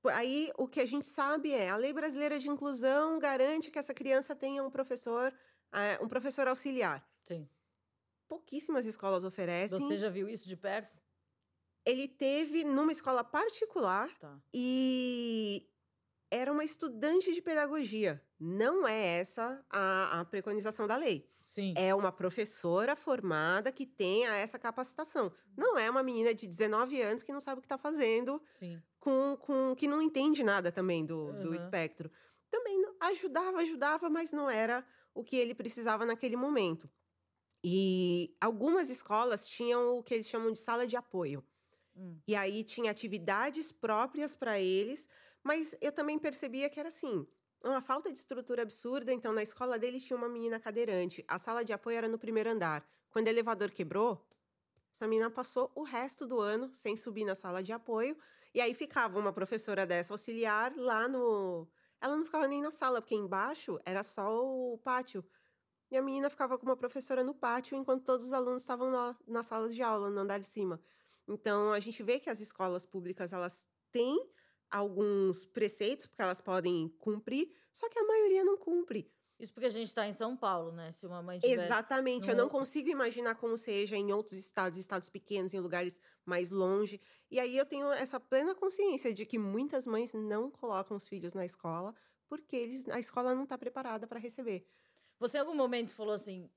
Por- 0.02 0.12
Aí 0.14 0.50
o 0.58 0.68
que 0.68 0.80
a 0.80 0.86
gente 0.86 1.06
sabe 1.08 1.52
é 1.52 1.70
a 1.70 1.76
Lei 1.78 1.92
Brasileira 1.94 2.40
de 2.40 2.50
Inclusão 2.50 3.20
garante 3.20 3.70
que 3.70 3.78
essa 3.78 3.94
criança 3.94 4.34
tenha 4.36 4.64
um 4.64 4.72
professor, 4.72 5.32
é, 5.72 6.00
um 6.02 6.08
professor 6.08 6.48
auxiliar. 6.48 7.06
Sim. 7.24 7.48
Pouquíssimas 8.28 8.86
escolas 8.86 9.24
oferecem. 9.24 9.78
Você 9.78 9.98
já 9.98 10.10
viu 10.10 10.28
isso 10.30 10.48
de 10.48 10.56
perto? 10.56 10.98
Ele 11.86 12.08
teve 12.08 12.64
numa 12.64 12.92
escola 12.92 13.24
particular 13.24 14.10
Tá. 14.20 14.40
e 14.54 15.70
era 16.32 16.52
uma 16.52 16.64
estudante 16.64 17.34
de 17.34 17.42
pedagogia. 17.42 18.22
Não 18.40 18.88
é 18.88 19.20
essa 19.20 19.64
a, 19.70 20.20
a 20.20 20.26
preconização 20.26 20.88
da 20.88 20.98
lei. 20.98 21.28
Sim. 21.44 21.74
É 21.78 21.94
uma 21.94 22.12
professora 22.12 22.96
formada 22.96 23.72
que 23.72 23.86
tenha 23.86 24.34
essa 24.36 24.58
capacitação. 24.58 25.32
Não 25.56 25.78
é 25.78 25.90
uma 25.90 26.02
menina 26.02 26.34
de 26.34 26.48
19 26.48 27.02
anos 27.02 27.24
que 27.24 27.32
não 27.32 27.40
sabe 27.40 27.60
o 27.60 27.62
que 27.62 27.66
está 27.66 27.78
fazendo, 27.78 28.42
Sim. 28.48 28.82
com, 29.00 29.38
com 29.40 29.76
que 29.76 29.88
não 29.88 30.02
entende 30.02 30.44
nada 30.44 30.72
também 30.72 31.06
do, 31.06 31.34
do 31.34 31.50
Aham. 31.50 31.56
espectro. 31.56 32.12
Também 32.50 32.84
ajudava, 33.00 33.60
ajudava, 33.60 34.10
mas 34.10 34.32
não 34.32 34.50
era 34.50 34.84
o 35.14 35.24
que 35.24 35.36
ele 35.36 35.54
precisava 35.54 36.06
naquele 36.06 36.36
momento. 36.36 36.90
E 37.64 38.36
algumas 38.42 38.90
escolas 38.90 39.48
tinham 39.48 39.98
o 39.98 40.04
que 40.04 40.14
eles 40.14 40.28
chamam 40.28 40.52
de 40.52 40.60
sala 40.60 40.86
de 40.86 40.96
apoio. 40.96 41.44
Hum. 41.96 42.20
E 42.28 42.36
aí 42.36 42.64
tinha 42.64 42.92
atividades 42.92 43.72
próprias 43.72 44.36
para 44.36 44.60
eles, 44.60 45.10
mas 45.46 45.78
eu 45.80 45.92
também 45.92 46.18
percebia 46.18 46.68
que 46.72 46.80
era 46.80 46.90
assim, 46.90 47.28
uma 47.64 47.80
falta 47.80 48.12
de 48.12 48.18
estrutura 48.18 48.64
absurda. 48.64 49.14
Então, 49.14 49.32
na 49.32 49.44
escola 49.44 49.78
deles 49.78 50.02
tinha 50.02 50.18
uma 50.18 50.28
menina 50.28 50.60
cadeirante. 50.60 51.24
A 51.28 51.38
sala 51.38 51.64
de 51.64 51.72
apoio 51.72 51.98
era 51.98 52.08
no 52.08 52.18
primeiro 52.18 52.50
andar. 52.50 52.84
Quando 53.12 53.28
o 53.28 53.30
elevador 53.30 53.70
quebrou, 53.70 54.28
essa 54.92 55.08
menina 55.08 55.30
passou 55.30 55.72
o 55.76 55.84
resto 55.84 56.26
do 56.26 56.40
ano 56.40 56.74
sem 56.74 56.98
subir 56.98 57.26
na 57.26 57.36
sala 57.36 57.62
de 57.62 57.72
apoio. 57.72 58.18
E 58.56 58.60
aí 58.60 58.74
ficava 58.74 59.20
uma 59.20 59.32
professora 59.32 59.86
dessa 59.86 60.16
auxiliar 60.16 60.76
lá 60.76 61.08
no. 61.08 61.68
Ela 62.02 62.18
não 62.18 62.26
ficava 62.26 62.48
nem 62.48 62.60
na 62.60 62.72
sala, 62.72 63.00
porque 63.00 63.14
embaixo 63.14 63.80
era 63.86 64.02
só 64.02 64.44
o 64.44 64.80
pátio. 64.80 65.24
E 65.92 65.96
a 65.96 66.02
menina 66.02 66.28
ficava 66.28 66.58
com 66.58 66.66
uma 66.66 66.76
professora 66.76 67.24
no 67.24 67.36
pátio, 67.36 67.78
enquanto 67.78 68.04
todos 68.04 68.26
os 68.26 68.34
alunos 68.34 68.64
estavam 68.64 68.90
na, 68.90 69.16
na 69.28 69.44
sala 69.44 69.70
de 69.70 69.82
aula, 69.84 70.10
no 70.10 70.22
andar 70.22 70.40
de 70.40 70.48
cima. 70.48 70.82
Então, 71.28 71.72
a 71.72 71.80
gente 71.80 72.02
vê 72.02 72.20
que 72.20 72.32
as 72.32 72.40
escolas 72.40 72.84
públicas, 72.84 73.32
elas 73.32 73.68
têm 73.92 74.34
alguns 74.70 75.46
preceitos, 75.46 76.06
porque 76.08 76.22
elas 76.22 76.42
podem 76.42 76.90
cumprir, 77.00 77.52
só 77.72 77.90
que 77.90 78.00
a 78.00 78.04
maioria 78.04 78.44
não 78.44 78.58
cumpre. 78.58 79.12
Isso 79.38 79.52
porque 79.54 79.68
a 79.68 79.72
gente 79.72 79.94
tá 79.94 80.08
em 80.08 80.14
São 80.14 80.36
Paulo, 80.36 80.72
né? 80.72 80.92
Se 80.94 81.06
uma 81.06 81.22
mãe 81.22 81.40
tiver... 81.40 81.66
Exatamente. 81.66 82.30
Eu 82.30 82.36
não 82.36 82.48
consigo 82.48 82.90
imaginar 82.90 83.36
como 83.36 83.58
seja 83.58 83.98
em 83.98 84.14
outros 84.14 84.38
estados, 84.38 84.80
estados 84.80 85.10
pequenos, 85.10 85.54
em 85.54 85.60
lugares 85.60 86.00
mais 86.26 86.52
longe. 86.52 87.02
E 87.30 87.38
aí 87.38 87.58
eu 87.58 87.66
tenho 87.66 87.92
essa 87.92 88.18
plena 88.18 88.56
consciência 88.56 89.14
de 89.14 89.26
que 89.26 89.38
muitas 89.38 89.86
mães 89.86 90.14
não 90.14 90.50
colocam 90.50 90.96
os 90.96 91.08
filhos 91.08 91.34
na 91.34 91.46
escola 91.46 91.94
porque 92.28 92.56
eles, 92.56 92.88
a 92.90 93.00
escola 93.00 93.36
não 93.36 93.44
está 93.44 93.58
preparada 93.58 94.08
para 94.08 94.20
receber. 94.20 94.66
Você 95.20 95.38
em 95.38 95.42
algum 95.42 95.56
momento 95.56 95.94
falou 95.94 96.14
assim: 96.14 96.50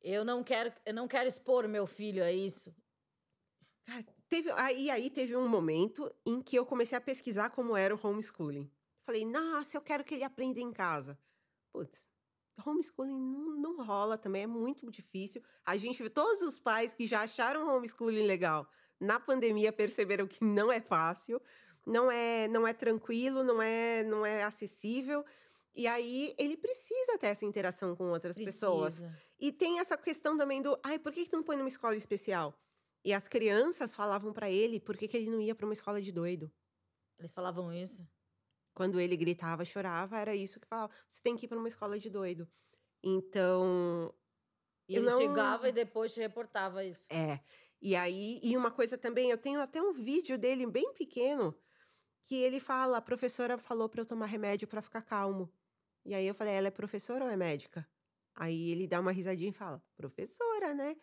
eu 0.00 0.24
não 0.24 0.42
quero, 0.42 0.72
eu 0.84 0.94
não 0.94 1.06
quero 1.06 1.28
expor 1.28 1.68
meu 1.68 1.86
filho 1.86 2.24
a 2.24 2.32
isso. 2.32 2.74
Cara, 3.84 4.04
teve, 4.28 4.50
aí, 4.52 4.90
aí 4.90 5.10
teve 5.10 5.36
um 5.36 5.48
momento 5.48 6.12
em 6.24 6.40
que 6.40 6.56
eu 6.56 6.66
comecei 6.66 6.96
a 6.96 7.00
pesquisar 7.00 7.50
como 7.50 7.76
era 7.76 7.94
o 7.94 8.00
homeschooling. 8.02 8.70
Falei, 9.04 9.24
nossa, 9.24 9.76
eu 9.76 9.80
quero 9.80 10.04
que 10.04 10.14
ele 10.14 10.24
aprenda 10.24 10.60
em 10.60 10.72
casa. 10.72 11.18
Putz, 11.72 12.08
homeschooling 12.64 13.18
não, 13.18 13.56
não 13.56 13.84
rola 13.84 14.18
também, 14.18 14.42
é 14.42 14.46
muito 14.46 14.90
difícil. 14.90 15.42
A 15.64 15.76
gente 15.76 16.02
vê 16.02 16.10
todos 16.10 16.42
os 16.42 16.58
pais 16.58 16.92
que 16.92 17.06
já 17.06 17.22
acharam 17.22 17.68
homeschooling 17.68 18.22
legal 18.22 18.68
na 19.00 19.20
pandemia 19.20 19.72
perceberam 19.72 20.26
que 20.26 20.42
não 20.42 20.72
é 20.72 20.80
fácil, 20.80 21.40
não 21.86 22.10
é, 22.10 22.48
não 22.48 22.66
é 22.66 22.72
tranquilo, 22.72 23.42
não 23.42 23.60
é, 23.60 24.02
não 24.04 24.24
é 24.24 24.42
acessível. 24.42 25.24
E 25.74 25.86
aí 25.86 26.34
ele 26.38 26.56
precisa 26.56 27.18
ter 27.18 27.28
essa 27.28 27.44
interação 27.44 27.94
com 27.94 28.10
outras 28.10 28.36
pessoas. 28.36 29.00
Precisa. 29.00 29.22
E 29.38 29.52
tem 29.52 29.78
essa 29.78 29.96
questão 29.96 30.36
também 30.36 30.62
do, 30.62 30.78
ai, 30.82 30.98
por 30.98 31.12
que, 31.12 31.24
que 31.24 31.30
tu 31.30 31.36
não 31.36 31.42
põe 31.42 31.56
numa 31.56 31.68
escola 31.68 31.94
especial? 31.94 32.58
E 33.06 33.12
as 33.14 33.28
crianças 33.28 33.94
falavam 33.94 34.32
pra 34.32 34.50
ele 34.50 34.80
por 34.80 34.96
que, 34.96 35.06
que 35.06 35.16
ele 35.16 35.30
não 35.30 35.40
ia 35.40 35.54
pra 35.54 35.64
uma 35.64 35.72
escola 35.72 36.02
de 36.02 36.10
doido. 36.10 36.50
Eles 37.20 37.32
falavam 37.32 37.72
isso. 37.72 38.04
Quando 38.74 38.98
ele 39.00 39.16
gritava, 39.16 39.64
chorava, 39.64 40.18
era 40.18 40.34
isso 40.34 40.58
que 40.58 40.66
falava. 40.66 40.92
Você 41.06 41.22
tem 41.22 41.36
que 41.36 41.46
ir 41.46 41.48
pra 41.48 41.56
uma 41.56 41.68
escola 41.68 41.98
de 42.00 42.10
doido. 42.10 42.48
Então, 43.02 44.12
E 44.88 44.96
ele 44.96 45.06
não- 45.06 45.20
chegava 45.20 45.68
e 45.68 45.72
depois 45.72 46.12
te 46.12 46.20
reportava 46.20 46.84
isso. 46.84 47.06
é. 47.08 47.40
E 47.80 47.94
aí, 47.94 48.40
e 48.42 48.56
uma 48.56 48.70
coisa 48.70 48.98
também, 48.98 49.30
eu 49.30 49.38
tenho 49.38 49.60
até 49.60 49.80
um 49.80 49.92
vídeo 49.92 50.36
dele 50.38 50.66
bem 50.66 50.92
pequeno 50.94 51.54
que 52.22 52.36
ele 52.36 52.60
fala: 52.60 52.98
a 52.98 53.02
professora 53.02 53.58
falou 53.58 53.88
para 53.88 54.00
eu 54.02 54.06
tomar 54.06 54.26
remédio 54.26 54.68
para 54.68 54.82
ficar 54.82 55.02
calmo. 55.02 55.52
E 56.04 56.14
aí 56.14 56.26
eu 56.26 56.34
falei: 56.34 56.54
ela 56.54 56.68
é 56.68 56.70
professora 56.70 57.24
ou 57.24 57.30
é 57.30 57.36
médica? 57.36 57.88
Aí 58.34 58.70
ele 58.70 58.86
dá 58.88 59.00
uma 59.00 59.12
risadinha 59.12 59.50
e 59.50 59.54
fala: 59.54 59.82
professora, 59.96 60.74
né? 60.74 60.96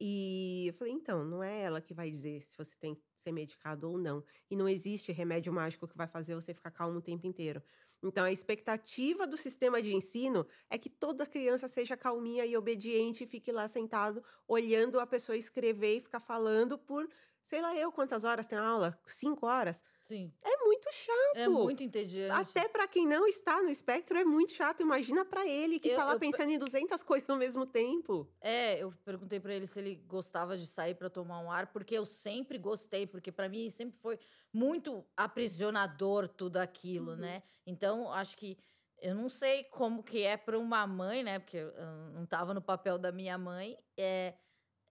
E 0.00 0.68
eu 0.68 0.72
falei: 0.74 0.92
então, 0.94 1.24
não 1.24 1.42
é 1.42 1.60
ela 1.60 1.80
que 1.80 1.92
vai 1.92 2.10
dizer 2.10 2.42
se 2.42 2.56
você 2.56 2.74
tem 2.78 2.94
que 2.94 3.02
ser 3.14 3.32
medicado 3.32 3.90
ou 3.90 3.98
não. 3.98 4.24
E 4.50 4.56
não 4.56 4.68
existe 4.68 5.12
remédio 5.12 5.52
mágico 5.52 5.86
que 5.86 5.96
vai 5.96 6.08
fazer 6.08 6.34
você 6.34 6.54
ficar 6.54 6.70
calmo 6.70 6.98
o 6.98 7.02
tempo 7.02 7.26
inteiro. 7.26 7.62
Então, 8.02 8.24
a 8.24 8.32
expectativa 8.32 9.26
do 9.26 9.36
sistema 9.36 9.82
de 9.82 9.94
ensino 9.94 10.46
é 10.70 10.78
que 10.78 10.88
toda 10.88 11.26
criança 11.26 11.68
seja 11.68 11.98
calminha 11.98 12.46
e 12.46 12.56
obediente 12.56 13.24
e 13.24 13.26
fique 13.26 13.52
lá 13.52 13.68
sentado, 13.68 14.24
olhando 14.48 14.98
a 14.98 15.06
pessoa 15.06 15.36
escrever 15.36 15.98
e 15.98 16.00
ficar 16.00 16.20
falando 16.20 16.78
por 16.78 17.06
sei 17.42 17.60
lá 17.60 17.74
eu 17.76 17.90
quantas 17.92 18.24
horas 18.24 18.46
tem 18.46 18.58
aula, 18.58 18.98
cinco 19.06 19.46
horas. 19.46 19.82
Sim. 20.02 20.32
É 20.42 20.56
muito 20.64 20.88
chato. 20.92 21.36
É 21.36 21.48
muito 21.48 21.82
entediante. 21.84 22.32
Até 22.50 22.68
para 22.68 22.88
quem 22.88 23.06
não 23.06 23.26
está 23.26 23.62
no 23.62 23.68
espectro 23.68 24.18
é 24.18 24.24
muito 24.24 24.52
chato. 24.52 24.80
Imagina 24.82 25.24
para 25.24 25.46
ele 25.46 25.78
que 25.78 25.88
Eu- 25.90 25.96
tá 25.96 26.04
lá 26.04 26.14
eu- 26.14 26.18
pensando 26.18 26.50
em 26.50 26.58
200 26.58 27.02
coisas 27.02 27.28
ao 27.30 27.36
mesmo 27.36 27.64
tempo. 27.64 28.28
É, 28.40 28.78
eu 28.82 28.92
perguntei 29.04 29.38
pra 29.38 29.54
ele 29.54 29.66
se 29.66 29.78
ele 29.78 29.94
gostava 30.06 30.58
de 30.58 30.66
sair 30.66 30.94
pra 30.94 31.08
tomar 31.08 31.38
um 31.40 31.50
ar, 31.50 31.68
porque 31.68 31.94
eu 31.96 32.04
sempre 32.04 32.58
gostei, 32.58 33.06
porque 33.06 33.30
pra 33.30 33.48
mim 33.48 33.70
sempre 33.70 33.96
foi 33.98 34.18
muito 34.52 35.04
aprisionador 35.16 36.28
tudo 36.28 36.56
aquilo, 36.58 37.12
Uhum. 37.12 37.16
né? 37.18 37.42
Então, 37.66 38.12
acho 38.12 38.36
que 38.36 38.58
eu 39.02 39.14
não 39.14 39.28
sei 39.28 39.64
como 39.64 40.02
que 40.02 40.22
é 40.22 40.36
pra 40.36 40.58
uma 40.58 40.86
mãe, 40.86 41.22
né? 41.22 41.38
Porque 41.38 41.56
eu 41.56 41.72
não 42.12 42.26
tava 42.26 42.52
no 42.52 42.60
papel 42.60 42.98
da 42.98 43.10
minha 43.10 43.38
mãe, 43.38 43.76
é, 43.96 44.34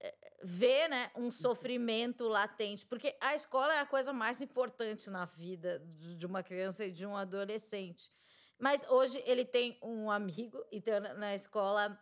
é, 0.02 0.38
ver, 0.44 0.88
né, 0.88 1.12
um 1.16 1.30
sofrimento 1.30 2.28
latente, 2.28 2.86
porque 2.86 3.18
a 3.22 3.36
escola 3.36 3.74
é 3.76 3.80
a 3.80 3.86
coisa 3.86 4.14
mais 4.14 4.42
importante 4.42 5.10
na 5.10 5.26
vida 5.26 5.80
de 6.18 6.26
uma 6.26 6.42
criança 6.42 6.86
e 6.86 6.92
de 6.92 7.06
um 7.06 7.16
adolescente. 7.18 8.10
Mas 8.58 8.86
hoje 8.90 9.22
ele 9.26 9.46
tem 9.46 9.78
um 9.82 10.10
amigo, 10.12 10.64
então 10.72 11.00
na- 11.00 11.36
escola 11.36 11.98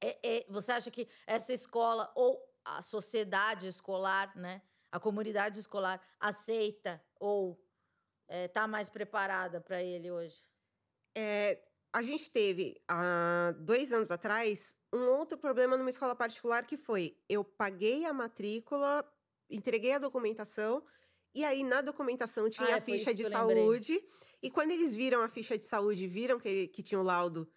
é- 0.00 0.18
é- 0.38 0.46
você 0.48 0.72
acha 0.72 0.90
que 0.90 1.08
essa 1.26 1.52
escola 1.52 2.10
ou 2.14 2.42
a 2.64 2.82
sociedade 2.82 3.66
escolar, 3.66 4.36
né, 4.36 4.62
a 4.90 5.00
comunidade 5.00 5.58
escolar 5.58 6.00
aceita 6.20 7.02
ou 7.18 7.62
está 8.28 8.66
mais 8.66 8.88
preparada 8.88 9.60
para 9.60 9.82
ele 9.82 10.10
hoje? 10.10 10.42
É, 11.14 11.62
a 11.92 12.02
gente 12.02 12.30
teve, 12.30 12.80
há 12.88 13.54
dois 13.60 13.92
anos 13.92 14.10
atrás, 14.10 14.74
um 14.92 15.08
outro 15.08 15.36
problema 15.38 15.76
numa 15.76 15.90
escola 15.90 16.14
particular 16.14 16.66
que 16.66 16.76
foi: 16.76 17.16
eu 17.28 17.44
paguei 17.44 18.04
a 18.04 18.12
matrícula, 18.12 19.04
entreguei 19.50 19.92
a 19.92 19.98
documentação, 19.98 20.84
e 21.34 21.44
aí 21.44 21.62
na 21.62 21.80
documentação 21.80 22.48
tinha 22.48 22.74
Ah, 22.74 22.78
a 22.78 22.80
foi 22.80 22.98
ficha 22.98 23.14
de 23.14 23.22
eu 23.22 23.28
lembrei. 23.28 23.56
saúde. 23.56 24.00
E 24.42 24.50
quando 24.50 24.70
eles 24.72 24.94
viram 24.94 25.22
a 25.22 25.28
ficha 25.28 25.56
de 25.56 25.64
saúde, 25.64 26.06
viram 26.06 26.38
que, 26.40 26.68
que 26.68 26.82
tinha 26.82 27.00
o 27.00 27.04
laudo 27.04 27.48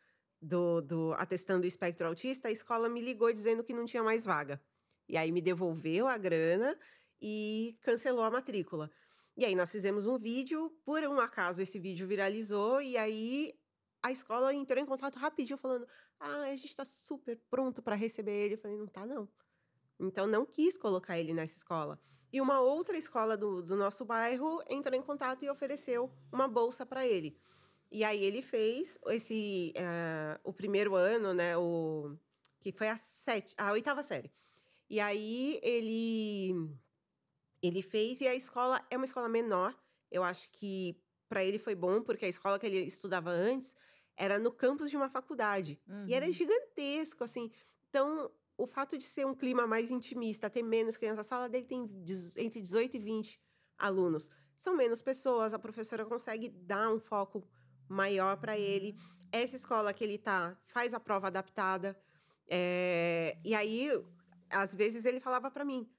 do, 0.41 0.81
do 0.81 1.13
atestando 1.13 1.63
o 1.65 1.67
espectro 1.67 2.05
autista, 2.07 2.47
a 2.47 2.51
escola 2.51 2.87
me 2.87 3.01
ligou 3.01 3.31
dizendo 3.33 3.63
que 3.63 3.73
não 3.73 3.85
tinha 3.85 4.03
mais 4.03 4.23
vaga. 4.25 4.61
E 5.07 5.17
aí 5.17 5.31
me 5.31 5.41
devolveu 5.41 6.07
a 6.07 6.17
grana 6.17 6.77
e 7.21 7.77
cancelou 7.81 8.23
a 8.23 8.29
matrícula. 8.31 8.91
E 9.37 9.45
aí 9.45 9.55
nós 9.55 9.71
fizemos 9.71 10.05
um 10.05 10.17
vídeo, 10.17 10.69
por 10.85 11.03
um 11.03 11.19
acaso 11.19 11.61
esse 11.61 11.79
vídeo 11.79 12.07
viralizou, 12.07 12.81
e 12.81 12.97
aí 12.97 13.53
a 14.05 14.11
escola 14.11 14.53
entrou 14.53 14.81
em 14.81 14.85
contato 14.85 15.17
rapidinho 15.17 15.57
falando: 15.57 15.87
"Ah, 16.19 16.41
a 16.41 16.55
gente 16.55 16.67
está 16.67 16.85
super 16.85 17.39
pronto 17.49 17.81
para 17.81 17.95
receber 17.95 18.33
ele". 18.33 18.53
Eu 18.53 18.59
falei: 18.59 18.77
"Não 18.77 18.87
tá 18.87 19.05
não". 19.05 19.27
Então 19.99 20.27
não 20.27 20.45
quis 20.45 20.77
colocar 20.77 21.17
ele 21.17 21.33
nessa 21.33 21.57
escola. 21.57 21.99
E 22.31 22.39
uma 22.41 22.59
outra 22.59 22.97
escola 22.97 23.35
do, 23.37 23.61
do 23.63 23.75
nosso 23.75 24.05
bairro 24.05 24.61
entrou 24.69 24.97
em 24.97 25.01
contato 25.01 25.43
e 25.43 25.49
ofereceu 25.49 26.11
uma 26.31 26.47
bolsa 26.47 26.85
para 26.85 27.07
ele. 27.07 27.37
E 27.91 28.03
aí 28.03 28.23
ele 28.23 28.41
fez 28.41 28.99
esse 29.07 29.71
eh, 29.75 30.39
o 30.43 30.51
primeiro 30.53 30.95
ano, 30.95 31.33
né, 31.33 31.55
o 31.57 32.15
que 32.59 32.71
foi 32.71 32.89
a 32.89 32.97
sete, 32.97 33.55
a 33.57 33.71
oitava 33.71 34.03
série. 34.03 34.31
E 34.89 34.99
aí 34.99 35.59
ele 35.63 36.69
ele 37.61 37.81
fez 37.81 38.21
e 38.21 38.27
a 38.27 38.35
escola 38.35 38.85
é 38.89 38.97
uma 38.97 39.05
escola 39.05 39.29
menor. 39.29 39.73
Eu 40.11 40.23
acho 40.23 40.49
que 40.51 40.95
para 41.27 41.43
ele 41.43 41.57
foi 41.57 41.73
bom 41.73 42.01
porque 42.01 42.25
a 42.25 42.29
escola 42.29 42.59
que 42.59 42.65
ele 42.65 42.79
estudava 42.79 43.29
antes 43.31 43.75
era 44.17 44.39
no 44.39 44.51
campus 44.51 44.89
de 44.89 44.97
uma 44.97 45.09
faculdade 45.09 45.79
e 46.07 46.13
era 46.13 46.25
Uhum. 46.25 46.31
gigantesco 46.31 47.23
assim. 47.23 47.51
Então 47.89 48.31
o 48.57 48.65
fato 48.65 48.97
de 48.97 49.03
ser 49.03 49.25
um 49.25 49.35
clima 49.35 49.67
mais 49.67 49.91
intimista, 49.91 50.49
ter 50.49 50.63
menos 50.63 50.95
crianças, 50.97 51.25
a 51.25 51.29
sala 51.29 51.49
dele 51.49 51.65
tem 51.65 51.83
entre 52.37 52.61
18 52.61 52.95
e 52.95 52.99
20 52.99 53.41
alunos. 53.77 54.29
São 54.55 54.73
menos 54.77 55.01
pessoas, 55.01 55.53
a 55.53 55.59
professora 55.59 56.05
consegue 56.05 56.47
dar 56.49 56.89
um 56.89 56.99
foco 56.99 57.45
maior 57.89 58.37
para 58.37 58.57
ele. 58.57 58.95
Essa 59.31 59.57
escola 59.57 59.93
que 59.93 60.03
ele 60.03 60.17
tá 60.17 60.57
faz 60.61 60.93
a 60.93 60.99
prova 60.99 61.27
adaptada. 61.27 61.99
é, 62.49 63.37
e 63.43 63.53
aí, 63.53 63.89
às 64.49 64.73
vezes, 64.73 65.03
ele 65.03 65.19
falava 65.19 65.51
para 65.51 65.65
mim: 65.65 65.89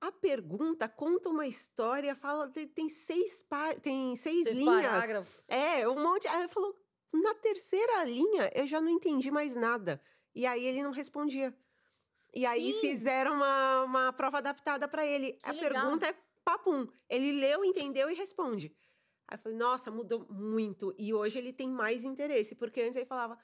a 0.00 0.12
pergunta 0.12 0.88
conta 0.88 1.28
uma 1.28 1.46
história, 1.46 2.14
fala, 2.14 2.48
tem, 2.74 2.88
seis, 2.88 3.42
pá- 3.42 3.74
tem 3.74 4.14
seis, 4.14 4.44
Seis 4.44 4.56
linhas. 4.56 4.86
parágrafos. 4.86 5.44
É, 5.48 5.88
um 5.88 6.00
monte. 6.02 6.28
Aí 6.28 6.40
ele 6.42 6.48
falou: 6.48 6.76
na 7.12 7.34
terceira 7.34 8.04
linha 8.04 8.50
eu 8.54 8.66
já 8.66 8.80
não 8.80 8.90
entendi 8.90 9.30
mais 9.30 9.54
nada. 9.56 10.00
E 10.34 10.46
aí 10.46 10.66
ele 10.66 10.82
não 10.82 10.90
respondia. 10.90 11.56
E 12.34 12.44
aí 12.44 12.72
Sim. 12.74 12.80
fizeram 12.80 13.34
uma, 13.34 13.84
uma 13.84 14.12
prova 14.12 14.38
adaptada 14.38 14.86
para 14.86 15.06
ele. 15.06 15.32
Que 15.32 15.48
a 15.48 15.52
legal. 15.52 15.70
pergunta 15.70 16.06
é 16.06 16.14
papum. 16.44 16.86
Ele 17.08 17.32
leu, 17.40 17.64
entendeu 17.64 18.10
e 18.10 18.14
responde. 18.14 18.74
Aí 19.28 19.36
eu 19.36 19.42
falei, 19.42 19.58
nossa, 19.58 19.90
mudou 19.90 20.26
muito. 20.30 20.94
E 20.98 21.14
hoje 21.14 21.38
ele 21.38 21.52
tem 21.52 21.68
mais 21.68 22.04
interesse, 22.04 22.54
porque 22.54 22.82
antes 22.82 22.96
ele 22.96 23.06
falava, 23.06 23.38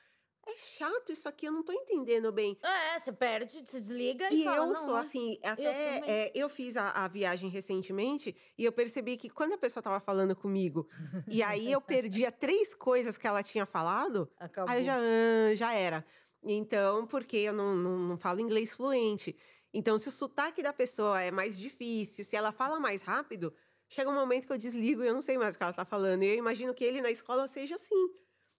é 0.46 0.56
chato 0.58 1.12
isso 1.12 1.28
aqui, 1.28 1.46
eu 1.46 1.52
não 1.52 1.62
tô 1.62 1.72
entendendo 1.72 2.32
bem. 2.32 2.58
É, 2.62 2.98
você 2.98 3.12
perde, 3.12 3.62
se 3.68 3.80
desliga 3.80 4.28
e, 4.32 4.40
E 4.42 4.44
fala, 4.44 4.66
eu 4.66 4.74
sou 4.76 4.96
assim, 4.96 5.38
até 5.42 6.00
também. 6.00 6.10
é, 6.10 6.32
eu 6.34 6.48
fiz 6.48 6.76
a, 6.76 6.90
a 6.90 7.08
viagem 7.08 7.48
recentemente 7.48 8.36
e 8.58 8.64
eu 8.64 8.72
percebi 8.72 9.16
que 9.16 9.30
quando 9.30 9.52
a 9.54 9.58
pessoa 9.58 9.82
tava 9.82 10.00
falando 10.00 10.34
comigo 10.34 10.88
e 11.28 11.42
aí 11.42 11.70
eu 11.70 11.80
perdia 11.80 12.30
três 12.32 12.74
coisas 12.74 13.16
que 13.16 13.26
ela 13.26 13.42
tinha 13.42 13.64
falado, 13.66 14.30
Acabou. 14.38 14.72
Aí 14.72 14.80
eu 14.80 14.84
já, 14.84 14.96
"Ah, 14.98 15.54
já 15.54 15.72
era. 15.74 16.04
Então, 16.42 17.06
porque 17.06 17.36
eu 17.36 17.52
não, 17.52 17.74
não, 17.76 17.98
não 17.98 18.18
falo 18.18 18.40
inglês 18.40 18.74
fluente. 18.74 19.36
Então, 19.72 19.96
se 19.98 20.08
o 20.08 20.12
sotaque 20.12 20.62
da 20.62 20.72
pessoa 20.72 21.20
é 21.22 21.30
mais 21.30 21.58
difícil, 21.58 22.24
se 22.24 22.34
ela 22.36 22.50
fala 22.52 22.80
mais 22.80 23.00
rápido, 23.00 23.54
chega 23.88 24.10
um 24.10 24.14
momento 24.14 24.46
que 24.46 24.52
eu 24.52 24.58
desligo 24.58 25.02
e 25.02 25.06
eu 25.06 25.14
não 25.14 25.22
sei 25.22 25.38
mais 25.38 25.54
o 25.54 25.58
que 25.58 25.62
ela 25.64 25.72
tá 25.72 25.84
falando. 25.84 26.24
E 26.24 26.26
eu 26.26 26.34
imagino 26.34 26.74
que 26.74 26.84
ele 26.84 27.00
na 27.00 27.10
escola 27.10 27.46
seja 27.46 27.76
assim. 27.76 28.08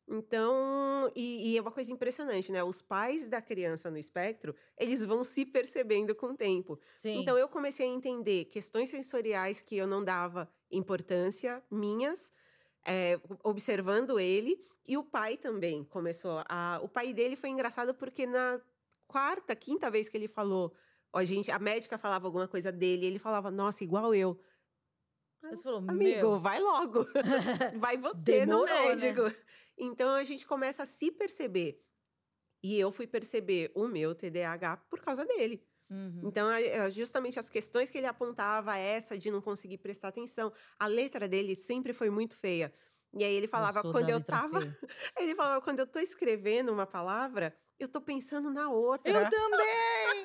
Então, 0.08 1.10
e, 1.16 1.52
e 1.54 1.58
é 1.58 1.62
uma 1.62 1.72
coisa 1.72 1.92
impressionante, 1.92 2.52
né? 2.52 2.64
Os 2.64 2.82
pais 2.82 3.28
da 3.30 3.42
criança 3.42 3.90
no 3.90 3.98
espectro, 3.98 4.54
eles 4.78 5.04
vão 5.04 5.24
se 5.24 5.46
percebendo 5.46 6.14
com 6.14 6.28
o 6.28 6.36
tempo. 6.36 6.80
Sim. 6.92 7.22
Então 7.22 7.38
eu 7.38 7.48
comecei 7.48 7.86
a 7.86 7.90
entender 7.90 8.46
questões 8.46 8.90
sensoriais 8.90 9.62
que 9.62 9.78
eu 9.78 9.88
não 9.88 10.04
dava 10.04 10.50
importância, 10.70 11.64
minhas, 11.72 12.32
é, 12.86 13.20
observando 13.44 14.20
ele, 14.20 14.60
e 14.86 14.98
o 14.98 15.04
pai 15.04 15.38
também 15.38 15.86
começou 15.86 16.44
a. 16.50 16.80
O 16.84 16.90
pai 16.90 17.14
dele 17.14 17.36
foi 17.38 17.50
engraçado 17.50 17.94
porque 17.94 18.28
na 18.28 18.60
quarta, 19.08 19.56
quinta 19.56 19.90
vez 19.90 20.10
que 20.10 20.18
ele 20.18 20.28
falou, 20.28 20.74
a 21.14 21.24
gente, 21.24 21.50
a 21.50 21.60
médica 21.60 21.98
falava 21.98 22.28
alguma 22.28 22.48
coisa 22.48 22.72
dele, 22.72 23.06
ele 23.06 23.20
falava, 23.20 23.50
nossa, 23.50 23.84
igual 23.84 24.14
eu. 24.14 24.38
Você 25.42 25.64
falou, 25.64 25.84
Amigo, 25.88 26.20
meu, 26.20 26.40
vai 26.40 26.60
logo. 26.60 27.06
vai 27.78 27.98
você 27.98 28.46
Demorou, 28.46 28.66
no 28.66 28.96
né? 28.96 29.36
Então 29.78 30.14
a 30.14 30.24
gente 30.24 30.46
começa 30.46 30.84
a 30.84 30.86
se 30.86 31.12
perceber. 31.12 31.84
E 32.64 32.80
eu 32.80 32.92
fui 32.92 33.06
perceber 33.06 33.72
o 33.76 33.88
meu 33.88 34.16
TDAH 34.16 34.78
por 34.90 35.02
causa 35.02 35.26
dele. 35.26 35.68
Uhum. 35.90 36.22
Então, 36.24 36.50
é- 36.50 36.90
justamente 36.90 37.38
as 37.38 37.50
questões 37.50 37.90
que 37.90 37.98
ele 37.98 38.08
apontava, 38.08 38.78
essa 38.78 39.18
de 39.18 39.30
não 39.30 39.42
conseguir 39.42 39.78
prestar 39.78 40.08
atenção. 40.08 40.52
A 40.80 40.88
letra 40.88 41.28
dele 41.28 41.56
sempre 41.56 41.94
foi 41.94 42.10
muito 42.10 42.36
feia. 42.38 42.74
E 43.16 43.24
aí 43.24 43.36
ele 43.36 43.48
falava, 43.48 43.82
sou 43.82 43.92
quando 43.92 44.10
eu 44.10 44.24
tava. 44.24 44.60
feia. 44.60 44.80
Ele 45.20 45.36
falava, 45.36 45.62
quando 45.62 45.78
eu 45.80 45.86
tô 45.86 46.00
escrevendo 46.00 46.72
uma 46.72 46.88
palavra, 46.88 47.56
eu 47.78 47.88
tô 47.88 48.02
pensando 48.02 48.50
na 48.50 48.72
outra. 48.72 49.12
Eu 49.12 49.30
também! 49.30 49.68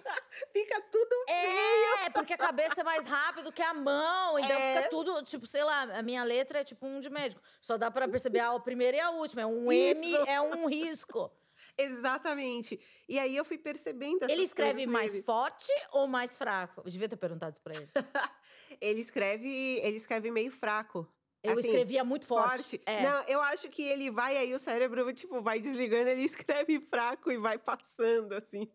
Fica 0.53 0.81
tudo 0.91 1.15
É, 1.29 2.11
porque 2.11 2.33
a 2.33 2.39
cabeça 2.39 2.81
é 2.81 2.85
mais 2.85 3.07
rápido 3.07 3.53
que 3.53 3.63
a 3.63 3.75
mão. 3.75 4.39
Então 4.39 4.57
É. 4.57 4.77
fica 4.77 4.89
tudo, 4.91 5.23
tipo, 5.23 5.47
sei 5.47 5.65
lá, 5.65 5.83
a 5.99 6.03
minha 6.03 6.23
letra 6.25 6.61
é 6.61 6.65
tipo 6.65 6.87
um 6.87 7.01
de 7.01 7.11
médico. 7.11 7.43
Só 7.61 7.77
dá 7.77 7.91
pra 7.91 8.09
perceber 8.09 8.41
a 8.41 8.59
primeira 8.61 8.97
e 8.97 9.01
a 9.01 9.11
última. 9.11 9.43
É 9.43 9.47
um 9.47 9.71
M, 9.73 10.07
Isso. 10.13 10.25
é 10.27 10.41
um 10.41 10.67
risco. 10.69 11.31
Exatamente. 11.77 12.81
E 13.09 13.19
aí 13.19 13.37
eu 13.37 13.45
fui 13.45 13.59
percebendo 13.59 14.25
Ele 14.29 14.43
escreve 14.43 14.87
mais 14.87 15.13
nele. 15.13 15.25
forte 15.25 15.71
ou 15.93 16.07
mais 16.09 16.37
fraco? 16.37 16.83
Eu 16.85 16.91
devia 16.91 17.09
ter 17.09 17.17
perguntado 17.17 17.53
isso 17.53 17.63
pra 17.63 17.75
ele. 17.75 17.89
Ele 18.81 19.01
escreve, 19.01 19.81
ele 19.83 19.97
escreve 19.97 20.31
meio 20.31 20.53
fraco. 20.53 21.09
Eu 21.43 21.53
Assim, 21.53 21.63
escrevia 21.69 22.05
muito 22.05 22.27
forte. 22.27 22.63
Forte. 22.63 22.83
É. 22.85 23.03
Não, 23.03 23.23
eu 23.27 23.41
acho 23.41 23.69
que 23.71 23.83
ele 23.83 24.11
vai 24.11 24.37
aí 24.37 24.55
o 24.55 24.59
cérebro 24.59 25.13
tipo 25.13 25.41
vai 25.41 25.59
desligando, 25.59 26.11
ele 26.11 26.23
escreve 26.23 26.79
fraco 26.81 27.33
e 27.33 27.39
vai 27.39 27.59
passando 27.59 28.35
assim. 28.35 28.71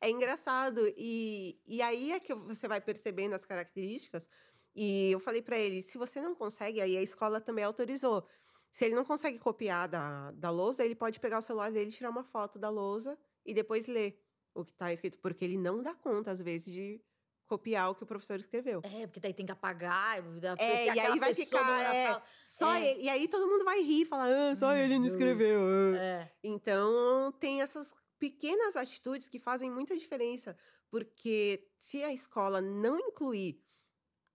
É 0.00 0.10
engraçado. 0.10 0.80
E, 0.96 1.60
e 1.66 1.82
aí 1.82 2.12
é 2.12 2.20
que 2.20 2.34
você 2.34 2.68
vai 2.68 2.80
percebendo 2.80 3.34
as 3.34 3.44
características. 3.44 4.28
E 4.74 5.10
eu 5.10 5.20
falei 5.20 5.42
para 5.42 5.58
ele: 5.58 5.82
se 5.82 5.98
você 5.98 6.20
não 6.20 6.34
consegue, 6.34 6.80
aí 6.80 6.96
a 6.96 7.02
escola 7.02 7.40
também 7.40 7.64
autorizou. 7.64 8.26
Se 8.70 8.84
ele 8.84 8.94
não 8.94 9.04
consegue 9.04 9.38
copiar 9.38 9.88
da, 9.88 10.30
da 10.32 10.50
lousa, 10.50 10.84
ele 10.84 10.94
pode 10.94 11.18
pegar 11.18 11.38
o 11.38 11.42
celular 11.42 11.72
dele, 11.72 11.90
tirar 11.90 12.10
uma 12.10 12.22
foto 12.22 12.58
da 12.58 12.68
lousa 12.68 13.18
e 13.44 13.54
depois 13.54 13.86
ler 13.86 14.22
o 14.54 14.64
que 14.64 14.72
está 14.72 14.92
escrito. 14.92 15.18
Porque 15.18 15.44
ele 15.44 15.56
não 15.56 15.82
dá 15.82 15.94
conta, 15.94 16.30
às 16.30 16.40
vezes, 16.40 16.72
de 16.72 17.02
copiar 17.48 17.90
o 17.90 17.94
que 17.94 18.04
o 18.04 18.06
professor 18.06 18.38
escreveu. 18.38 18.82
É, 18.84 19.06
porque 19.06 19.18
daí 19.18 19.32
tem 19.32 19.46
que 19.46 19.52
apagar. 19.52 20.18
É, 20.58 20.94
e 20.94 21.00
aí 21.00 21.18
vai 21.18 21.34
ficar. 21.34 21.94
É, 21.94 22.22
só 22.44 22.74
é. 22.74 22.90
ele, 22.90 23.02
e 23.02 23.08
aí 23.08 23.26
todo 23.26 23.48
mundo 23.48 23.64
vai 23.64 23.80
rir, 23.80 24.04
falar, 24.04 24.28
ah, 24.28 24.54
só 24.54 24.76
ele 24.76 24.98
não 24.98 25.06
escreveu. 25.06 25.60
Ah. 25.62 25.96
É. 25.96 26.32
Então, 26.44 27.32
tem 27.40 27.62
essas 27.62 27.94
pequenas 28.18 28.76
atitudes 28.76 29.28
que 29.28 29.38
fazem 29.38 29.70
muita 29.70 29.96
diferença. 29.96 30.56
Porque 30.90 31.68
se 31.78 32.02
a 32.02 32.12
escola 32.12 32.60
não 32.60 32.98
incluir 32.98 33.62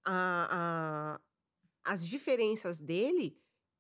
a, 0.06 1.20
a, 1.86 1.92
as 1.92 2.06
diferenças 2.06 2.80
dele, 2.80 3.38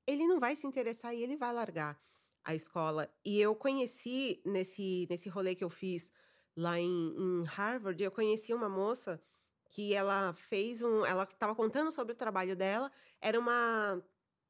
ele 0.08 0.28
não 0.28 0.40
vai 0.40 0.56
se 0.56 0.68
interessar 0.68 1.14
e 1.14 1.22
ele 1.22 1.38
vai 1.38 1.54
largar 1.54 2.02
a 2.44 2.54
escola. 2.54 3.10
E 3.24 3.40
eu 3.40 3.56
conheci 3.56 4.42
nesse, 4.46 5.08
nesse 5.10 5.30
rolê 5.30 5.56
que 5.56 5.64
eu 5.64 5.70
fiz 5.70 6.12
lá 6.56 6.80
em, 6.80 7.16
em 7.18 7.44
Harvard, 7.46 8.02
eu 8.02 8.12
conheci 8.12 8.54
uma 8.54 8.70
moça 8.70 9.22
que 9.70 9.94
ela 9.94 10.34
fez 10.34 10.82
um. 10.82 11.06
Ela 11.06 11.24
estava 11.24 11.56
contando 11.56 11.92
sobre 11.92 12.14
o 12.14 12.16
trabalho 12.16 12.56
dela. 12.56 12.92
Era 13.20 13.40
uma, 13.40 14.04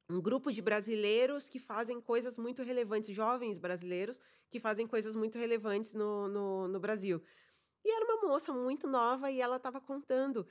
um 0.08 0.20
grupo 0.20 0.52
de 0.52 0.60
brasileiros 0.60 1.48
que 1.48 1.58
fazem 1.58 2.00
coisas 2.00 2.36
muito 2.36 2.62
relevantes, 2.62 3.14
jovens 3.14 3.58
brasileiros 3.58 4.20
que 4.50 4.60
fazem 4.60 4.86
coisas 4.86 5.14
muito 5.14 5.38
relevantes 5.38 5.94
no, 5.94 6.28
no, 6.28 6.68
no 6.68 6.80
Brasil. 6.80 7.22
E 7.84 7.90
era 7.90 8.04
uma 8.04 8.28
moça 8.28 8.52
muito 8.52 8.86
nova 8.86 9.30
e 9.30 9.40
ela 9.40 9.56
estava 9.56 9.80
contando 9.80 10.46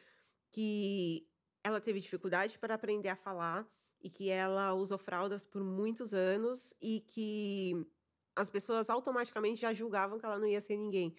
que 0.51 1.27
ela 1.63 1.79
teve 1.79 1.99
dificuldade 1.99 2.59
para 2.59 2.75
aprender 2.75 3.09
a 3.09 3.15
falar 3.15 3.67
e 4.01 4.09
que 4.09 4.29
ela 4.29 4.73
usou 4.73 4.97
fraldas 4.97 5.45
por 5.45 5.63
muitos 5.63 6.13
anos 6.13 6.73
e 6.81 6.99
que 6.99 7.87
as 8.35 8.49
pessoas 8.49 8.89
automaticamente 8.89 9.61
já 9.61 9.73
julgavam 9.73 10.19
que 10.19 10.25
ela 10.25 10.37
não 10.37 10.47
ia 10.47 10.59
ser 10.59 10.75
ninguém. 10.75 11.15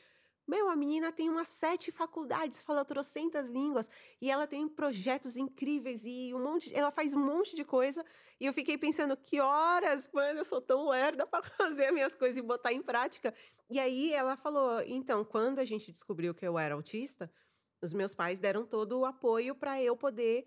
Meu, 0.46 0.68
a 0.68 0.76
menina 0.76 1.10
tem 1.10 1.30
umas 1.30 1.48
sete 1.48 1.90
faculdades, 1.90 2.60
fala 2.60 2.84
trocentas 2.84 3.48
línguas, 3.48 3.88
e 4.20 4.30
ela 4.30 4.46
tem 4.46 4.68
projetos 4.68 5.36
incríveis 5.36 6.02
e 6.04 6.34
um 6.34 6.42
monte, 6.42 6.74
ela 6.74 6.90
faz 6.90 7.14
um 7.14 7.24
monte 7.24 7.56
de 7.56 7.64
coisa. 7.64 8.04
E 8.38 8.44
eu 8.44 8.52
fiquei 8.52 8.76
pensando, 8.76 9.16
que 9.16 9.40
horas, 9.40 10.08
mano, 10.12 10.40
eu 10.40 10.44
sou 10.44 10.60
tão 10.60 10.88
lerda 10.88 11.26
para 11.26 11.42
fazer 11.56 11.86
as 11.86 11.94
minhas 11.94 12.14
coisas 12.14 12.36
e 12.36 12.42
botar 12.42 12.72
em 12.72 12.82
prática. 12.82 13.32
E 13.70 13.80
aí 13.80 14.12
ela 14.12 14.36
falou: 14.36 14.82
então, 14.82 15.24
quando 15.24 15.60
a 15.60 15.64
gente 15.64 15.90
descobriu 15.90 16.34
que 16.34 16.46
eu 16.46 16.58
era 16.58 16.74
autista, 16.74 17.30
os 17.80 17.92
meus 17.92 18.14
pais 18.14 18.38
deram 18.38 18.66
todo 18.66 18.98
o 18.98 19.04
apoio 19.06 19.54
para 19.54 19.80
eu 19.80 19.96
poder 19.96 20.46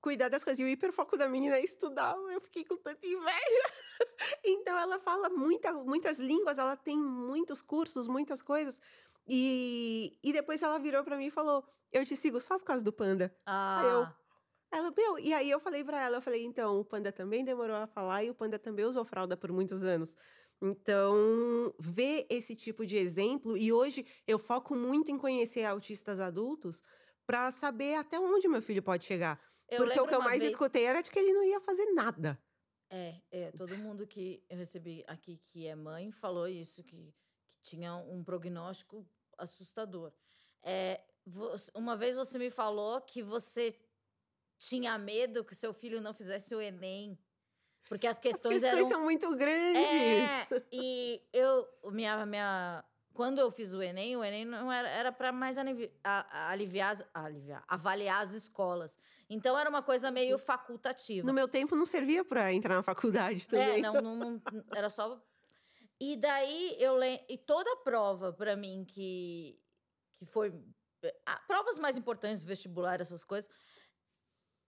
cuidar 0.00 0.28
das 0.28 0.44
coisas. 0.44 0.60
E 0.60 0.64
o 0.64 0.68
hiperfoco 0.68 1.16
da 1.16 1.28
menina 1.28 1.56
é 1.56 1.64
estudar. 1.64 2.16
Eu 2.30 2.40
fiquei 2.40 2.64
com 2.64 2.76
tanta 2.76 3.06
inveja. 3.06 3.70
então 4.44 4.78
ela 4.78 4.98
fala 4.98 5.28
muita, 5.28 5.72
muitas 5.72 6.18
línguas, 6.18 6.58
ela 6.58 6.76
tem 6.76 6.96
muitos 6.96 7.60
cursos, 7.60 8.06
muitas 8.06 8.40
coisas. 8.42 8.80
E, 9.28 10.18
e 10.22 10.32
depois 10.32 10.62
ela 10.62 10.78
virou 10.78 11.02
para 11.02 11.16
mim 11.16 11.26
e 11.26 11.30
falou: 11.30 11.64
Eu 11.92 12.04
te 12.04 12.14
sigo 12.14 12.40
só 12.40 12.58
por 12.58 12.64
causa 12.64 12.84
do 12.84 12.92
panda. 12.92 13.34
Ah. 13.44 13.80
Aí 13.80 13.86
eu. 13.86 14.02
Ah. 14.02 14.16
Ela, 14.72 14.92
meu, 14.96 15.18
e 15.18 15.32
aí 15.32 15.48
eu 15.48 15.60
falei 15.60 15.84
para 15.84 16.02
ela, 16.02 16.16
eu 16.16 16.20
falei, 16.20 16.44
então, 16.44 16.80
o 16.80 16.84
panda 16.84 17.12
também 17.12 17.44
demorou 17.44 17.76
a 17.76 17.86
falar 17.86 18.24
e 18.24 18.30
o 18.30 18.34
panda 18.34 18.58
também 18.58 18.84
usou 18.84 19.04
fralda 19.04 19.36
por 19.36 19.50
muitos 19.52 19.84
anos. 19.84 20.16
Então, 20.60 21.72
ver 21.78 22.26
esse 22.28 22.56
tipo 22.56 22.84
de 22.84 22.96
exemplo, 22.96 23.56
e 23.56 23.72
hoje 23.72 24.04
eu 24.26 24.38
foco 24.38 24.74
muito 24.74 25.10
em 25.10 25.18
conhecer 25.18 25.64
autistas 25.64 26.18
adultos 26.18 26.82
para 27.26 27.50
saber 27.50 27.94
até 27.94 28.18
onde 28.18 28.48
meu 28.48 28.60
filho 28.60 28.82
pode 28.82 29.04
chegar. 29.04 29.40
Eu 29.68 29.84
Porque 29.84 30.00
o 30.00 30.06
que 30.06 30.14
eu 30.14 30.22
mais 30.22 30.40
vez... 30.40 30.52
escutei 30.52 30.84
era 30.84 31.02
de 31.02 31.10
que 31.10 31.18
ele 31.18 31.32
não 31.32 31.44
ia 31.44 31.60
fazer 31.60 31.86
nada. 31.92 32.38
É, 32.88 33.20
é, 33.30 33.50
todo 33.52 33.76
mundo 33.76 34.06
que 34.06 34.44
eu 34.48 34.56
recebi 34.56 35.04
aqui 35.08 35.38
que 35.38 35.66
é 35.66 35.74
mãe 35.74 36.12
falou 36.12 36.46
isso, 36.46 36.84
que, 36.84 37.12
que 37.50 37.62
tinha 37.62 37.96
um 37.96 38.22
prognóstico 38.22 39.06
assustador. 39.38 40.12
É, 40.62 41.00
uma 41.74 41.96
vez 41.96 42.16
você 42.16 42.38
me 42.38 42.50
falou 42.50 43.00
que 43.00 43.22
você 43.22 43.76
tinha 44.58 44.96
medo 44.98 45.44
que 45.44 45.54
seu 45.54 45.72
filho 45.72 46.00
não 46.00 46.14
fizesse 46.14 46.54
o 46.54 46.60
Enem. 46.60 47.18
Porque 47.88 48.06
as 48.06 48.18
questões, 48.20 48.62
as 48.62 48.70
questões 48.70 48.86
eram... 48.86 48.88
são 48.88 49.02
muito 49.02 49.34
grandes. 49.36 49.82
É, 49.82 50.48
e 50.72 51.22
eu, 51.32 51.68
minha, 51.92 52.24
minha, 52.26 52.84
quando 53.12 53.38
eu 53.38 53.50
fiz 53.50 53.74
o 53.74 53.82
Enem, 53.82 54.16
o 54.16 54.24
Enem 54.24 54.44
não 54.44 54.70
era, 54.70 54.88
era 54.88 55.12
para 55.12 55.32
mais 55.32 55.58
aliviar, 55.58 55.92
aliviar, 56.30 56.96
aliviar, 57.14 57.64
avaliar 57.66 58.22
as 58.22 58.32
escolas. 58.32 58.98
Então 59.28 59.58
era 59.58 59.68
uma 59.68 59.82
coisa 59.82 60.10
meio 60.10 60.38
facultativa. 60.38 61.26
No 61.26 61.32
meu 61.32 61.48
tempo 61.48 61.74
não 61.74 61.86
servia 61.86 62.24
para 62.24 62.52
entrar 62.52 62.74
na 62.74 62.82
faculdade 62.82 63.46
é, 63.48 63.50
também. 63.50 63.78
É, 63.78 63.80
não, 63.80 63.94
não, 63.94 64.16
não 64.16 64.42
era 64.74 64.90
só. 64.90 65.20
E 66.00 66.16
daí 66.16 66.76
eu 66.78 66.96
lembro. 66.96 67.24
E 67.28 67.38
toda 67.38 67.72
a 67.72 67.76
prova 67.76 68.32
para 68.32 68.56
mim 68.56 68.84
que 68.84 69.58
que 70.16 70.24
foi 70.24 70.52
provas 71.46 71.78
mais 71.78 71.96
importantes, 71.96 72.44
vestibular, 72.44 73.00
essas 73.00 73.22
coisas, 73.22 73.50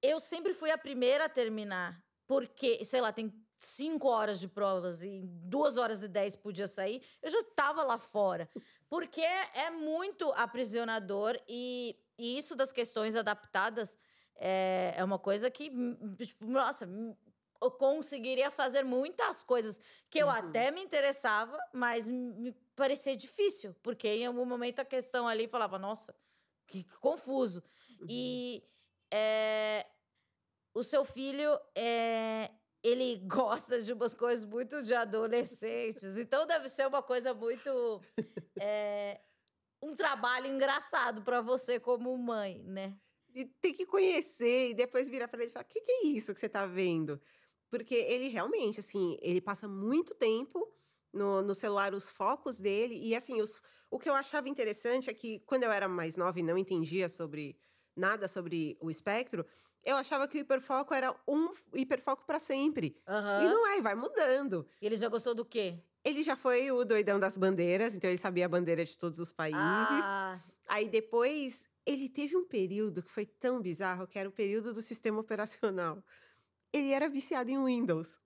eu 0.03 0.21
sempre 0.21 0.55
fui 0.55 0.71
a 0.71 0.79
primeira 0.79 1.25
a 1.25 1.29
terminar. 1.29 2.03
Porque, 2.27 2.85
sei 2.85 3.01
lá, 3.01 3.11
tem 3.11 3.33
cinco 3.57 4.09
horas 4.09 4.39
de 4.39 4.47
provas 4.47 5.03
e 5.03 5.23
duas 5.25 5.77
horas 5.77 6.03
e 6.03 6.09
dez 6.09 6.37
podia 6.37 6.69
sair, 6.69 7.03
eu 7.23 7.31
já 7.31 7.41
estava 7.41 7.83
lá 7.83 7.99
fora. 7.99 8.49
Porque 8.89 9.23
é 9.23 9.71
muito 9.71 10.31
aprisionador 10.33 11.41
e, 11.49 11.99
e 12.19 12.39
isso 12.39 12.55
das 12.55 12.71
questões 12.71 13.17
adaptadas 13.17 13.97
é, 14.37 14.95
é 14.97 15.03
uma 15.03 15.19
coisa 15.19 15.51
que, 15.51 15.71
tipo, 16.19 16.47
nossa, 16.47 16.87
eu 17.61 17.71
conseguiria 17.71 18.51
fazer 18.51 18.85
muitas 18.85 19.43
coisas 19.43 19.81
que 20.09 20.19
eu 20.19 20.27
uhum. 20.27 20.33
até 20.33 20.71
me 20.71 20.81
interessava, 20.81 21.59
mas 21.73 22.09
me 22.09 22.53
parecia 22.77 23.17
difícil, 23.17 23.75
porque 23.83 24.09
em 24.09 24.27
algum 24.27 24.45
momento 24.45 24.81
a 24.81 24.85
questão 24.85 25.27
ali 25.27 25.49
falava, 25.49 25.79
nossa, 25.79 26.15
que 26.67 26.85
confuso. 27.01 27.63
Uhum. 28.01 28.07
E 28.09 28.65
é, 29.11 29.87
o 30.73 30.85
seu 30.85 31.05
filho 31.05 31.59
é, 31.75 32.51
ele 32.83 33.17
gosta 33.27 33.83
de 33.83 33.93
umas 33.93 34.15
coisas 34.15 34.45
muito 34.45 34.83
de 34.83 34.95
adolescentes, 34.95 36.17
então 36.17 36.47
deve 36.47 36.69
ser 36.69 36.87
uma 36.87 37.03
coisa 37.03 37.35
muito 37.35 38.01
é, 38.61 39.21
um 39.83 39.95
trabalho 39.95 40.47
engraçado 40.47 41.23
para 41.23 41.41
você 41.41 41.81
como 41.81 42.17
mãe, 42.17 42.63
né? 42.65 42.97
E 43.35 43.45
tem 43.45 43.73
que 43.73 43.87
conhecer 43.87 44.71
e 44.71 44.75
depois 44.75 45.09
virar 45.09 45.29
para 45.29 45.41
ele 45.41 45.51
e 45.51 45.53
falar: 45.53 45.65
o 45.65 45.69
que, 45.69 45.81
que 45.81 45.93
é 45.93 46.07
isso 46.07 46.33
que 46.33 46.41
você 46.41 46.47
está 46.47 46.67
vendo? 46.67 47.21
Porque 47.71 47.95
ele 47.95 48.29
realmente, 48.29 48.81
assim, 48.81 49.19
ele 49.21 49.41
passa 49.41 49.69
muito 49.69 50.15
tempo 50.15 50.67
no, 51.13 51.43
no 51.43 51.55
celular, 51.55 51.95
os 51.95 52.09
focos 52.09 52.59
dele. 52.59 52.99
E, 53.01 53.15
assim, 53.15 53.41
os, 53.41 53.61
o 53.91 53.99
que 53.99 54.09
eu 54.09 54.15
achava 54.15 54.49
interessante 54.49 55.11
é 55.11 55.15
que, 55.15 55.41
quando 55.41 55.65
eu 55.65 55.73
era 55.73 55.89
mais 55.89 56.17
nova 56.17 56.39
e 56.39 56.43
não 56.43 56.57
entendia 56.57 57.09
sobre 57.09 57.59
nada 57.95 58.29
sobre 58.29 58.79
o 58.81 58.91
espectro, 58.91 59.45
eu 59.85 59.97
achava 59.97 60.29
que 60.29 60.39
o 60.39 60.41
hiperfoco 60.41 60.95
era 60.95 61.15
um 61.27 61.51
hiperfoco 61.75 62.25
para 62.25 62.39
sempre. 62.39 62.97
Uhum. 63.07 63.43
E 63.43 63.53
não 63.53 63.67
é, 63.67 63.81
vai 63.81 63.95
mudando. 63.95 64.67
E 64.81 64.87
ele 64.87 64.97
já 64.97 65.09
gostou 65.09 65.35
do 65.35 65.45
quê? 65.45 65.79
Ele 66.05 66.23
já 66.23 66.37
foi 66.37 66.71
o 66.71 66.85
doidão 66.85 67.19
das 67.19 67.37
bandeiras, 67.37 67.95
então 67.95 68.09
ele 68.09 68.19
sabia 68.19 68.47
a 68.47 68.49
bandeira 68.49 68.85
de 68.85 68.97
todos 68.97 69.19
os 69.19 69.33
países. 69.33 69.61
Ah. 69.61 70.39
Aí 70.67 70.89
depois, 70.89 71.69
ele 71.85 72.09
teve 72.09 72.37
um 72.37 72.45
período 72.45 73.03
que 73.03 73.11
foi 73.11 73.27
tão 73.27 73.61
bizarro, 73.61 74.07
que 74.07 74.19
era 74.19 74.29
o 74.29 74.33
período 74.33 74.73
do 74.73 74.81
sistema 74.81 75.21
operacional 75.21 76.03
ele 76.73 76.93
era 76.93 77.09
viciado 77.09 77.51
em 77.51 77.63
Windows. 77.63 78.19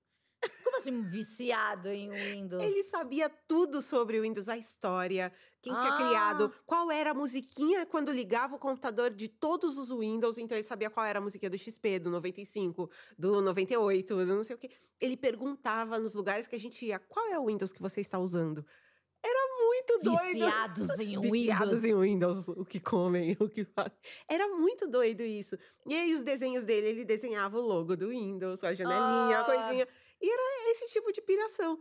Como 0.64 0.76
assim, 0.76 1.02
viciado 1.02 1.88
em 1.88 2.10
Windows? 2.10 2.62
Ele 2.62 2.82
sabia 2.82 3.28
tudo 3.28 3.80
sobre 3.80 4.18
o 4.18 4.22
Windows, 4.22 4.48
a 4.48 4.56
história, 4.56 5.32
quem 5.60 5.72
ah. 5.72 5.76
tinha 5.76 5.96
criado, 5.96 6.52
qual 6.66 6.90
era 6.90 7.10
a 7.10 7.14
musiquinha 7.14 7.86
quando 7.86 8.10
ligava 8.10 8.56
o 8.56 8.58
computador 8.58 9.14
de 9.14 9.28
todos 9.28 9.78
os 9.78 9.90
Windows. 9.90 10.38
Então, 10.38 10.56
ele 10.56 10.64
sabia 10.64 10.90
qual 10.90 11.06
era 11.06 11.18
a 11.18 11.22
musiquinha 11.22 11.50
do 11.50 11.58
XP, 11.58 12.00
do 12.00 12.10
95, 12.10 12.90
do 13.16 13.40
98, 13.40 14.16
do 14.16 14.26
não 14.26 14.42
sei 14.42 14.56
o 14.56 14.58
quê. 14.58 14.70
Ele 15.00 15.16
perguntava 15.16 15.98
nos 15.98 16.14
lugares 16.14 16.46
que 16.46 16.56
a 16.56 16.60
gente 16.60 16.84
ia: 16.84 16.98
qual 16.98 17.28
é 17.28 17.38
o 17.38 17.46
Windows 17.46 17.72
que 17.72 17.82
você 17.82 18.00
está 18.00 18.18
usando? 18.18 18.66
Era 19.22 19.51
muito 19.72 20.00
doido. 20.02 20.32
Viciados 20.32 21.00
em 21.00 21.06
Windows. 21.06 21.32
Viciados 21.32 21.84
em 21.84 21.94
Windows, 21.94 22.48
o 22.48 22.64
que 22.64 22.78
comem, 22.78 23.36
o 23.40 23.48
que 23.48 23.64
fazem. 23.64 23.92
Era 24.28 24.48
muito 24.48 24.86
doido 24.86 25.22
isso. 25.22 25.56
E 25.86 25.94
aí, 25.94 26.14
os 26.14 26.22
desenhos 26.22 26.64
dele, 26.64 26.88
ele 26.88 27.04
desenhava 27.04 27.58
o 27.58 27.62
logo 27.62 27.96
do 27.96 28.10
Windows, 28.10 28.62
a 28.62 28.74
janelinha, 28.74 29.38
ah. 29.38 29.40
a 29.40 29.44
coisinha. 29.44 29.88
E 30.20 30.30
era 30.30 30.70
esse 30.70 30.86
tipo 30.88 31.10
de 31.12 31.22
piração. 31.22 31.78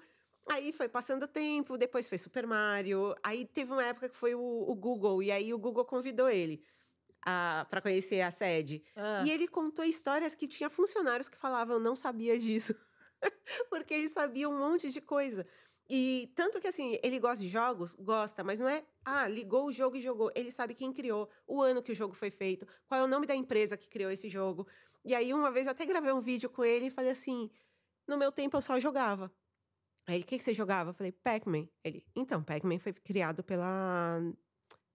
Aí 0.49 0.73
foi 0.73 0.89
passando 0.89 1.23
o 1.23 1.27
tempo, 1.27 1.77
depois 1.77 2.09
foi 2.09 2.17
Super 2.17 2.47
Mario. 2.47 3.15
Aí 3.21 3.45
teve 3.45 3.71
uma 3.71 3.83
época 3.83 4.09
que 4.09 4.15
foi 4.15 4.33
o, 4.33 4.41
o 4.41 4.75
Google, 4.75 5.21
e 5.21 5.31
aí 5.31 5.53
o 5.53 5.59
Google 5.59 5.85
convidou 5.85 6.29
ele 6.29 6.63
para 7.69 7.81
conhecer 7.81 8.21
a 8.21 8.31
sede. 8.31 8.83
Ah. 8.95 9.23
E 9.25 9.31
ele 9.31 9.47
contou 9.47 9.85
histórias 9.85 10.33
que 10.33 10.47
tinha 10.47 10.69
funcionários 10.69 11.29
que 11.29 11.37
falavam, 11.37 11.79
não 11.79 11.95
sabia 11.95 12.39
disso. 12.39 12.73
Porque 13.69 13.93
ele 13.93 14.09
sabia 14.09 14.49
um 14.49 14.57
monte 14.57 14.89
de 14.89 14.99
coisa. 14.99 15.45
E 15.93 16.31
tanto 16.37 16.61
que 16.61 16.69
assim, 16.69 16.97
ele 17.03 17.19
gosta 17.19 17.43
de 17.43 17.49
jogos, 17.49 17.95
gosta, 17.95 18.45
mas 18.45 18.57
não 18.59 18.69
é, 18.69 18.81
ah, 19.03 19.27
ligou 19.27 19.65
o 19.65 19.73
jogo 19.73 19.97
e 19.97 20.01
jogou. 20.01 20.31
Ele 20.33 20.49
sabe 20.49 20.73
quem 20.73 20.93
criou, 20.93 21.29
o 21.45 21.61
ano 21.61 21.83
que 21.83 21.91
o 21.91 21.95
jogo 21.95 22.13
foi 22.13 22.31
feito, 22.31 22.65
qual 22.87 23.01
é 23.01 23.03
o 23.03 23.07
nome 23.07 23.27
da 23.27 23.35
empresa 23.35 23.75
que 23.75 23.89
criou 23.89 24.09
esse 24.09 24.29
jogo. 24.29 24.65
E 25.03 25.13
aí, 25.13 25.33
uma 25.33 25.51
vez, 25.51 25.67
até 25.67 25.85
gravei 25.85 26.13
um 26.13 26.21
vídeo 26.21 26.49
com 26.49 26.63
ele 26.63 26.85
e 26.85 26.89
falei 26.89 27.11
assim: 27.11 27.51
no 28.07 28.17
meu 28.17 28.31
tempo 28.31 28.55
eu 28.55 28.61
só 28.61 28.79
jogava. 28.79 29.29
Aí 30.07 30.15
ele, 30.15 30.23
o 30.23 30.27
que, 30.27 30.37
que 30.37 30.43
você 30.45 30.53
jogava? 30.53 30.91
Eu 30.91 30.93
falei, 30.93 31.11
Pac-Man. 31.11 31.67
Ele, 31.83 32.05
então, 32.15 32.41
Pac-Man 32.41 32.79
foi 32.79 32.93
criado 32.93 33.43
pela. 33.43 34.17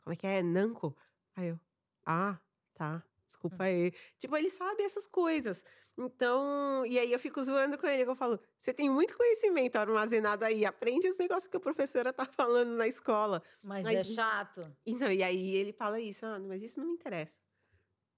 Como 0.02 0.14
é 0.14 0.16
que 0.16 0.26
é? 0.26 0.42
Namco. 0.42 0.96
Aí 1.36 1.48
eu, 1.48 1.60
ah, 2.06 2.38
tá, 2.72 3.04
desculpa 3.26 3.64
aí. 3.64 3.92
Tipo, 4.18 4.36
ele 4.36 4.50
sabe 4.50 4.82
essas 4.82 5.06
coisas. 5.06 5.64
Então, 5.98 6.84
e 6.84 6.98
aí 6.98 7.10
eu 7.10 7.18
fico 7.18 7.42
zoando 7.42 7.78
com 7.78 7.86
ele, 7.86 8.02
eu 8.02 8.14
falo, 8.14 8.38
você 8.58 8.72
tem 8.72 8.90
muito 8.90 9.16
conhecimento 9.16 9.76
armazenado 9.76 10.44
aí, 10.44 10.66
aprende 10.66 11.08
os 11.08 11.16
negócios 11.16 11.46
que 11.46 11.56
a 11.56 11.60
professora 11.60 12.12
tá 12.12 12.26
falando 12.26 12.76
na 12.76 12.86
escola. 12.86 13.42
Mas, 13.64 13.84
mas 13.84 14.00
é 14.00 14.04
chato. 14.04 14.60
Então, 14.84 15.10
e 15.10 15.22
aí 15.22 15.56
ele 15.56 15.72
fala 15.72 15.98
isso, 15.98 16.26
ah, 16.26 16.38
mas 16.38 16.62
isso 16.62 16.78
não 16.78 16.88
me 16.88 16.94
interessa. 16.94 17.40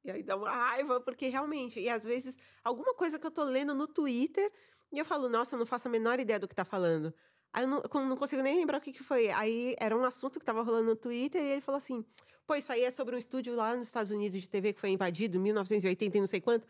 E 0.04 0.10
aí 0.10 0.22
dá 0.22 0.36
uma 0.36 0.50
raiva, 0.50 1.00
porque 1.00 1.28
realmente, 1.28 1.78
e 1.78 1.88
às 1.88 2.02
vezes, 2.02 2.36
alguma 2.64 2.94
coisa 2.94 3.18
que 3.18 3.26
eu 3.26 3.30
tô 3.30 3.44
lendo 3.44 3.74
no 3.74 3.86
Twitter, 3.86 4.50
e 4.90 4.98
eu 4.98 5.04
falo, 5.04 5.28
nossa, 5.28 5.54
eu 5.54 5.58
não 5.58 5.66
faço 5.66 5.86
a 5.86 5.90
menor 5.90 6.18
ideia 6.18 6.38
do 6.38 6.48
que 6.48 6.54
tá 6.54 6.64
falando. 6.64 7.14
Aí 7.52 7.64
eu 7.64 7.68
não, 7.68 7.82
não 8.08 8.16
consigo 8.16 8.42
nem 8.42 8.56
lembrar 8.56 8.78
o 8.78 8.80
que, 8.80 8.92
que 8.92 9.02
foi. 9.02 9.30
Aí 9.30 9.74
era 9.78 9.96
um 9.96 10.04
assunto 10.04 10.38
que 10.38 10.44
tava 10.44 10.62
rolando 10.62 10.90
no 10.90 10.96
Twitter, 10.96 11.42
e 11.42 11.52
ele 11.52 11.60
falou 11.60 11.78
assim, 11.78 12.04
pô, 12.48 12.54
isso 12.54 12.72
aí 12.72 12.82
é 12.82 12.90
sobre 12.90 13.14
um 13.14 13.18
estúdio 13.18 13.54
lá 13.54 13.76
nos 13.76 13.88
Estados 13.88 14.10
Unidos 14.10 14.40
de 14.40 14.48
TV 14.48 14.72
que 14.72 14.80
foi 14.80 14.88
invadido 14.88 15.36
em 15.36 15.40
1980 15.40 16.16
e 16.16 16.20
não 16.20 16.26
sei 16.26 16.40
quanto 16.40 16.66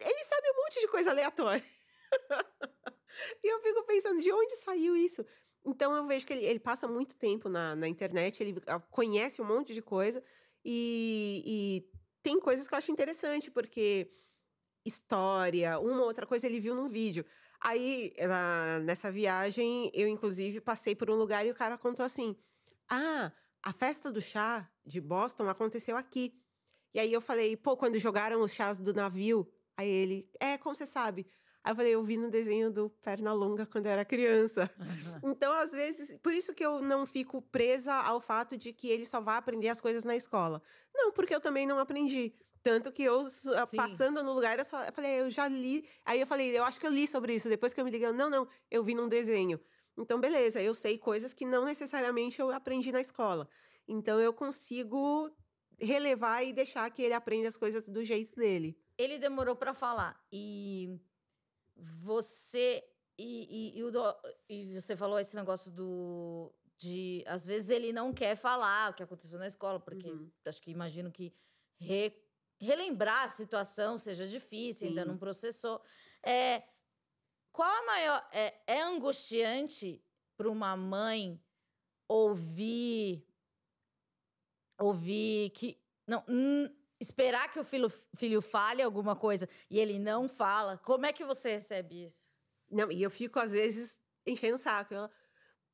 ele 0.00 0.24
sabe 0.24 0.50
um 0.50 0.62
monte 0.64 0.80
de 0.80 0.88
coisa 0.88 1.10
aleatória. 1.12 1.64
e 3.42 3.48
eu 3.48 3.62
fico 3.62 3.84
pensando, 3.84 4.20
de 4.20 4.32
onde 4.32 4.56
saiu 4.56 4.96
isso? 4.96 5.24
Então 5.64 5.94
eu 5.94 6.06
vejo 6.06 6.26
que 6.26 6.32
ele, 6.32 6.44
ele 6.44 6.58
passa 6.58 6.88
muito 6.88 7.16
tempo 7.16 7.48
na, 7.48 7.76
na 7.76 7.88
internet, 7.88 8.42
ele 8.42 8.60
ah, 8.66 8.80
conhece 8.80 9.40
um 9.40 9.44
monte 9.44 9.72
de 9.72 9.80
coisa 9.80 10.22
e, 10.64 11.42
e 11.46 11.90
tem 12.20 12.40
coisas 12.40 12.66
que 12.66 12.74
eu 12.74 12.78
acho 12.78 12.90
interessante, 12.90 13.48
porque 13.48 14.10
história, 14.84 15.78
uma 15.78 16.00
ou 16.00 16.06
outra 16.08 16.26
coisa 16.26 16.46
ele 16.46 16.60
viu 16.60 16.74
num 16.74 16.88
vídeo. 16.88 17.24
Aí, 17.60 18.12
na, 18.18 18.80
nessa 18.80 19.10
viagem, 19.10 19.90
eu 19.94 20.08
inclusive 20.08 20.60
passei 20.60 20.94
por 20.94 21.08
um 21.08 21.14
lugar 21.14 21.46
e 21.46 21.50
o 21.50 21.54
cara 21.54 21.78
contou 21.78 22.04
assim: 22.04 22.36
Ah, 22.88 23.32
a 23.62 23.72
festa 23.72 24.12
do 24.12 24.20
chá 24.20 24.68
de 24.86 25.00
Boston 25.00 25.48
aconteceu 25.48 25.96
aqui. 25.96 26.40
E 26.94 27.00
aí 27.00 27.12
eu 27.12 27.20
falei, 27.20 27.56
pô, 27.56 27.76
quando 27.76 27.98
jogaram 27.98 28.40
os 28.40 28.52
chás 28.52 28.78
do 28.78 28.94
navio 28.94 29.50
Aí 29.76 29.88
ele, 29.88 30.30
é, 30.40 30.56
como 30.56 30.74
você 30.74 30.86
sabe? 30.86 31.26
Aí 31.62 31.72
eu 31.72 31.76
falei, 31.76 31.94
eu 31.94 32.02
vi 32.02 32.16
no 32.16 32.30
desenho 32.30 32.70
do 32.70 32.88
Pernalonga 32.88 33.66
quando 33.66 33.86
eu 33.86 33.92
era 33.92 34.04
criança. 34.04 34.70
Uhum. 34.78 34.86
Então, 35.36 35.52
às 35.52 35.72
vezes, 35.72 36.16
por 36.22 36.32
isso 36.32 36.54
que 36.54 36.64
eu 36.64 36.80
não 36.80 37.04
fico 37.04 37.42
presa 37.42 37.92
ao 37.92 38.20
fato 38.20 38.56
de 38.56 38.72
que 38.72 38.88
ele 38.88 39.04
só 39.04 39.20
vai 39.20 39.36
aprender 39.36 39.68
as 39.68 39.80
coisas 39.80 40.04
na 40.04 40.16
escola. 40.16 40.62
Não, 40.94 41.12
porque 41.12 41.34
eu 41.34 41.40
também 41.40 41.66
não 41.66 41.78
aprendi. 41.78 42.32
Tanto 42.62 42.90
que 42.90 43.02
eu, 43.02 43.28
Sim. 43.28 43.76
passando 43.76 44.22
no 44.22 44.32
lugar, 44.32 44.58
eu, 44.58 44.64
só, 44.64 44.82
eu 44.82 44.92
falei, 44.92 45.20
eu 45.20 45.30
já 45.30 45.46
li. 45.46 45.86
Aí 46.04 46.20
eu 46.20 46.26
falei, 46.26 46.56
eu 46.56 46.64
acho 46.64 46.80
que 46.80 46.86
eu 46.86 46.90
li 46.90 47.06
sobre 47.06 47.34
isso. 47.34 47.48
Depois 47.48 47.74
que 47.74 47.80
eu 47.80 47.84
me 47.84 47.90
liguei, 47.90 48.10
não, 48.12 48.30
não, 48.30 48.48
eu 48.70 48.82
vi 48.82 48.94
num 48.94 49.08
desenho. 49.08 49.60
Então, 49.98 50.20
beleza, 50.20 50.60
eu 50.60 50.74
sei 50.74 50.98
coisas 50.98 51.32
que 51.32 51.44
não 51.44 51.64
necessariamente 51.64 52.40
eu 52.40 52.50
aprendi 52.50 52.92
na 52.92 53.00
escola. 53.00 53.48
Então, 53.86 54.20
eu 54.20 54.32
consigo 54.32 55.30
relevar 55.78 56.42
e 56.42 56.52
deixar 56.52 56.90
que 56.90 57.02
ele 57.02 57.14
aprenda 57.14 57.48
as 57.48 57.56
coisas 57.56 57.88
do 57.88 58.04
jeito 58.04 58.34
dele 58.34 58.78
ele 58.98 59.18
demorou 59.18 59.54
para 59.54 59.74
falar. 59.74 60.18
E 60.32 60.98
você. 61.76 62.84
E, 63.18 63.74
e, 63.76 63.78
e, 63.78 63.84
o, 63.84 63.92
e, 64.48 64.74
você 64.80 64.96
falou 64.96 65.18
esse 65.18 65.36
negócio 65.36 65.70
do. 65.70 66.52
De. 66.78 67.22
Às 67.26 67.44
vezes 67.44 67.70
ele 67.70 67.92
não 67.92 68.12
quer 68.12 68.36
falar 68.36 68.90
o 68.90 68.94
que 68.94 69.02
aconteceu 69.02 69.38
na 69.38 69.46
escola, 69.46 69.80
porque 69.80 70.10
uhum. 70.10 70.30
acho 70.44 70.60
que 70.60 70.70
imagino 70.70 71.10
que 71.10 71.34
re, 71.78 72.12
relembrar 72.60 73.24
a 73.24 73.28
situação 73.28 73.98
seja 73.98 74.26
difícil, 74.26 74.80
Sim. 74.80 74.88
ainda 74.88 75.04
não 75.04 75.16
processou. 75.16 75.80
É, 76.22 76.62
qual 77.52 77.70
a 77.70 77.86
maior. 77.86 78.28
É, 78.32 78.54
é 78.66 78.82
angustiante 78.82 80.02
para 80.36 80.50
uma 80.50 80.76
mãe 80.76 81.42
ouvir. 82.08 83.25
Ouvir 84.78 85.50
que. 85.50 85.78
Não, 86.06 86.24
esperar 87.00 87.50
que 87.50 87.58
o 87.58 87.64
filho, 87.64 87.90
filho 88.14 88.40
fale 88.40 88.82
alguma 88.82 89.16
coisa 89.16 89.48
e 89.70 89.78
ele 89.78 89.98
não 89.98 90.28
fala, 90.28 90.78
como 90.78 91.06
é 91.06 91.12
que 91.12 91.24
você 91.24 91.52
recebe 91.52 92.04
isso? 92.04 92.28
Não, 92.70 92.90
e 92.90 93.02
eu 93.02 93.10
fico, 93.10 93.38
às 93.38 93.52
vezes, 93.52 93.98
enchendo 94.26 94.56
o 94.56 94.58
saco. 94.58 94.94
Eu, 94.94 95.08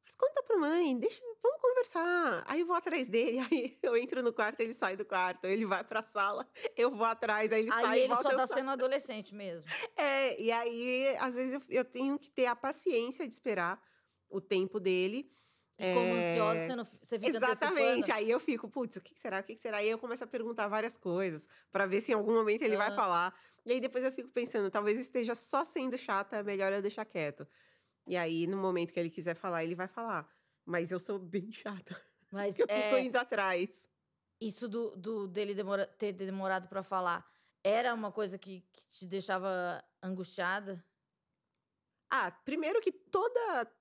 mas 0.04 0.16
conta 0.16 0.42
pra 0.42 0.56
mãe, 0.56 0.98
deixa, 0.98 1.20
vamos 1.42 1.60
conversar. 1.60 2.44
Aí 2.46 2.60
eu 2.60 2.66
vou 2.66 2.74
atrás 2.74 3.08
dele, 3.08 3.38
aí 3.50 3.78
eu 3.82 3.96
entro 3.96 4.22
no 4.22 4.32
quarto, 4.32 4.60
ele 4.60 4.74
sai 4.74 4.96
do 4.96 5.04
quarto, 5.04 5.46
ele 5.46 5.64
vai 5.64 5.84
pra 5.84 6.02
sala, 6.02 6.48
eu 6.76 6.90
vou 6.90 7.06
atrás, 7.06 7.52
aí 7.52 7.60
ele 7.60 7.72
aí 7.72 7.82
sai. 7.82 7.92
Aí 7.92 8.00
ele 8.00 8.14
volta, 8.14 8.30
só 8.30 8.36
tá 8.36 8.46
sendo 8.46 8.70
adolescente 8.70 9.34
mesmo. 9.34 9.68
É, 9.96 10.40
e 10.40 10.50
aí, 10.50 11.16
às 11.18 11.34
vezes, 11.34 11.52
eu, 11.52 11.62
eu 11.68 11.84
tenho 11.84 12.18
que 12.18 12.30
ter 12.30 12.46
a 12.46 12.56
paciência 12.56 13.26
de 13.26 13.32
esperar 13.32 13.80
o 14.28 14.40
tempo 14.40 14.80
dele. 14.80 15.30
E 15.78 15.94
como 15.94 16.14
é... 16.14 16.32
ansiosa, 16.32 16.66
você, 16.66 16.76
não, 16.76 16.84
você 16.84 17.18
fica 17.18 17.36
Exatamente. 17.36 18.12
Aí 18.12 18.30
eu 18.30 18.38
fico, 18.38 18.68
putz, 18.68 18.96
o 18.96 19.00
que 19.00 19.18
será? 19.18 19.40
O 19.40 19.42
que 19.42 19.56
será? 19.56 19.78
Aí 19.78 19.88
eu 19.88 19.98
começo 19.98 20.22
a 20.22 20.26
perguntar 20.26 20.68
várias 20.68 20.96
coisas 20.96 21.48
para 21.70 21.86
ver 21.86 22.00
se 22.00 22.12
em 22.12 22.14
algum 22.14 22.32
momento 22.32 22.62
ele 22.62 22.76
uhum. 22.76 22.78
vai 22.78 22.94
falar. 22.94 23.34
E 23.64 23.72
aí 23.72 23.80
depois 23.80 24.04
eu 24.04 24.12
fico 24.12 24.28
pensando, 24.30 24.70
talvez 24.70 24.98
esteja 24.98 25.34
só 25.34 25.64
sendo 25.64 25.96
chata, 25.96 26.36
é 26.36 26.42
melhor 26.42 26.72
eu 26.72 26.82
deixar 26.82 27.04
quieto. 27.04 27.46
E 28.06 28.16
aí, 28.16 28.46
no 28.46 28.56
momento 28.56 28.92
que 28.92 28.98
ele 28.98 29.10
quiser 29.10 29.34
falar, 29.34 29.62
ele 29.64 29.74
vai 29.74 29.86
falar. 29.86 30.28
Mas 30.64 30.90
eu 30.90 30.98
sou 30.98 31.18
bem 31.18 31.50
chata. 31.52 32.00
Mas 32.30 32.58
eu 32.58 32.66
é... 32.68 32.82
fico 32.82 32.96
indo 32.98 33.16
atrás. 33.16 33.88
Isso 34.40 34.68
do, 34.68 34.96
do 34.96 35.28
dele 35.28 35.54
demora, 35.54 35.86
ter 35.86 36.12
demorado 36.12 36.68
para 36.68 36.82
falar 36.82 37.24
era 37.64 37.94
uma 37.94 38.10
coisa 38.10 38.38
que, 38.38 38.64
que 38.72 38.86
te 38.88 39.06
deixava 39.06 39.82
angustiada? 40.02 40.84
Ah, 42.10 42.30
primeiro 42.30 42.80
que 42.80 42.92
toda 42.92 43.72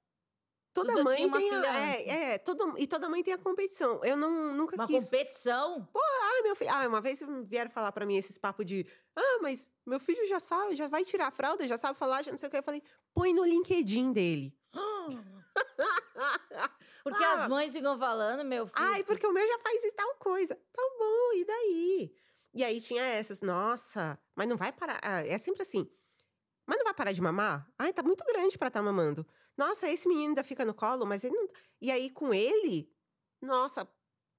Toda 0.74 1.04
mãe 1.04 1.30
tem 1.30 1.52
a, 1.52 1.78
é, 1.78 2.10
é, 2.10 2.38
todo, 2.38 2.76
e 2.78 2.88
toda 2.88 3.10
mãe 3.10 3.22
tem 3.22 3.34
a 3.34 3.38
competição. 3.38 4.00
Eu 4.04 4.16
não, 4.16 4.54
nunca 4.54 4.78
uma 4.78 4.88
quis. 4.88 4.96
Uma 4.96 5.04
competição? 5.04 5.86
Pô, 5.92 6.00
ah, 6.00 6.44
meu 6.44 6.56
filho. 6.56 6.72
Ah, 6.74 6.88
uma 6.88 7.02
vez 7.02 7.22
vieram 7.44 7.70
falar 7.70 7.92
para 7.92 8.06
mim 8.06 8.16
esses 8.16 8.38
papos 8.38 8.66
de. 8.66 8.88
Ah, 9.14 9.40
mas 9.42 9.70
meu 9.86 10.00
filho 10.00 10.26
já 10.30 10.40
sabe, 10.40 10.78
já 10.78 10.88
vai 10.88 11.04
tirar 11.04 11.28
a 11.28 11.32
fralda, 11.32 11.68
já 11.68 11.78
sabe 11.78 12.00
falar, 12.00 12.24
já 12.24 12.32
não 12.32 12.38
sei 12.38 12.48
o 12.48 12.52
que. 12.52 12.58
Eu 12.58 12.64
falei, 12.64 12.82
põe 13.14 13.34
no 13.34 13.44
LinkedIn 13.44 14.14
dele. 14.14 14.58
porque 17.04 17.24
ah, 17.24 17.44
as 17.44 17.50
mães 17.50 17.74
ficam 17.74 18.00
falando, 18.00 18.46
meu 18.46 18.66
filho. 18.66 18.78
Ai, 18.78 19.04
porque 19.04 19.28
o 19.28 19.34
meu 19.34 19.46
já 19.46 19.60
faz 19.60 19.82
tal 19.94 20.16
coisa. 20.16 20.56
Tá 20.56 20.82
bom, 20.98 21.34
e 21.36 21.46
daí? 21.46 22.16
E 22.54 22.64
aí 22.64 22.80
tinha 22.80 23.04
essas, 23.04 23.42
nossa, 23.42 24.18
mas 24.34 24.48
não 24.48 24.56
vai 24.56 24.72
parar. 24.72 25.02
Ah, 25.04 25.26
é 25.26 25.38
sempre 25.38 25.64
assim. 25.64 25.86
Mas 26.66 26.78
não 26.78 26.86
vai 26.86 26.94
parar 26.94 27.12
de 27.12 27.22
mamar? 27.22 27.70
Ai, 27.78 27.92
tá 27.92 28.02
muito 28.02 28.24
grande 28.26 28.58
para 28.58 28.70
estar 28.70 28.80
tá 28.80 28.84
mamando. 28.84 29.28
Nossa, 29.58 29.90
esse 29.90 30.08
menino 30.08 30.30
ainda 30.30 30.44
fica 30.44 30.66
no 30.66 30.74
colo, 30.74 31.06
mas 31.06 31.24
ele 31.24 31.36
não. 31.36 31.50
E 31.80 31.92
aí, 31.92 32.10
com 32.10 32.34
ele, 32.34 32.92
nossa, 33.42 33.88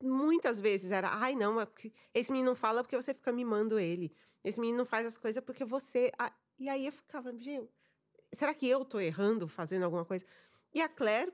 muitas 0.02 0.60
vezes 0.60 0.90
era, 0.90 1.08
ai, 1.12 1.34
não, 1.34 1.60
é 1.60 1.66
esse 2.14 2.30
menino 2.30 2.50
não 2.50 2.56
fala 2.56 2.82
porque 2.82 2.96
você 2.96 3.14
fica 3.14 3.32
mimando 3.32 3.78
ele. 3.78 4.14
Esse 4.42 4.60
menino 4.60 4.78
não 4.78 4.86
faz 4.86 5.06
as 5.06 5.16
coisas 5.16 5.42
porque 5.44 5.64
você. 5.64 6.10
Ah, 6.18 6.32
e 6.58 6.68
aí 6.68 6.86
eu 6.86 6.92
ficava, 6.92 7.32
gente, 7.38 7.70
será 8.32 8.52
que 8.54 8.68
eu 8.68 8.84
tô 8.84 8.98
errando 8.98 9.46
fazendo 9.48 9.84
alguma 9.84 10.04
coisa? 10.04 10.24
E 10.74 10.80
a 10.80 10.88
Claire 10.88 11.32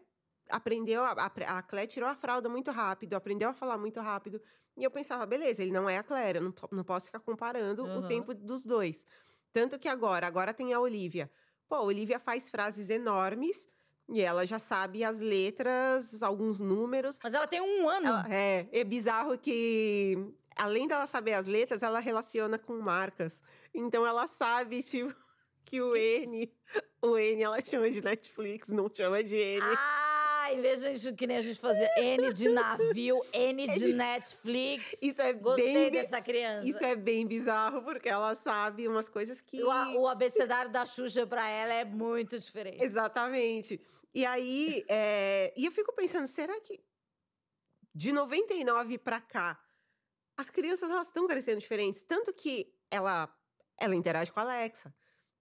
aprendeu, 0.50 1.04
a, 1.04 1.12
a 1.12 1.62
Claire 1.62 1.90
tirou 1.90 2.08
a 2.08 2.14
fralda 2.14 2.48
muito 2.48 2.70
rápido, 2.70 3.14
aprendeu 3.14 3.48
a 3.48 3.54
falar 3.54 3.78
muito 3.78 4.00
rápido. 4.00 4.40
E 4.76 4.84
eu 4.84 4.90
pensava, 4.90 5.26
beleza, 5.26 5.62
ele 5.62 5.72
não 5.72 5.88
é 5.88 5.98
a 5.98 6.02
Claire, 6.02 6.38
eu 6.38 6.42
não, 6.42 6.54
não 6.70 6.84
posso 6.84 7.06
ficar 7.06 7.20
comparando 7.20 7.84
uhum. 7.84 7.98
o 7.98 8.08
tempo 8.08 8.34
dos 8.34 8.64
dois. 8.64 9.04
Tanto 9.52 9.78
que 9.78 9.88
agora, 9.88 10.26
agora 10.26 10.54
tem 10.54 10.72
a 10.72 10.80
Olivia. 10.80 11.30
Pô, 11.68 11.80
Olivia 11.82 12.18
faz 12.18 12.48
frases 12.48 12.88
enormes 12.88 13.68
e 14.08 14.22
ela 14.22 14.46
já 14.46 14.58
sabe 14.58 15.04
as 15.04 15.20
letras, 15.20 16.22
alguns 16.22 16.60
números. 16.60 17.18
Mas 17.22 17.34
ela 17.34 17.46
tem 17.46 17.60
um 17.60 17.88
ano. 17.88 18.06
Ela, 18.06 18.26
é, 18.30 18.66
é 18.72 18.84
bizarro 18.84 19.36
que, 19.36 20.16
além 20.56 20.88
dela 20.88 21.06
saber 21.06 21.34
as 21.34 21.46
letras, 21.46 21.82
ela 21.82 21.98
relaciona 21.98 22.58
com 22.58 22.78
marcas. 22.80 23.42
Então 23.74 24.06
ela 24.06 24.26
sabe, 24.26 24.82
tipo, 24.82 25.14
que 25.66 25.82
o 25.82 25.94
N, 25.94 26.50
o 27.02 27.18
N 27.18 27.42
ela 27.42 27.60
chama 27.62 27.90
de 27.90 28.02
Netflix, 28.02 28.68
não 28.68 28.90
chama 28.92 29.22
de 29.22 29.36
N. 29.36 29.62
Ah! 29.62 29.97
Em 30.52 30.60
vez 30.60 31.00
de 31.00 31.12
que 31.12 31.26
nem 31.26 31.36
a 31.36 31.42
gente 31.42 31.60
fazia 31.60 31.88
N 31.96 32.32
de 32.32 32.48
navio, 32.48 33.20
N 33.32 33.66
de 33.66 33.92
Netflix. 33.92 35.02
Isso 35.02 35.20
é 35.20 35.32
Gostei 35.32 35.74
bem, 35.74 35.90
dessa 35.90 36.20
criança. 36.20 36.68
Isso 36.68 36.84
é 36.84 36.96
bem 36.96 37.26
bizarro, 37.26 37.82
porque 37.82 38.08
ela 38.08 38.34
sabe 38.34 38.86
umas 38.88 39.08
coisas 39.08 39.40
que. 39.40 39.62
O, 39.62 40.00
o 40.00 40.08
abecedário 40.08 40.70
da 40.70 40.84
Xuxa 40.86 41.26
pra 41.26 41.48
ela 41.48 41.72
é 41.74 41.84
muito 41.84 42.38
diferente. 42.38 42.82
Exatamente. 42.82 43.80
E 44.14 44.24
aí, 44.24 44.84
é... 44.88 45.52
e 45.56 45.66
eu 45.66 45.72
fico 45.72 45.92
pensando, 45.92 46.26
será 46.26 46.58
que 46.60 46.80
de 47.94 48.12
99 48.12 48.98
pra 48.98 49.20
cá, 49.20 49.60
as 50.36 50.50
crianças 50.50 50.90
elas 50.90 51.08
estão 51.08 51.26
crescendo 51.26 51.58
diferentes? 51.58 52.02
Tanto 52.02 52.32
que 52.32 52.72
ela, 52.90 53.28
ela 53.78 53.94
interage 53.94 54.30
com 54.30 54.40
a 54.40 54.44
Alexa. 54.44 54.94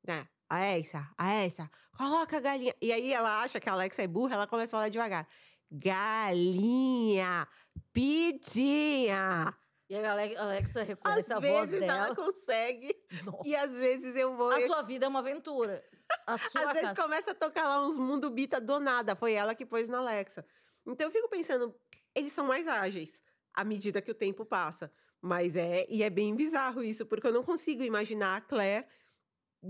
Né? 0.03 0.27
Alexa, 0.49 1.09
Alexa, 1.17 1.69
coloca 1.97 2.37
a 2.37 2.39
galinha. 2.39 2.73
E 2.81 2.91
aí 2.93 3.11
ela 3.13 3.41
acha 3.41 3.59
que 3.59 3.69
a 3.69 3.73
Alexa 3.73 4.01
é 4.03 4.07
burra, 4.07 4.35
ela 4.35 4.47
começa 4.47 4.69
a 4.75 4.79
falar 4.79 4.89
devagar. 4.89 5.27
Galinha, 5.69 7.47
pitinha. 7.93 9.53
E 9.89 9.95
a 9.95 10.11
Ale- 10.11 10.35
Alexa 10.35 10.83
reconhece 10.83 11.31
Às 11.31 11.37
a 11.37 11.39
voz 11.39 11.69
vezes 11.69 11.79
dela. 11.87 12.05
ela 12.07 12.15
consegue. 12.15 12.93
E 13.45 13.55
às 13.55 13.71
vezes 13.77 14.15
eu 14.15 14.35
vou. 14.35 14.49
A 14.51 14.59
eu- 14.61 14.67
sua 14.67 14.81
vida 14.81 15.05
é 15.05 15.09
uma 15.09 15.19
aventura. 15.19 15.81
Às 16.25 16.41
vezes 16.41 16.81
casa. 16.89 17.01
começa 17.01 17.31
a 17.31 17.35
tocar 17.35 17.65
lá 17.65 17.85
uns 17.85 17.97
mundo 17.97 18.29
bita 18.29 18.59
do 18.61 18.79
nada. 18.79 19.15
Foi 19.15 19.33
ela 19.33 19.53
que 19.55 19.65
pôs 19.65 19.87
na 19.89 19.97
Alexa. 19.99 20.45
Então 20.85 21.07
eu 21.07 21.11
fico 21.11 21.27
pensando, 21.29 21.75
eles 22.15 22.31
são 22.31 22.45
mais 22.47 22.65
ágeis 22.67 23.21
à 23.53 23.63
medida 23.65 24.01
que 24.01 24.11
o 24.11 24.15
tempo 24.15 24.45
passa. 24.45 24.91
Mas 25.21 25.55
é, 25.57 25.85
e 25.89 26.03
é 26.03 26.09
bem 26.09 26.33
bizarro 26.35 26.81
isso, 26.83 27.05
porque 27.05 27.27
eu 27.27 27.33
não 27.33 27.43
consigo 27.43 27.81
imaginar 27.83 28.37
a 28.37 28.41
Claire 28.41 28.85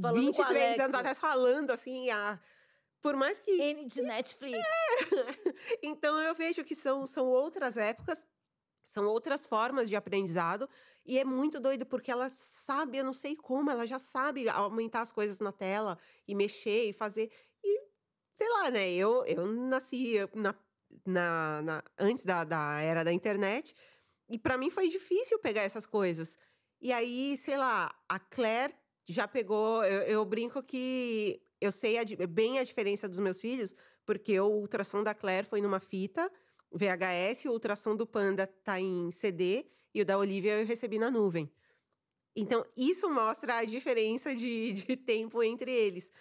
Falando 0.02 0.34
com 0.34 0.42
a 0.42 0.46
23 0.46 0.80
anos 0.80 0.96
atrás 0.96 1.20
falando 1.20 1.72
assim, 1.72 2.10
a, 2.10 2.40
por 3.02 3.16
mais 3.16 3.40
que 3.40 3.52
N 3.52 3.86
de 3.86 4.02
Netflix. 4.02 4.66
então 5.82 6.20
eu 6.20 6.34
vejo 6.36 6.64
que 6.64 6.76
são, 6.76 7.06
são 7.06 7.26
outras 7.28 7.78
épocas, 7.78 8.26
são 8.84 9.06
outras 9.06 9.46
formas 9.46 9.90
de 9.90 9.96
aprendizado. 9.96 10.70
E 11.06 11.18
é 11.18 11.24
muito 11.24 11.60
doido, 11.60 11.86
porque 11.86 12.12
ela 12.12 12.30
sabe, 12.30 12.98
eu 12.98 13.06
não 13.06 13.14
sei 13.14 13.36
como, 13.36 13.72
ela 13.72 13.88
já 13.88 13.98
sabe 13.98 14.50
aumentar 14.50 15.02
as 15.02 15.12
coisas 15.12 15.40
na 15.40 15.52
tela 15.54 15.98
e 16.28 16.36
mexer 16.36 16.90
e 16.90 16.94
fazer. 16.94 17.32
E, 17.64 17.82
sei 18.36 18.50
lá, 18.50 18.70
né? 18.72 18.92
Eu, 18.92 19.26
eu 19.26 19.46
nasci 19.46 20.16
na, 20.36 20.54
na, 21.06 21.62
na- 21.62 21.84
antes 21.98 22.26
da, 22.26 22.44
da 22.44 22.82
era 22.82 23.06
da 23.06 23.14
internet, 23.14 23.74
e 24.30 24.38
para 24.38 24.58
mim 24.58 24.70
foi 24.70 24.90
difícil 24.90 25.40
pegar 25.40 25.62
essas 25.62 25.86
coisas. 25.86 26.38
E 26.82 26.92
aí, 26.92 27.38
sei 27.38 27.58
lá, 27.58 27.90
a 28.10 28.20
Claire 28.20 28.76
já 29.08 29.28
pegou. 29.28 29.84
Eu, 29.84 30.02
eu 30.04 30.26
brinco 30.26 30.62
que 30.64 31.42
eu 31.60 31.72
sei 31.72 31.98
a 31.98 32.04
bem 32.30 32.60
a 32.60 32.64
diferença 32.64 33.08
dos 33.10 33.20
meus 33.20 33.42
filhos, 33.42 33.74
porque 34.06 34.40
o 34.40 34.48
ultrassom 34.48 35.04
da 35.04 35.14
Claire 35.14 35.48
foi 35.48 35.62
numa 35.62 35.80
fita 35.80 36.32
VHS, 36.72 37.48
o 37.48 37.52
ultrassom 37.54 37.96
do 37.96 38.06
Panda 38.06 38.46
tá 38.48 38.80
em 38.80 39.10
CD 39.12 39.68
e 39.94 40.02
o 40.02 40.06
da 40.06 40.18
Olivia 40.18 40.60
eu 40.60 40.66
recebi 40.66 41.00
na 41.00 41.10
nuvem. 41.10 41.52
Então, 42.36 42.64
isso 42.76 43.10
mostra 43.10 43.58
a 43.58 43.66
diferença 43.66 44.36
de, 44.36 44.74
de 44.74 44.96
tempo 44.98 45.42
entre 45.44 45.72
eles. 45.72 46.12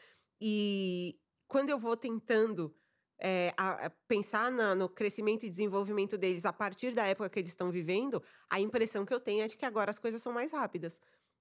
E 0.40 1.20
quando 1.46 1.70
eu 1.70 1.78
vou 1.78 1.96
tentando 1.96 2.74
é, 3.18 3.52
a- 3.56 3.86
a 3.86 3.90
pensar 3.90 4.50
na- 4.52 4.74
no 4.74 4.88
crescimento 4.88 5.46
e 5.46 5.50
desenvolvimento 5.50 6.18
deles 6.18 6.44
a 6.44 6.52
partir 6.52 6.92
da 6.94 7.06
época 7.06 7.30
que 7.30 7.38
eles 7.38 7.50
estão 7.50 7.70
vivendo, 7.70 8.22
a 8.50 8.60
impressão 8.60 9.04
que 9.06 9.12
eu 9.14 9.20
tenho 9.20 9.42
é 9.42 9.48
de 9.48 9.56
que 9.56 9.64
agora 9.64 9.90
as 9.90 9.98
coisas 9.98 10.22
são 10.22 10.32
mais 10.32 10.52
rápidas. 10.52 11.00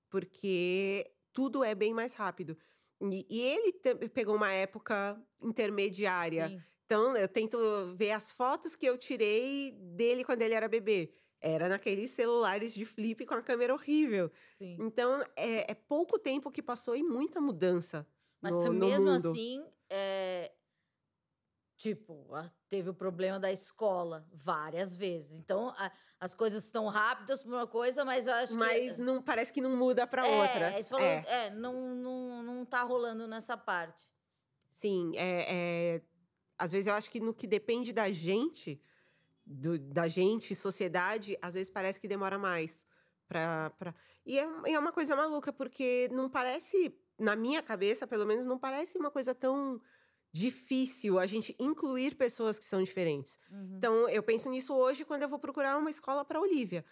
Porque 0.09 1.14
tudo 1.35 1.63
é 1.63 1.75
bem 1.75 1.93
mais 1.93 2.13
rápido. 2.15 2.57
E, 3.01 3.27
e 3.29 3.41
ele 3.41 3.73
te- 3.73 4.09
pegou 4.09 4.35
uma 4.35 4.51
época 4.51 5.21
intermediária. 5.41 6.49
Sim. 6.49 6.61
Então, 6.85 7.15
eu 7.17 7.27
tento 7.27 7.57
ver 7.95 8.11
as 8.11 8.31
fotos 8.31 8.75
que 8.75 8.85
eu 8.85 8.97
tirei 8.97 9.71
dele 9.71 10.23
quando 10.23 10.41
ele 10.41 10.53
era 10.53 10.67
bebê. 10.67 11.11
Era 11.41 11.67
naqueles 11.67 12.11
celulares 12.11 12.73
de 12.73 12.85
flip 12.85 13.25
com 13.25 13.33
a 13.35 13.41
câmera 13.41 13.73
horrível. 13.73 14.31
Sim. 14.57 14.77
Então, 14.79 15.21
é, 15.35 15.71
é 15.71 15.75
pouco 15.75 16.17
tempo 16.17 16.51
que 16.51 16.61
passou 16.63 16.95
e 16.95 17.03
muita 17.03 17.41
mudança. 17.41 18.07
Mas 18.41 18.55
no, 18.55 18.65
no 18.65 18.73
mesmo 18.73 19.11
mundo. 19.11 19.29
assim, 19.29 19.63
é, 19.89 20.51
tipo, 21.77 22.27
teve 22.69 22.89
o 22.89 22.93
problema 22.93 23.39
da 23.39 23.51
escola 23.51 24.27
várias 24.33 24.95
vezes. 24.95 25.37
Então, 25.37 25.69
a- 25.77 25.91
as 26.19 26.33
coisas 26.33 26.63
estão 26.63 26.87
rápidas 26.87 27.43
por 27.43 27.53
uma 27.53 27.67
coisa, 27.67 28.05
mas 28.05 28.27
eu 28.27 28.33
acho 28.33 28.57
Mas 28.57 28.95
que. 28.95 29.01
não 29.01 29.21
parece 29.21 29.51
que 29.51 29.61
não 29.61 29.75
muda 29.75 30.07
para 30.07 30.25
é, 30.27 30.41
outras. 30.41 30.91
É, 30.93 31.45
é, 31.47 31.49
não, 31.51 31.73
não, 31.95 32.43
não 32.43 32.65
tá 32.65 32.81
rolando 32.83 33.27
nessa 33.27 33.57
parte. 33.57 34.09
sim, 34.69 35.11
é, 35.15 35.95
é- 35.95 36.01
às 36.57 36.71
vezes 36.71 36.87
eu 36.87 36.93
acho 36.93 37.09
que 37.11 37.19
no 37.19 37.33
que 37.33 37.47
depende 37.47 37.91
da 37.93 38.09
gente, 38.11 38.81
do- 39.45 39.77
da 39.79 40.07
gente, 40.07 40.55
sociedade, 40.55 41.37
às 41.41 41.53
vezes 41.53 41.69
parece 41.69 41.99
que 41.99 42.07
demora 42.07 42.37
mais. 42.37 42.85
Pra, 43.27 43.71
pra... 43.71 43.93
E 44.25 44.37
é, 44.39 44.47
e 44.67 44.73
é 44.73 44.79
uma 44.79 44.91
coisa 44.91 45.15
maluca, 45.15 45.51
porque 45.51 46.07
não 46.11 46.29
parece, 46.29 46.95
na 47.19 47.35
minha 47.35 47.61
cabeça, 47.63 48.05
pelo 48.07 48.25
menos, 48.25 48.45
não 48.45 48.57
parece 48.59 48.97
uma 48.97 49.09
coisa 49.11 49.33
tão 49.35 49.81
difícil 50.35 51.17
a 51.17 51.25
gente 51.25 51.55
incluir 51.57 52.13
pessoas 52.15 52.59
que 52.59 52.65
são 52.65 52.83
diferentes. 52.83 53.39
Uhum. 53.49 53.75
Então, 53.77 54.09
eu 54.09 54.21
penso 54.21 54.49
nisso 54.49 54.73
hoje 54.73 55.05
quando 55.05 55.23
eu 55.23 55.29
vou 55.29 55.39
procurar 55.39 55.77
uma 55.77 55.89
escola 55.89 56.25
para 56.25 56.41
Olivia. 56.41 56.83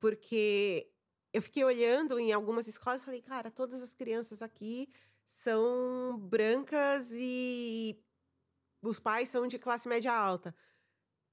Porque 0.00 0.90
eu 1.32 1.40
fiquei 1.40 1.62
olhando 1.62 2.18
em 2.18 2.32
algumas 2.32 2.66
escolas 2.66 3.00
e 3.00 3.04
falei, 3.04 3.22
cara, 3.22 3.52
todas 3.52 3.84
as 3.84 3.94
crianças 3.94 4.42
aqui 4.42 4.88
são 5.24 6.18
brancas 6.18 7.12
e 7.12 8.02
os 8.82 8.98
pais 8.98 9.28
são 9.28 9.46
de 9.46 9.60
classe 9.60 9.86
média 9.86 10.12
alta. 10.12 10.52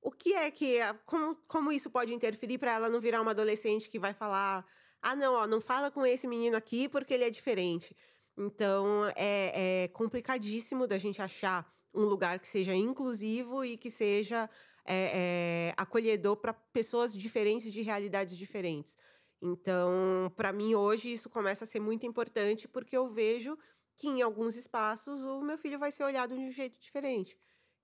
O 0.04 0.12
que 0.12 0.34
é 0.34 0.52
que. 0.52 0.78
Como, 1.04 1.36
como 1.48 1.72
isso 1.72 1.90
pode 1.90 2.14
interferir 2.14 2.60
para 2.60 2.74
ela 2.74 2.90
não 2.90 3.00
virar 3.00 3.24
uma 3.24 3.32
adolescente 3.32 3.90
que 3.90 3.98
vai 3.98 4.14
falar: 4.14 4.64
ah, 5.02 5.16
não, 5.16 5.34
ó, 5.34 5.48
não 5.48 5.60
fala 5.60 5.90
com 5.90 6.06
esse 6.06 6.28
menino 6.28 6.56
aqui 6.56 6.88
porque 6.88 7.16
ele 7.16 7.24
é 7.24 7.32
diferente. 7.32 7.96
Então, 8.38 9.06
é, 9.16 9.84
é 9.84 9.88
complicadíssimo 9.90 10.86
da 10.86 10.98
gente 10.98 11.22
achar 11.22 11.74
um 11.94 12.04
lugar 12.04 12.40
que 12.40 12.48
seja 12.48 12.76
inclusivo 12.76 13.64
e 13.64 13.78
que 13.78 13.90
seja 13.90 14.50
é, 14.86 15.70
é, 15.70 15.74
acolhedor 15.78 16.38
para 16.38 16.54
pessoas 16.54 17.16
diferentes 17.16 17.72
de 17.72 17.82
realidades 17.82 18.38
diferentes. 18.38 18.98
Então, 19.42 20.32
para 20.36 20.52
mim, 20.52 20.76
hoje, 20.76 21.14
isso 21.14 21.30
começa 21.30 21.64
a 21.64 21.68
ser 21.68 21.80
muito 21.80 22.06
importante 22.06 22.68
porque 22.68 22.96
eu 22.96 23.08
vejo 23.08 23.58
que 23.96 24.08
em 24.08 24.22
alguns 24.22 24.56
espaços 24.56 25.24
o 25.24 25.42
meu 25.42 25.58
filho 25.58 25.80
vai 25.80 25.92
ser 25.92 26.04
olhado 26.04 26.36
de 26.36 26.42
um 26.42 26.52
jeito 26.52 26.80
diferente. 26.80 27.38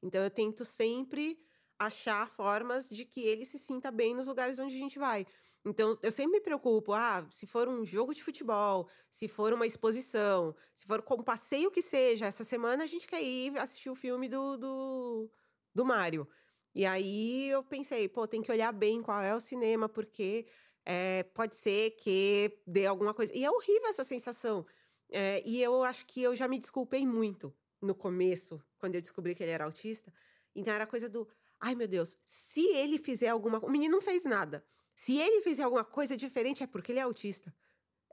Então, 0.04 0.22
eu 0.22 0.30
tento 0.30 0.66
sempre 0.66 1.39
achar 1.80 2.30
formas 2.30 2.89
de 2.89 3.06
que 3.06 3.22
ele 3.22 3.45
se 3.45 3.58
sinta 3.58 3.89
bem 3.89 4.14
nos 4.14 4.28
lugares 4.28 4.60
onde 4.60 4.76
a 4.76 4.80
gente 4.80 4.99
vai. 4.99 5.26
Então, 5.64 5.95
eu 6.01 6.12
sempre 6.12 6.34
me 6.34 6.41
preocupo, 6.41 6.91
ah, 6.91 7.26
se 7.30 7.45
for 7.45 7.68
um 7.68 7.86
jogo 7.86 8.16
de 8.16 8.24
futebol, 8.24 8.89
se 9.09 9.28
for 9.28 9.53
uma 9.53 9.68
exposição, 9.68 10.55
se 10.74 10.88
for 10.88 11.03
um 11.12 11.24
passeio 11.24 11.70
que 11.70 11.84
seja, 11.84 12.26
essa 12.26 12.43
semana 12.43 12.84
a 12.84 12.88
gente 12.88 13.07
quer 13.07 13.22
ir 13.22 13.55
assistir 13.59 13.89
o 13.89 13.95
filme 13.95 14.28
do, 14.28 14.57
do, 14.57 15.32
do 15.74 15.86
Mário. 15.86 16.28
E 16.74 16.86
aí 16.86 17.49
eu 17.49 17.64
pensei, 17.64 18.09
pô, 18.09 18.28
tem 18.28 18.41
que 18.41 18.51
olhar 18.51 18.72
bem 18.72 19.03
qual 19.03 19.22
é 19.22 19.36
o 19.36 19.39
cinema, 19.39 19.88
porque 19.88 20.47
é, 20.84 21.24
pode 21.36 21.55
ser 21.55 21.91
que 21.91 22.59
dê 22.66 22.88
alguma 22.88 23.14
coisa. 23.14 23.32
E 23.36 23.45
é 23.45 23.51
horrível 23.51 23.89
essa 23.89 24.03
sensação. 24.03 24.66
É, 25.12 25.43
e 25.45 25.62
eu 25.62 25.84
acho 25.84 26.05
que 26.07 26.24
eu 26.24 26.36
já 26.36 26.47
me 26.47 26.57
desculpei 26.57 27.05
muito 27.05 27.53
no 27.82 27.93
começo, 27.93 28.64
quando 28.80 28.95
eu 28.95 29.01
descobri 29.01 29.36
que 29.36 29.43
ele 29.43 29.51
era 29.51 29.66
autista. 29.66 30.12
Então 30.55 30.74
era 30.74 30.88
coisa 30.88 31.07
do, 31.07 31.28
ai 31.59 31.76
meu 31.76 31.88
Deus, 31.88 32.18
se 32.26 32.66
ele 32.76 32.97
fizer 32.97 33.28
alguma 33.28 33.59
coisa. 33.59 33.70
O 33.70 33.72
menino 33.72 33.93
não 33.93 34.01
fez 34.01 34.24
nada. 34.24 34.66
Se 34.96 35.18
ele 35.18 35.42
fizer 35.42 35.64
alguma 35.64 35.84
coisa 35.84 36.16
diferente, 36.16 36.64
é 36.64 36.68
porque 36.68 36.92
ele 36.92 37.00
é 37.00 37.04
autista. 37.04 37.54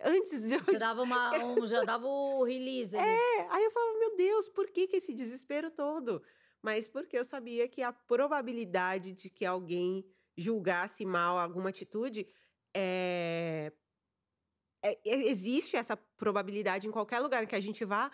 Antes 0.03 0.43
de. 0.43 0.57
Você 0.59 0.79
dava 0.79 1.03
uma, 1.03 1.33
um, 1.45 1.67
já 1.67 1.83
dava 1.85 2.07
o 2.07 2.45
release 2.45 2.97
ali. 2.97 3.07
É, 3.07 3.49
aí 3.51 3.65
eu 3.65 3.71
falava, 3.71 3.99
meu 3.99 4.17
Deus, 4.17 4.49
por 4.49 4.71
que, 4.71 4.87
que 4.87 4.97
esse 4.97 5.13
desespero 5.13 5.71
todo? 5.71 6.23
Mas 6.63 6.89
porque 6.89 7.19
eu 7.19 7.25
sabia 7.25 7.69
que 7.69 7.83
a 7.83 7.93
probabilidade 7.93 9.13
de 9.13 9.29
que 9.29 9.45
alguém 9.45 10.05
julgasse 10.37 11.05
mal 11.05 11.37
alguma 11.39 11.71
atitude 11.71 12.27
é... 12.75 13.73
é- 14.83 14.99
é- 15.05 15.29
existe 15.29 15.77
essa 15.77 15.97
probabilidade 15.97 16.87
em 16.87 16.93
qualquer 16.93 17.19
lugar 17.21 17.47
que 17.47 17.57
a 17.57 17.61
gente 17.61 17.85
vá. 17.85 18.11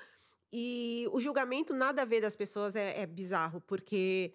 E 0.53 1.07
o 1.13 1.21
julgamento 1.21 1.75
nada 1.75 2.03
a 2.03 2.05
ver 2.05 2.21
das 2.21 2.37
pessoas 2.37 2.77
é, 2.77 3.01
é 3.01 3.07
bizarro, 3.07 3.61
porque 3.63 4.35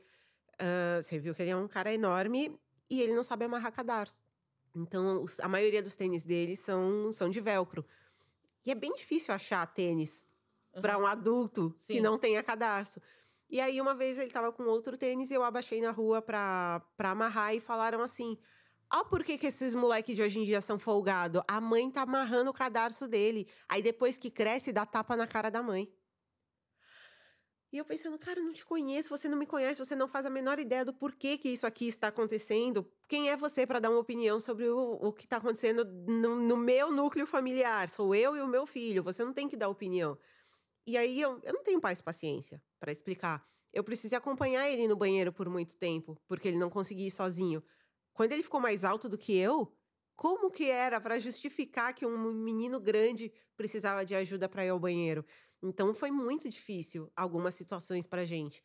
ah, 0.60 1.02
você 1.02 1.18
viu 1.18 1.34
que 1.34 1.42
ele 1.42 1.52
é 1.52 1.56
um 1.56 1.68
cara 1.68 1.94
enorme 1.94 2.60
e 2.90 3.02
ele 3.02 3.16
não 3.16 3.24
sabe 3.24 3.46
amarrar 3.46 3.72
cadarço. 3.72 4.22
Então, 4.76 5.24
os- 5.24 5.40
a 5.40 5.48
maioria 5.48 5.82
dos 5.82 5.96
tênis 5.96 6.24
dele 6.24 6.56
são, 6.56 7.12
são 7.12 7.30
de 7.30 7.40
velcro. 7.42 7.86
E 8.66 8.72
é 8.72 8.76
bem 8.76 8.94
difícil 8.94 9.34
achar 9.34 9.66
tênis 9.68 10.26
para 10.82 10.98
Uhum. 10.98 11.04
um 11.04 11.08
adulto 11.08 11.74
que 11.78 11.94
Sim. 11.96 12.00
não 12.02 12.18
tenha 12.20 12.44
cadarço. 12.44 13.02
E 13.50 13.60
aí, 13.60 13.82
uma 13.82 13.96
vez 13.96 14.20
ele 14.20 14.30
tava 14.30 14.52
com 14.52 14.64
outro 14.64 14.96
tênis 14.98 15.32
e 15.32 15.34
eu 15.34 15.44
abaixei 15.44 15.82
na 15.82 15.90
rua 15.90 16.22
pra, 16.22 16.82
pra 16.96 17.10
amarrar 17.12 17.56
e 17.56 17.60
falaram 17.60 18.02
assim: 18.02 18.38
Ó, 18.94 19.04
por 19.06 19.24
que, 19.24 19.38
que 19.40 19.48
esses 19.48 19.74
moleques 19.74 20.16
de 20.16 20.22
hoje 20.22 20.40
em 20.40 20.44
dia 20.46 20.62
são 20.62 20.78
folgados? 20.78 21.42
A 21.48 21.60
mãe 21.60 21.90
tá 21.90 22.04
amarrando 22.04 22.52
o 22.52 22.54
cadarço 22.54 23.08
dele. 23.08 23.48
Aí 23.68 23.82
depois 23.82 24.18
que 24.20 24.30
cresce, 24.30 24.72
dá 24.72 24.86
tapa 24.86 25.16
na 25.16 25.26
cara 25.26 25.50
da 25.50 25.64
mãe. 25.64 25.92
E 27.72 27.78
eu 27.78 27.86
pensando, 27.86 28.18
cara, 28.18 28.40
eu 28.40 28.44
não 28.44 28.54
te 28.54 28.66
conheço, 28.66 29.10
você 29.10 29.30
não 29.30 29.38
me 29.38 29.46
conhece, 29.46 29.78
você 29.78 29.96
não 29.96 30.08
faz 30.08 30.26
a 30.26 30.30
menor 30.30 30.58
ideia 30.58 30.84
do 30.84 30.92
porquê 30.92 31.38
que 31.38 31.50
isso 31.50 31.68
aqui 31.68 31.88
está 31.88 32.08
acontecendo. 32.08 32.92
Quem 33.08 33.30
é 33.30 33.38
você 33.38 33.66
para 33.66 33.80
dar 33.80 33.92
uma 33.92 34.00
opinião 34.00 34.40
sobre 34.40 34.68
o, 34.68 34.94
o 34.94 35.14
que 35.14 35.26
está 35.26 35.38
acontecendo 35.38 35.86
no, 35.86 36.36
no 36.36 36.58
meu 36.58 36.92
núcleo 36.92 37.28
familiar? 37.28 37.88
Sou 37.88 38.16
eu 38.16 38.36
e 38.36 38.42
o 38.42 38.48
meu 38.48 38.66
filho, 38.66 39.04
você 39.04 39.24
não 39.24 39.34
tem 39.34 39.48
que 39.48 39.56
dar 39.56 39.70
opinião. 39.70 40.18
E 40.88 40.98
aí 40.98 41.22
eu, 41.22 41.40
eu 41.44 41.54
não 41.54 41.64
tenho 41.64 41.80
mais 41.80 42.02
paciência 42.02 42.60
para 42.80 42.92
explicar. 42.92 43.48
Eu 43.72 43.84
precisei 43.84 44.18
acompanhar 44.18 44.68
ele 44.68 44.88
no 44.88 44.96
banheiro 44.96 45.32
por 45.32 45.48
muito 45.48 45.76
tempo, 45.76 46.20
porque 46.28 46.48
ele 46.48 46.58
não 46.58 46.72
conseguia 46.72 47.08
ir 47.08 47.12
sozinho. 47.12 47.64
Quando 48.14 48.32
ele 48.32 48.42
ficou 48.42 48.60
mais 48.60 48.84
alto 48.84 49.08
do 49.08 49.16
que 49.16 49.38
eu, 49.38 49.72
como 50.16 50.50
que 50.50 50.70
era 50.70 51.00
para 51.00 51.20
justificar 51.20 51.94
que 51.94 52.06
um 52.06 52.34
menino 52.34 52.80
grande 52.80 53.32
precisava 53.56 54.04
de 54.04 54.16
ajuda 54.16 54.50
para 54.50 54.66
ir 54.66 54.70
ao 54.70 54.80
banheiro? 54.80 55.24
Então 55.62 55.94
foi 55.94 56.12
muito 56.12 56.50
difícil 56.50 57.12
algumas 57.16 57.56
situações 57.56 58.06
pra 58.06 58.26
gente. 58.26 58.64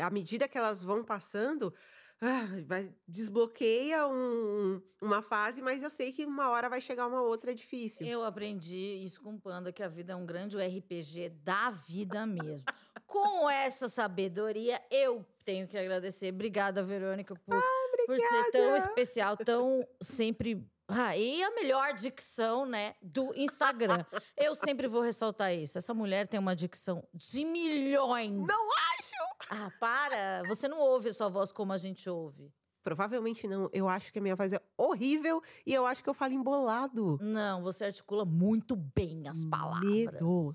À 0.00 0.10
medida 0.10 0.48
que 0.48 0.58
elas 0.58 0.82
vão 0.82 1.04
passando, 1.04 1.72
ah, 2.20 2.46
vai, 2.66 2.92
desbloqueia 3.06 4.06
um- 4.06 4.82
uma 5.00 5.22
fase, 5.22 5.62
mas 5.62 5.82
eu 5.82 5.90
sei 5.90 6.12
que 6.12 6.24
uma 6.26 6.50
hora 6.50 6.68
vai 6.68 6.80
chegar 6.80 7.06
uma 7.06 7.22
outra 7.22 7.54
difícil. 7.54 8.04
Eu 8.06 8.24
aprendi 8.24 9.02
isso 9.04 9.20
com 9.22 9.34
o 9.34 9.40
Panda, 9.40 9.72
que 9.72 9.82
a 9.82 9.88
vida 9.88 10.12
é 10.12 10.16
um 10.16 10.26
grande 10.26 10.56
RPG 10.58 11.30
da 11.42 11.70
vida 11.70 12.26
mesmo. 12.26 12.64
com 13.06 13.50
essa 13.50 13.88
sabedoria, 13.88 14.80
eu 14.88 15.26
tenho 15.44 15.66
que 15.66 15.76
agradecer. 15.76 16.32
Obrigada, 16.32 16.80
Verônica, 16.82 17.34
por, 17.34 17.60
por 18.06 18.16
ser 18.20 18.50
tão 18.52 18.76
especial, 18.76 19.36
tão 19.36 19.84
sempre. 20.00 20.64
Ah, 20.92 21.16
e 21.16 21.42
a 21.42 21.50
melhor 21.54 21.94
dicção, 21.94 22.66
né, 22.66 22.94
do 23.00 23.32
Instagram. 23.34 24.04
Eu 24.36 24.54
sempre 24.54 24.86
vou 24.86 25.00
ressaltar 25.00 25.54
isso. 25.54 25.78
Essa 25.78 25.94
mulher 25.94 26.26
tem 26.26 26.38
uma 26.38 26.54
dicção 26.56 27.06
de 27.14 27.44
milhões. 27.44 28.40
Não 28.46 28.70
acho! 28.98 29.10
Ah, 29.50 29.70
para! 29.78 30.42
Você 30.48 30.68
não 30.68 30.80
ouve 30.80 31.10
a 31.10 31.14
sua 31.14 31.28
voz 31.28 31.52
como 31.52 31.72
a 31.72 31.78
gente 31.78 32.08
ouve. 32.08 32.52
Provavelmente 32.82 33.46
não. 33.46 33.68
Eu 33.72 33.88
acho 33.88 34.12
que 34.12 34.18
a 34.18 34.22
minha 34.22 34.36
voz 34.36 34.52
é 34.52 34.60
horrível 34.76 35.42
e 35.66 35.74
eu 35.74 35.84
acho 35.84 36.02
que 36.02 36.08
eu 36.08 36.14
falo 36.14 36.32
embolado. 36.32 37.18
Não, 37.20 37.62
você 37.62 37.84
articula 37.84 38.24
muito 38.24 38.74
bem 38.74 39.28
as 39.28 39.44
palavras. 39.44 39.90
Medo. 39.90 40.54